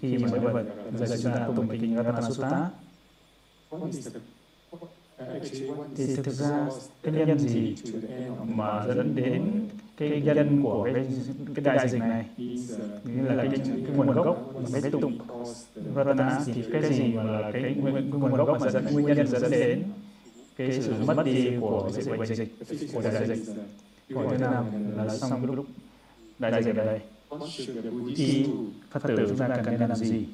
[0.00, 0.66] khi mà Đức Phật
[1.06, 2.70] dạy chúng ta tụng kinh Ratana Sutta
[5.96, 6.68] thì thực ra
[7.02, 7.76] cái nhân gì
[8.44, 11.06] mà dẫn đến cái nhân của cái
[11.54, 12.26] cái đại dịch này
[13.04, 15.18] nghĩa là cái, cái nguồn gốc cái tụng
[15.96, 17.74] Ratana thì cái gì mà là cái, cái
[18.12, 19.82] nguồn gốc mà dẫn nguyên nhân dẫn đến
[20.56, 22.48] cái sự mất đi của cái sự bệnh dịch
[22.92, 23.54] của đại dịch
[24.14, 24.64] hỏi thứ năm
[24.96, 25.66] là xong cái lúc.
[26.38, 27.00] Đại dịch ở đây.
[28.16, 28.46] Thì
[28.90, 30.26] Phật tử chúng ta cần nên làm gì?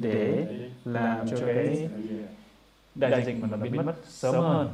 [0.00, 0.46] Để
[0.84, 1.88] làm cho cái
[2.94, 4.68] đại dịch mà nó biến mất sớm hơn.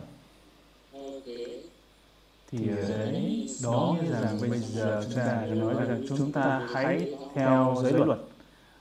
[2.50, 7.14] Thì ở đấy đó như rằng bây giờ chúng ta nói là chúng ta hãy
[7.34, 8.18] theo giới luật.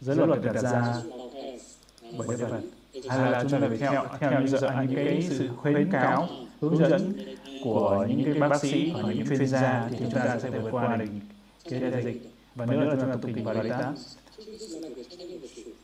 [0.02, 0.94] giới luật được đặt ra.
[2.18, 2.62] bởi Đức Phật
[3.10, 6.28] hay là chúng ta phải theo theo những, giờ, những cái sự khuyến cáo
[6.62, 7.14] hướng dẫn
[7.64, 10.96] của những cái bác sĩ hoặc những chuyên gia thì chúng ta sẽ vượt qua
[10.96, 11.06] được
[11.70, 12.32] cái đại dịch.
[12.56, 13.94] Và nữa là chúng ta tụng kinh vào đấy ta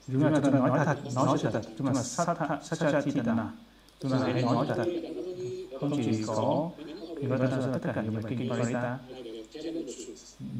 [0.07, 1.61] chúng ta chúng ta nói thật nói sự thật.
[1.77, 2.27] Chúng ta sát
[2.63, 3.51] sát sát chi tận nào.
[3.99, 4.85] Chúng ta hãy nói thật.
[5.79, 6.69] Không chỉ có
[7.17, 8.97] thì nó ra tất cả những bài kinh Parita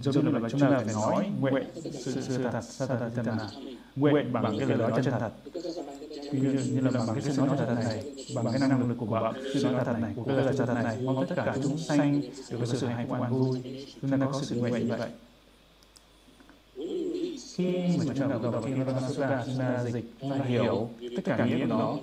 [0.01, 1.63] giống như là chúng ta phải nói nguyện.
[1.91, 3.47] Sự sự thật sự thật chân thật.
[3.95, 5.31] Nguyện bằng cái lời nói chân thật.
[6.31, 8.03] Như, như là bằng cái sự nói chân thật này
[8.35, 10.81] bằng cái năng lực của bạn sự nói thật này của cái lời chân thật
[10.83, 13.61] này mong tất cả chúng sanh được có sự hạnh phúc an vui.
[14.01, 15.09] Chúng ta có sự nguyện như vậy.
[17.55, 21.21] Khi mà chúng ta đọc đọc kinh sutra chúng ta dịch chúng ta hiểu tất
[21.25, 21.95] cả nghĩa của nó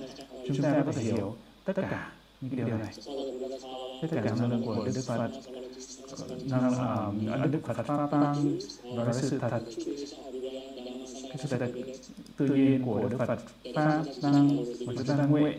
[0.47, 2.93] chúng ta có thể hiểu tất cả những cái điều này.
[4.03, 5.31] Tất cả năng lượng của Đức Phật.
[6.51, 6.75] Năng
[7.29, 8.59] ở Đức Phật pháp tăng
[8.97, 9.61] và cái sự thật.
[11.29, 11.71] Cái sự thật
[12.37, 13.39] tự nhiên của Đức Phật
[13.75, 14.57] pháp tăng
[14.87, 15.59] mà chúng ta nguyện.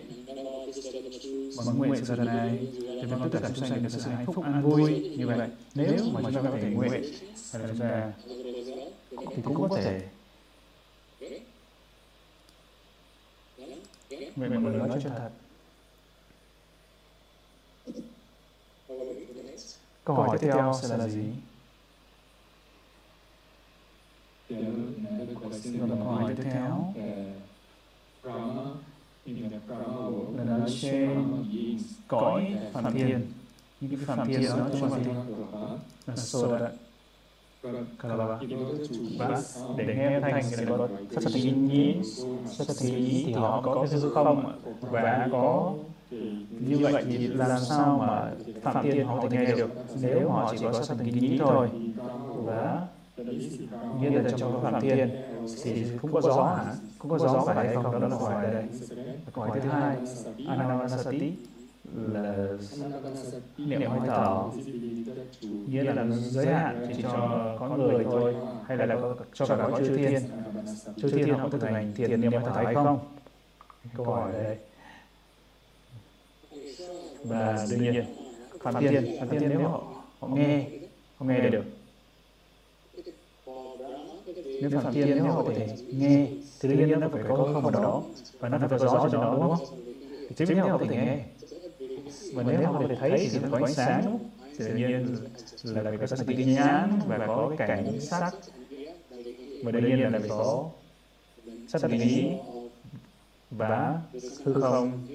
[1.57, 4.43] Bằng nguyện sự thật này thì mong tất cả chúng sanh được sự hạnh phúc
[4.43, 5.13] an vui.
[5.17, 7.03] Như vậy nếu mà chúng ta có thể nguyện
[7.53, 8.13] là chúng ta
[9.11, 10.01] thì cũng có thể.
[14.35, 15.29] Nguyện một lời nói chân thật
[20.05, 21.23] Câu hỏi tiếp theo sẽ là gì?
[24.49, 26.93] Vâng, câu hỏi tiếp theo.
[30.35, 31.25] Là nói trên
[32.07, 33.31] cõi phạm thiên.
[33.81, 35.15] Những cái phạm thiên đó trong phạm thiên
[36.05, 36.71] là sô soda
[37.99, 38.39] Kalava
[39.19, 39.41] và
[39.77, 41.95] để nghe thanh thì có sát sát ý nhĩ.
[42.51, 45.73] Sát sát ý nhĩ thì họ có cái hư không và có
[46.59, 48.31] như vậy thì làm sao mà
[48.61, 49.71] phạm thiên họ thể nghe được?
[50.01, 51.69] nếu họ chỉ có sát thần kinh nhĩ thôi.
[52.35, 52.87] và
[53.99, 55.09] nghĩa là trong phạm thiên
[55.63, 56.73] thì không có gió hả?
[56.99, 58.01] không có gió phải hay không?
[58.01, 58.63] Đó là hỏi đây.
[59.33, 59.97] Câu hỏi thứ hai
[60.47, 61.33] anapanasati
[61.95, 62.47] là
[63.57, 64.43] niệm hơi thở
[65.41, 68.35] nghĩa là giới hạn chỉ cho có người thôi
[68.67, 70.21] hay là có, cho cả có chư thiên?
[70.97, 72.99] Chư thiên họ có thực hành thiền niệm hơi thở hay không?
[73.97, 74.57] Câu hỏi đây
[77.23, 78.05] và đương nhiên
[78.59, 80.69] phạm thiên phạm thiên nếu họ họ nghe
[81.17, 81.63] họ nghe được.
[84.61, 86.27] Nếu phạm thiên nếu họ có thể nghe
[86.59, 88.03] thì đương nhiên nó phải có không ở đó.
[88.39, 89.65] Và nó phải có gió cho nó đúng không?
[90.29, 91.25] Thì chính nếu họ có thể nghe.
[92.33, 94.19] và nếu họ có thể thấy thì nó có ánh sáng
[94.57, 95.15] thì đương nhiên
[95.63, 98.33] là phải có sắc kinh nhãn và có cảnh sắc
[99.63, 100.69] và đương nhiên là phải có
[101.67, 102.39] sắc kinh ý
[103.49, 104.01] và
[104.43, 105.07] hư không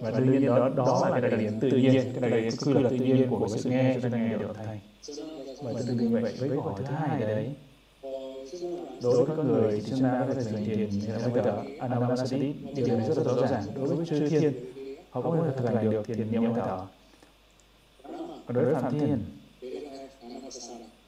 [0.00, 2.72] và đương nhiên đó đó là cái đặc điểm tự nhiên cái đặc điểm cứ
[2.72, 4.78] là tự nhiên của cái sự nghe cho nên nghe được thành.
[5.62, 7.50] và tương tự vậy với câu hỏi thứ hai đấy.
[9.02, 12.54] Đối với các người chúng ta có thể dành tiền như là bây giờ anapanasati
[12.74, 13.62] điều này rất là rõ ràng.
[13.74, 14.52] Đối với chư thiên
[15.10, 16.86] họ có thể thực hành được niệm hơi thở
[18.46, 19.18] còn đối với phạm thiên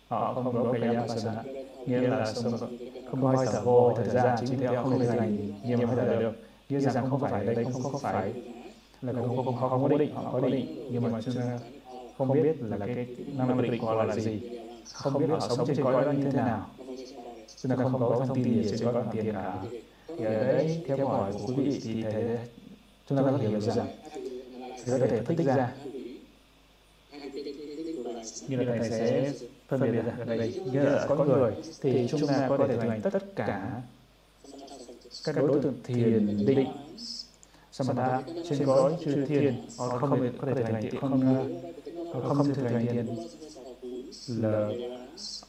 [0.09, 1.43] họ không có cái yapasana
[1.87, 2.33] nghĩa là
[3.11, 6.17] không, có hơi thở vô thở ra chính họ không thể hành niệm hơi thở
[6.21, 6.33] được.
[6.69, 8.33] Nghĩa rằng không phải đây không không phải
[9.03, 10.89] là không không không, không có định họ có định.
[10.93, 11.59] nhưng mà chúng ta
[12.19, 13.07] không biết là cái
[13.37, 14.41] năng lực định của họ là gì.
[14.93, 16.71] không biết họ sống trên cõi đó như thế nào.
[17.63, 19.63] chúng ta không có thông tin gì trên cõi phạm thiên cả
[20.19, 22.39] thì ở đấy theo câu hỏi của quý vị thì thế
[23.09, 23.87] chúng ta có thể hiểu rằng
[24.85, 25.73] thì có thể phân tích ra.
[28.49, 29.33] Như là thầy sẽ
[29.69, 30.25] phân biệt ra.
[30.25, 33.81] đây như là có người thì chúng ta có thể thực hành tất cả
[35.25, 35.75] các đối tượng.
[35.85, 36.69] thiền định
[37.73, 41.47] samatha trên cõi chư thiên họ không có thể thực hành thiện không
[42.29, 43.07] không thể thực hành thiền
[44.29, 44.71] là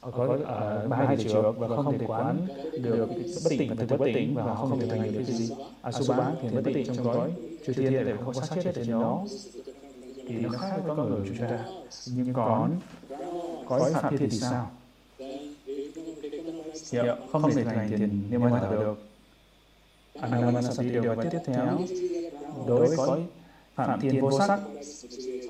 [0.02, 2.48] có ở ba hai trường và không thể quán
[2.82, 3.10] được
[3.44, 5.54] bất tỉnh và thực bất tỉnh và không thể thực hành được cái gì.
[5.82, 7.32] asubha thiền bất tỉnh trong cõi
[7.66, 9.24] chư thiên để không sát chết trên đó.
[10.28, 11.66] Thì nó khác với con người của chúng ta.
[12.08, 12.80] Nhưng còn
[13.66, 14.72] cõi phạm thiên thì sao?
[16.74, 19.13] Dạ, không thể thực hành thiền niệm hơi thở được
[20.22, 21.80] Anapanasati điều và tiếp theo.
[22.68, 23.24] Đối với cõi
[23.76, 24.60] phạm thiên vô sắc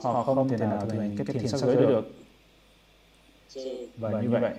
[0.03, 2.03] họ không thể nào thực hành cái thiền sắc giới được.
[3.98, 4.53] Và như vậy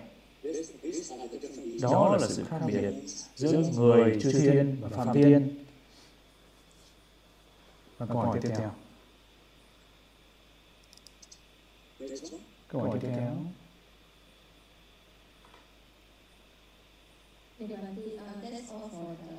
[1.82, 2.92] đó là sự khác biệt
[3.36, 5.64] giữa người chư thiên và phạm thiên.
[7.98, 8.70] và câu hỏi tiếp theo.
[12.68, 13.32] Câu hỏi tiếp theo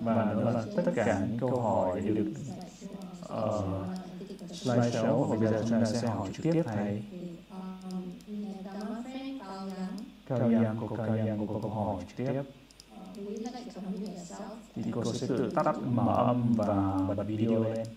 [0.01, 2.33] và nữa là tất cả những câu hỏi đều được
[3.21, 3.87] ờ, ở
[4.51, 7.03] slideshow và bây giờ chúng ta sẽ hỏi trực tiếp thầy
[10.27, 10.77] Cao Yang.
[10.79, 12.41] của Cao Yang của câu hỏi trực tiếp
[14.75, 17.87] thì cô sẽ tự tắt mở âm và bật video lên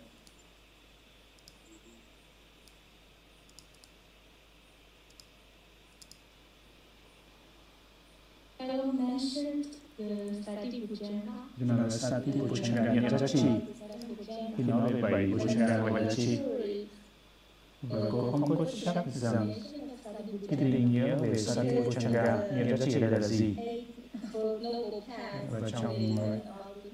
[8.59, 9.88] Hello Master.
[9.99, 10.87] Sati
[12.31, 13.49] Bhuchanga nhận giá trị.
[14.57, 15.83] Khi nói về bảy Bhuchanga
[17.83, 19.53] và cô không có chắc rằng
[20.49, 21.77] cái định nghĩa về Sati
[22.87, 23.57] trị đây là gì.
[25.51, 26.39] Và trong ờ,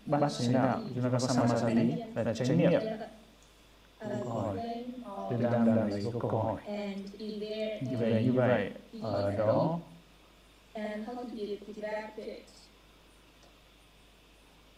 [0.07, 2.81] bát chánh đạo chúng ta có Samasati là chánh niệm.
[4.01, 4.59] Câu hỏi.
[5.31, 6.63] Tôi đang là lấy câu hỏi.
[7.81, 8.71] Như vậy như vậy
[9.03, 9.81] ở đó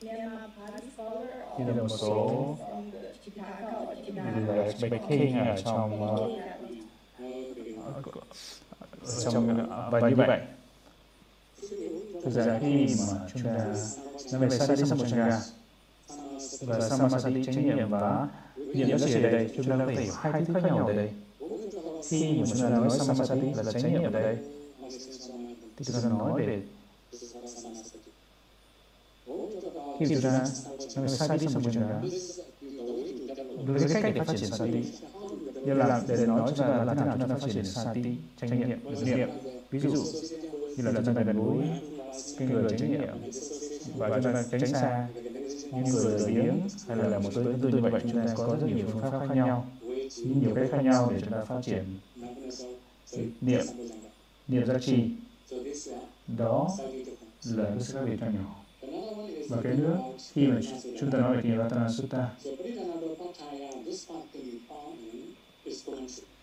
[0.00, 0.12] như
[1.58, 3.72] là một số from the Chitaka
[4.06, 6.02] kinh Baking ở trong
[9.04, 10.40] ở trong bài và như vậy.
[12.22, 13.74] Thực ra khi mà chúng ta
[14.32, 15.40] nói về Sati Sampachanga
[16.60, 18.28] và Samasati chánh niệm và
[18.74, 19.50] niệm giá trị ở đây?
[19.56, 21.10] Chúng ta có thể hai thứ khác nhau ở đây.
[22.08, 24.36] Khi mà chúng ta nói Samasati là chánh niệm ở đây.
[25.76, 26.62] Thì chúng ta nói về
[29.98, 30.46] khi chúng ta
[30.96, 32.00] nói về Sati Sampachanga
[33.66, 34.84] là cái cách để phát triển Sati
[35.66, 38.60] như là để nói chúng ta là thế nào chúng ta phát triển Sati chánh
[38.60, 39.28] niệm niệm
[39.70, 40.04] ví dụ
[40.76, 41.64] như là chúng ta gần gũi
[42.38, 43.14] cái người chánh niệm
[43.96, 45.08] và chúng ta tránh xa
[45.72, 48.66] những người lười biếng hay là một số tự như vậy chúng ta có rất
[48.76, 49.66] nhiều phương pháp khác nhau
[50.24, 51.84] nhiều cách khác nhau để chúng ta phát triển
[53.40, 53.66] niệm
[54.48, 55.10] niệm giá trị
[56.38, 56.70] đó
[57.44, 58.65] là cái sự khác biệt nhỏ
[59.48, 59.98] và cái nữa,
[60.32, 60.60] khi mà
[61.00, 62.30] chúng ta nói về Niratana Sutta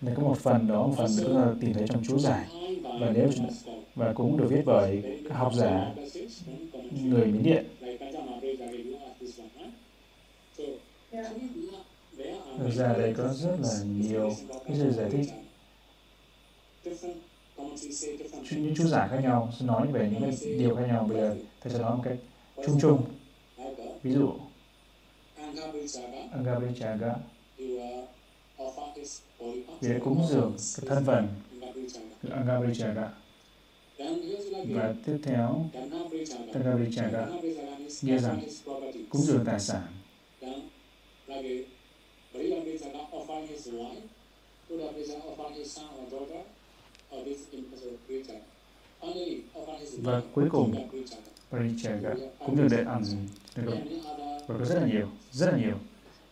[0.01, 2.47] thì có một phần đó, một phần nữa là tìm thấy trong chú giải.
[2.99, 3.29] Và nếu
[3.95, 5.93] và cũng được viết bởi các học giả,
[7.03, 7.65] người Miến Điện.
[12.57, 14.31] Thực ra đây có rất là nhiều
[14.65, 15.25] cái sự giải thích.
[18.51, 21.07] Những chú giải khác nhau sẽ nói về những cái điều khác nhau.
[21.09, 22.17] Bây giờ thầy sẽ nói một cách
[22.65, 23.05] chung chung.
[24.03, 24.33] Ví dụ.
[26.31, 27.15] Angavichaga
[29.81, 31.27] để cúng dường cái thân phần
[32.23, 33.09] của Angavichaga
[34.69, 35.65] và tiếp theo
[36.53, 37.27] Angavichaga
[38.01, 38.41] nghĩa rằng
[39.09, 39.83] cúng dường tài sản.
[50.03, 50.75] Và cuối cùng
[51.53, 52.09] Parichaga
[52.45, 53.03] cũng được để ăn
[53.55, 53.77] được
[54.47, 55.75] và có rất là nhiều rất là nhiều.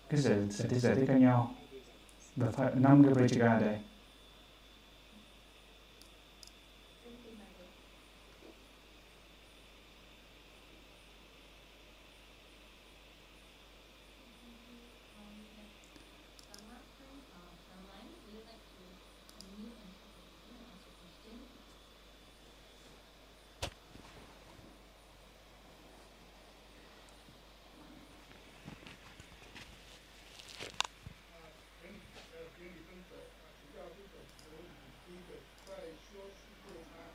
[0.09, 1.55] Cái giải giải thích giải thích khác nhau.
[2.35, 3.79] Và phải năm cái Parichaga ở đây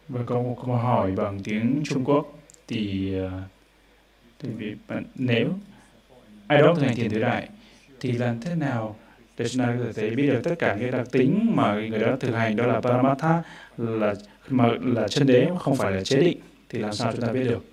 [0.09, 2.39] và có một câu hỏi bằng tiếng Trung Quốc
[2.69, 3.31] thì ờ,
[4.39, 5.49] thì vì bạn, nếu
[6.47, 7.49] ai đó thực hành thiền tứ đại
[8.01, 8.97] thì làm thế nào
[9.39, 12.17] để chúng ta có thể biết được tất cả những đặc tính mà người đó
[12.21, 12.57] thực hành?
[12.57, 13.43] Đó là Paramatha,
[13.77, 14.15] là,
[14.49, 16.39] mà là chân đế, không phải là chế định.
[16.69, 17.65] Thì làm sao chúng ta biết được?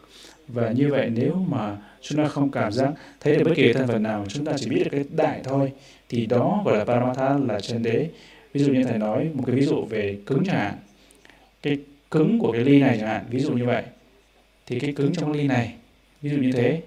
[0.47, 3.87] Và như vậy nếu mà chúng ta không cảm giác thấy được bất kỳ thân
[3.87, 5.71] phận nào, chúng ta chỉ biết được cái đại thôi,
[6.09, 8.09] thì đó gọi là Paramatha là chân đế.
[8.53, 10.73] Ví dụ như thầy nói một cái ví dụ về cứng chẳng hạn.
[11.61, 11.77] Cái
[12.13, 13.83] cứng của cái ly này chẳng hạn, ví dụ như vậy.
[14.65, 15.73] Thì cái cứng trong ly này,
[16.21, 16.81] ví dụ như thế.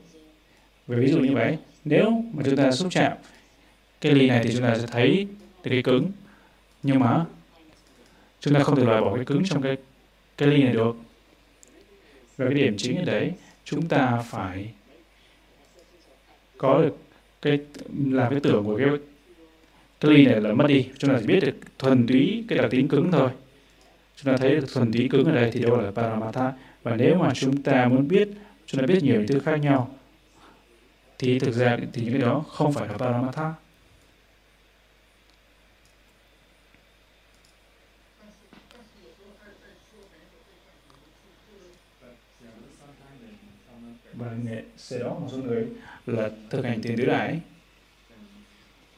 [0.86, 3.12] Và ví dụ như vậy, nếu mà chúng ta xúc chạm
[4.01, 5.27] cái ly này thì chúng ta sẽ thấy
[5.65, 6.11] được cái cứng.
[6.82, 7.24] Nhưng mà
[8.40, 9.77] chúng ta không thể loại bỏ cái cứng trong cái
[10.36, 10.97] cái ly này được.
[12.36, 13.32] Và cái điểm chính ở đấy,
[13.65, 14.70] chúng ta phải
[16.59, 16.98] có được
[17.43, 17.59] cái,
[18.11, 18.89] làm cái tưởng của cái
[20.01, 20.89] cái ly này là mất đi.
[20.98, 23.31] Chúng ta chỉ biết được thuần túy cái đặc tính cứng thôi
[24.16, 26.52] chúng ta thấy được thuần túy cứng ở đây thì đâu là paramatha.
[26.82, 28.28] Và nếu mà chúng ta muốn biết,
[28.66, 29.94] chúng ta biết nhiều thứ khác nhau.
[31.18, 33.55] Thì thực ra thì những cái đó không phải là paramatha.
[44.12, 45.66] Và nghệ sẽ đó một số người
[46.06, 47.40] là thực hành tiền tứ đại.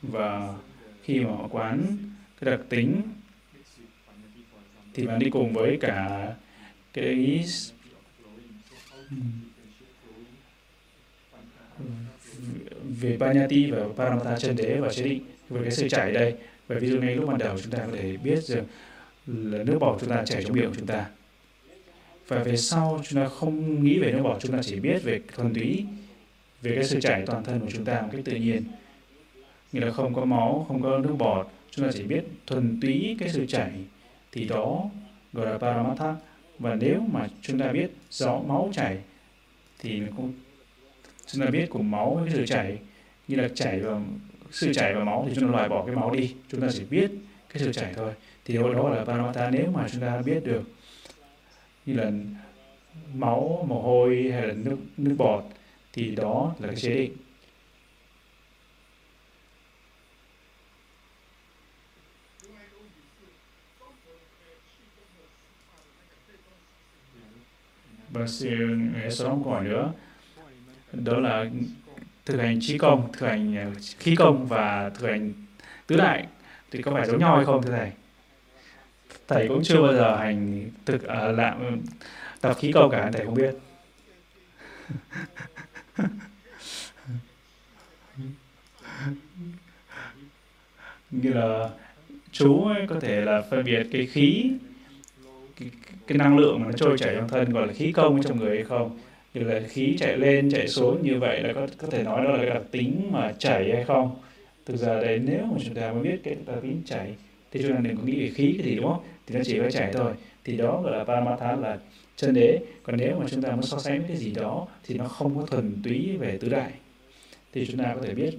[0.02, 0.54] Và
[1.02, 1.96] khi mà họ quán
[2.40, 3.02] cái đặc tính
[4.98, 6.28] thì bạn đi cùng với cả
[6.92, 7.44] cái
[9.10, 9.16] ừ.
[13.00, 16.34] về Panyati và Paramata chân đế và chế định, với cái sự chảy đây
[16.66, 18.64] và ví dụ ngay lúc ban đầu chúng ta có thể biết rằng
[19.26, 21.06] là nước bọt chúng ta chảy trong miệng của chúng ta.
[22.28, 25.20] Và về sau chúng ta không nghĩ về nước bọt, chúng ta chỉ biết về
[25.34, 25.84] thuần túy,
[26.62, 28.62] về cái sự chảy toàn thân của chúng ta một cách tự nhiên.
[29.72, 33.16] Nghĩa là không có máu, không có nước bọt, chúng ta chỉ biết thuần túy
[33.20, 33.70] cái sự chảy
[34.32, 34.90] thì đó
[35.32, 36.16] gọi là paramatha.
[36.58, 38.98] Và nếu mà chúng ta biết rõ máu chảy,
[39.78, 40.32] thì cũng,
[41.26, 42.78] chúng ta biết của máu với cái sự chảy.
[43.28, 44.00] Như là chảy và
[44.50, 46.34] sự chảy và máu thì chúng ta loại bỏ cái máu đi.
[46.48, 47.10] Chúng ta chỉ biết
[47.48, 48.12] cái sự chảy thôi.
[48.44, 49.50] Thì điều đó là paramatha.
[49.50, 50.62] Nếu mà chúng ta biết được,
[51.86, 52.10] như là
[53.14, 55.44] máu mồ hôi hay là nước nước bọt,
[55.92, 57.12] thì đó là cái chế định.
[68.18, 68.48] Và sự
[69.02, 69.92] đó sống của nữa
[70.92, 71.46] đó là
[72.26, 75.32] thực hành trí công thực hành à, khí công và thực hành
[75.86, 76.26] tứ đại.
[76.70, 77.92] Thì có phải giống nhau hay không thưa thầy?
[79.28, 81.66] Thầy cũng chưa bao giờ hành thực à, uh, làm ừ,
[82.40, 83.54] tập khí công cả thầy không biết.
[91.10, 91.70] Như là
[92.32, 94.52] chú ấy có thể là phân biệt cái khí
[96.08, 98.56] cái, năng lượng mà nó trôi chảy trong thân gọi là khí công trong người
[98.56, 98.98] hay không.
[99.34, 102.30] Như là khí chạy lên chạy xuống như vậy là có có thể nói đó
[102.30, 104.16] là cái đặc tính mà chảy hay không.
[104.66, 107.14] Thực ra đấy nếu mà chúng ta mới biết cái đặc tính chảy
[107.52, 109.02] thì chúng ta đừng có nghĩ về khí cái gì đúng không?
[109.26, 110.12] Thì nó chỉ có chảy thôi.
[110.44, 111.78] Thì đó gọi là paramatha là
[112.16, 112.58] chân đế.
[112.82, 115.38] Còn nếu mà chúng ta muốn so sánh với cái gì đó thì nó không
[115.38, 116.70] có thuần túy về tứ đại.
[117.52, 118.30] Thì chúng ta có thể biết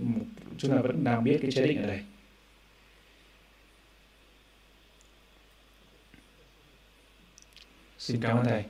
[0.58, 2.00] chúng ta vẫn đang biết cái chế định ở đây.
[8.10, 8.64] Xin cảm ơn thầy.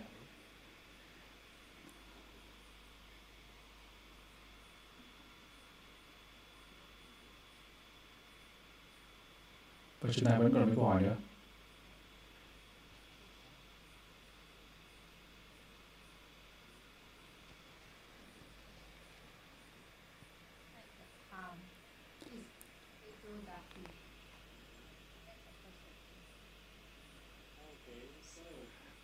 [10.02, 11.16] Và chúng ta vẫn còn mấy câu hỏi nữa.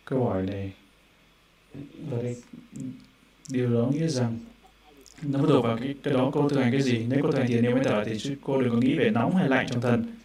[0.06, 0.72] Câu hỏi này
[2.10, 2.36] ở đây
[3.50, 4.38] điều đó nghĩa rằng
[5.22, 7.06] nó bắt đầu vào cái, cái đó cô thực hành cái gì?
[7.08, 9.36] Nếu cô thực hành thiền nếu mới thở thì cô đừng có nghĩ về nóng
[9.36, 10.16] hay lạnh trong thân.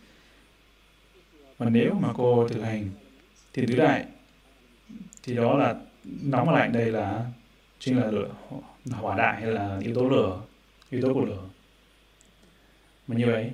[1.60, 2.90] Mà nếu mà cô thực hành
[3.54, 4.06] thiền tứ đại
[5.24, 5.76] thì đó là
[6.22, 7.26] nóng và lạnh đây là
[7.80, 8.30] chính là lửa
[8.92, 10.42] hỏa đại hay là yếu tố lửa
[10.90, 11.44] yếu tố của lửa.
[13.08, 13.52] Mà như vậy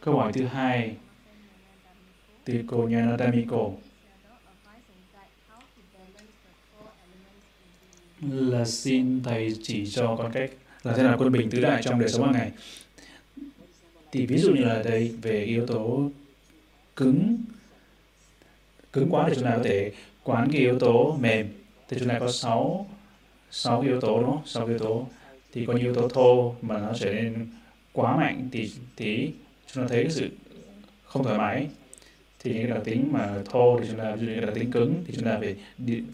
[0.00, 0.96] câu hỏi thứ hai
[2.44, 3.70] từ cô Nyanadamiko
[8.30, 10.50] là xin thầy chỉ cho con cách
[10.82, 12.50] làm thế nào quân bình tứ đại trong đời sống hàng ngày.
[14.12, 16.10] Thì ví dụ như là đây, về yếu tố
[16.96, 17.38] cứng
[18.92, 19.92] cứng quá thì chúng ta có thể
[20.22, 21.48] quán cái yếu tố mềm.
[21.88, 22.86] Thì chúng ta có 6
[23.50, 24.42] sáu yếu tố, đúng không?
[24.46, 25.06] sáu yếu tố.
[25.52, 27.46] Thì có yếu tố thô mà nó trở nên
[27.92, 29.30] quá mạnh thì thì
[29.72, 30.30] chúng ta thấy cái sự
[31.04, 31.66] không thoải mái.
[32.38, 34.70] Thì những cái đặc tính mà thô thì chúng ta, ví dụ như đặc tính
[34.70, 35.56] cứng thì chúng ta phải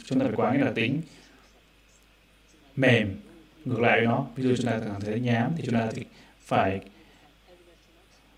[0.05, 1.01] chúng ta phải quán cái đặc tính
[2.77, 3.17] mềm.
[3.65, 6.03] Ngược lại với nó, ví dụ chúng ta cảm thấy nhám thì chúng ta thì
[6.45, 6.81] phải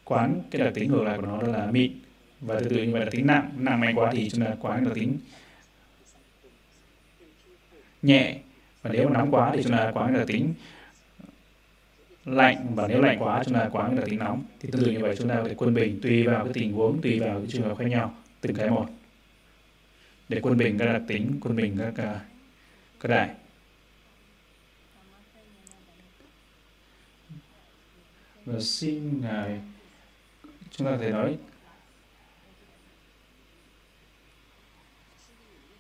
[0.05, 1.93] quán cái đặc tính ngược lại của nó đó là mịn.
[2.40, 3.51] Và tương tự như vậy là tính nặng.
[3.56, 5.19] Nặng mạnh quá thì chúng ta quán đặc tính
[8.02, 8.39] nhẹ.
[8.82, 10.55] Và nếu nóng quá thì chúng ta quán đặc tính
[12.24, 12.66] lạnh.
[12.74, 14.44] Và nếu lạnh quá, chúng ta quán đặc tính nóng.
[14.61, 16.73] Thì tương tự như vậy, chúng ta có thể quân bình tùy vào cái tình
[16.73, 18.15] huống, tùy vào cái trường hợp khác nhau.
[18.40, 18.86] Từng cái một.
[20.28, 22.20] Để quân bình các đặc tính, quân bình các à,
[23.01, 23.28] các đại.
[28.45, 29.61] Và xin ngài
[30.71, 31.37] chúng ta có thể nói,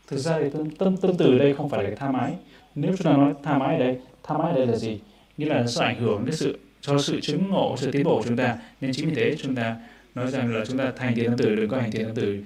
[0.06, 2.34] thực ra thì tâm tâm tâm từ đây không phải là cái tham ái
[2.74, 5.00] nếu chúng ta nói tham ái ở đây tham ái ở đây là gì?
[5.36, 8.18] Nghĩa là nó sẽ ảnh hưởng đến sự, cho sự chứng ngộ, sự tiến bộ
[8.18, 8.58] của chúng ta.
[8.80, 9.76] Nên chính vì thế chúng ta
[10.14, 12.38] nói rằng là chúng ta thành tiền tâm từ, đừng có hành tiền tâm từ.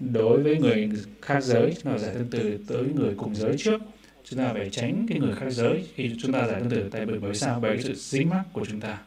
[0.00, 0.90] Đối với người
[1.22, 3.80] khác giới, chúng ta giải tâm từ tới người cùng giới trước.
[4.24, 6.88] Chúng ta phải tránh cái người khác giới khi chúng ta giải tâm từ.
[6.90, 7.60] Tại bởi bởi sao?
[7.60, 8.98] Bởi sự dính mắc của chúng ta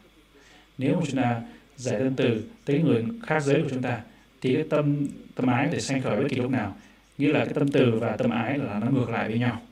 [0.80, 1.42] nếu mà chúng ta
[1.76, 4.00] giải thân từ tới người khác giới của chúng ta,
[4.40, 6.76] thì cái tâm tâm ái có thể sanh khởi bất kỳ lúc nào?
[7.18, 9.62] Nghĩa là cái tâm từ và tâm ái là nó ngược lại với nhau.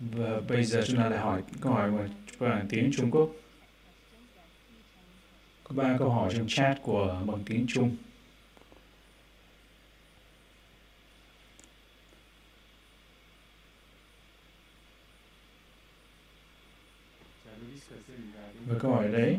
[0.00, 1.90] Và bây giờ chúng ta lại hỏi câu hỏi
[2.38, 3.30] bằng tiếng Trung Quốc.
[5.64, 7.96] Có ba câu hỏi trong chat của bằng tiếng Trung.
[18.66, 19.38] Và câu hỏi đấy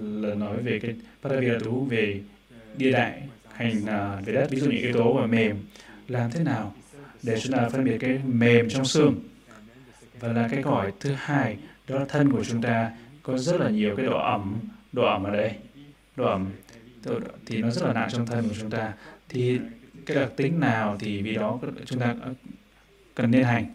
[0.00, 2.20] là nói về cái Paraviratu về
[2.76, 3.22] địa đại
[3.52, 4.46] hành uh, về đất.
[4.50, 5.56] Ví dụ những yếu tố và mềm
[6.08, 6.74] làm thế nào
[7.22, 9.14] để chúng ta phân biệt cái mềm trong xương?
[10.20, 11.56] Và là cái câu hỏi thứ hai
[11.88, 12.90] đó là thân của chúng ta
[13.22, 14.56] có rất là nhiều cái độ ẩm
[14.92, 15.52] độ ẩm ở đây.
[16.16, 16.50] Độ ẩm
[17.46, 18.92] thì nó rất là nặng trong thân của chúng ta.
[19.28, 19.60] Thì
[20.06, 22.14] cái đặc tính nào thì vì đó chúng ta
[23.14, 23.66] cần nên hành?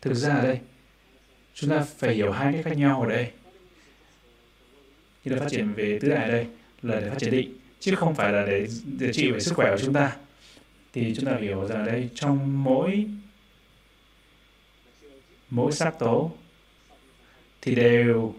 [0.00, 0.58] Thực ra ở đây
[1.54, 3.30] chúng ta phải hiểu hai cái khác nhau ở đây
[5.24, 6.46] khi ta phát triển về tứ đại đây
[6.82, 8.66] là để phát triển định, chứ không phải là để
[8.98, 10.16] điều trị về sức khỏe của chúng ta.
[10.92, 13.06] Thì chúng ta hiểu rằng đây, trong mỗi
[15.50, 16.30] mỗi sắc tố,
[17.62, 18.34] thì đều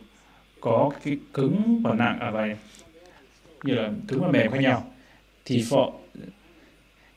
[0.60, 2.56] có cái cứng và nặng ở vậy.
[3.64, 4.94] Như là cứng và mềm khác nhau.
[5.46, 5.94] Thì phọ,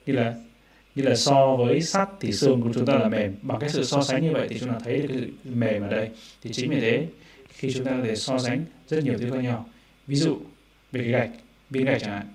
[0.07, 0.35] như là
[0.95, 3.35] như là so với sắt thì xương của chúng ta là mềm.
[3.43, 5.89] Bằng cái sự so sánh như vậy thì chúng ta thấy được cái mềm ở
[5.89, 6.09] đây.
[6.43, 7.07] Thì chính vì thế,
[7.49, 9.69] khi chúng ta để so sánh rất nhiều thứ khác nhau.
[10.07, 10.39] Ví dụ
[10.93, 11.31] về cái gạch
[11.71, 12.27] viên gạch chẳng hạn.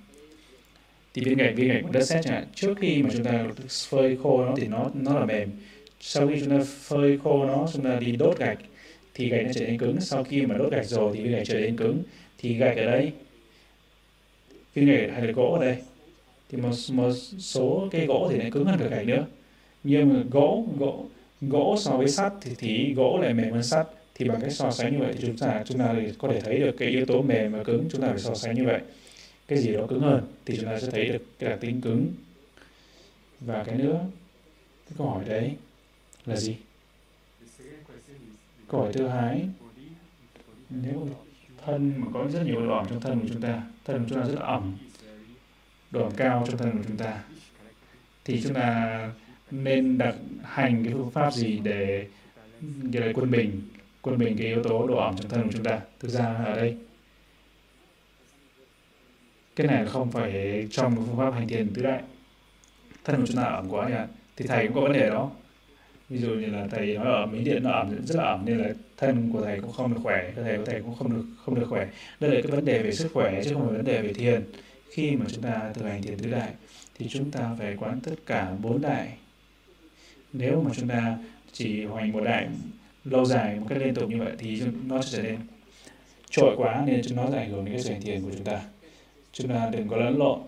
[1.14, 2.48] Thì viên gạch viên gạch đất sét chẳng hạn.
[2.56, 3.46] Trước khi mà chúng ta
[3.90, 5.50] phơi khô nó thì nó nó là mềm.
[6.00, 8.58] Sau khi chúng ta phơi khô nó chúng ta đi đốt gạch
[9.14, 10.02] thì gạch nó trở nên cứng.
[10.02, 12.04] Sau khi mà đốt gạch rồi thì viên gạch trở nên cứng.
[12.38, 13.12] Thì gạch ở đây
[14.74, 15.78] viên gạch hay là gỗ ở đây.
[16.50, 19.26] Thì một, một số cây gỗ thì lại cứng hơn cả gạch nữa.
[19.84, 21.06] Nhưng mà gỗ gỗ
[21.42, 24.72] gỗ so với sắt thì, thì gỗ lại mềm hơn sắt thì bằng cách so
[24.72, 27.22] sánh như vậy thì chúng ta chúng ta có thể thấy được cái yếu tố
[27.22, 28.82] mềm và cứng, chúng ta phải so sánh như vậy.
[29.48, 32.14] Cái gì đó cứng hơn thì chúng ta sẽ thấy được cái đặc tính cứng.
[33.40, 34.06] Và cái nữa,
[34.86, 35.56] cái câu hỏi đấy
[36.26, 36.56] là gì?
[38.68, 39.50] Câu hỏi thứ hai,
[40.70, 41.08] nếu
[41.66, 44.22] thân mà có rất nhiều độ ẩm trong thân của chúng ta, thân của chúng
[44.22, 44.78] ta rất là ẩm,
[45.92, 47.24] độ ẩm cao trong thân của chúng ta,
[48.26, 49.12] thì chúng ta
[49.52, 52.08] nên đặt hành cái phương pháp gì để
[52.82, 53.62] như là quân bình?
[54.04, 55.80] Quân bình cái yếu tố độ ẩm trong thân của chúng ta.
[56.00, 56.78] Thực ra ở đây.
[59.56, 62.02] Cái này không phải trong phương pháp hành thiền tứ đại.
[63.04, 63.96] Thân của chúng ta ẩm quá nhỉ?
[64.36, 65.32] Thì thầy cũng có vấn đề đó.
[66.10, 68.58] Ví dụ như là thầy nói ở mỹ điện nó ẩm rất là ẩm, nên
[68.58, 71.24] là thân của thầy cũng không được khỏe, cơ thể của thầy cũng không được
[71.46, 71.88] không được khỏe.
[72.20, 74.44] Đây là cái vấn đề về sức khỏe chứ không phải vấn đề về thiền.
[74.92, 76.50] Khi mà chúng ta thực hành thiền tứ đại,
[76.96, 79.10] thì chúng ta phải quán tất cả bốn đại.
[80.34, 81.18] Nếu mà chúng ta
[81.52, 82.48] chỉ hoành một đại
[83.06, 85.40] lâu dài, một cách liên tục như vậy thì nó sẽ trở nên
[86.30, 88.62] trội quá nên nó sẽ ảnh hưởng đến cái sự hành thiền của chúng ta.
[89.32, 90.40] Chúng ta đừng có lẫn lộn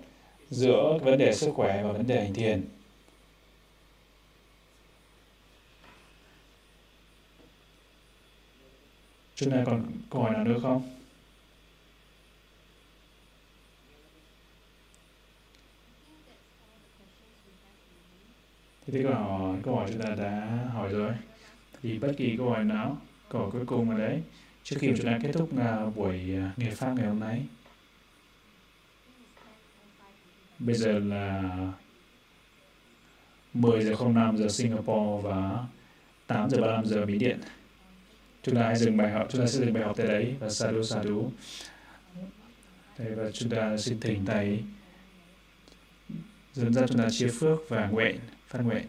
[0.50, 2.66] giữa vấn đề sức khỏe và vấn đề hành thiền
[9.36, 10.90] chúng ta còn câu hỏi nào nữa không?
[18.88, 21.12] Thì thế câu hỏi câu hỏi chúng ta đã hỏi rồi
[21.86, 22.98] thì bất kỳ câu hỏi nào
[23.30, 24.22] câu cuối cùng ở đấy
[24.64, 27.42] trước khi chúng ta kết thúc uh, buổi à, uh, nghề pháp ngày hôm nay.
[30.60, 31.44] Bây giờ là
[33.54, 35.66] 10 giờ 05 giờ Singapore và
[36.28, 37.40] 8 giờ 35 giờ Mỹ Điện.
[38.44, 40.50] Chúng ta hãy dừng bài học chúng ta sẽ dừng bài học tại đấy và
[40.50, 41.32] sadhu sadhu
[43.00, 44.64] đây và chúng ta xin thỉnh thầy
[46.54, 48.86] dẫn dắt chúng ta chia phước và nguyện phát nguyện.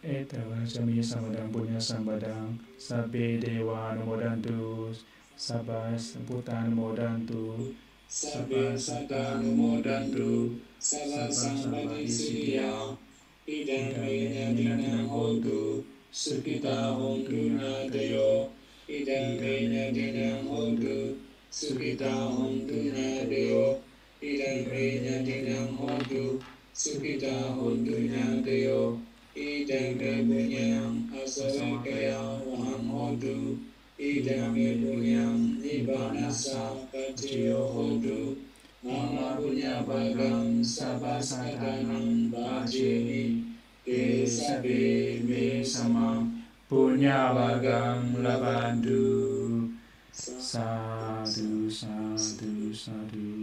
[0.00, 4.88] Etawa samiya samadang punya sambadang sabe dewa anumodantu
[5.36, 7.76] sabas buta anumodantu
[8.08, 12.96] sabas sata anumodantu sabas sabas disidia
[13.44, 18.48] idamaya dinana hontu sukita hontu nadeyo
[18.88, 21.20] idamaya dinana hontu
[21.52, 23.84] sukita hontu nadeyo
[24.24, 26.40] idamaya dinana hontu
[26.72, 29.09] sukita hontu nadeyo idamaya dinana hontu sukita hontu nadeyo
[29.40, 29.96] idam
[30.28, 33.56] dunyam asalakaya wahamodu
[33.96, 38.36] idam dunyam ibanasa patiyo hodu
[38.84, 43.44] mama punya bagang bagam sabasatanam bajini.
[43.84, 46.24] Desabe me sama
[46.68, 49.68] punya bagang labandu.
[50.12, 53.39] Sadu sadu sadu.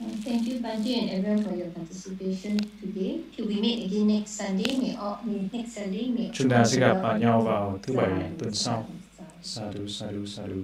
[0.00, 3.20] Sadhu thank you, Banji and everyone for your participation today.
[3.36, 6.80] Till we meet again next Sunday, may all may next Sunday may Chúng ta sẽ
[6.80, 8.86] gặp all nhau vào thứ bảy tuần sau.
[9.42, 10.60] sadhu sadhu sadhu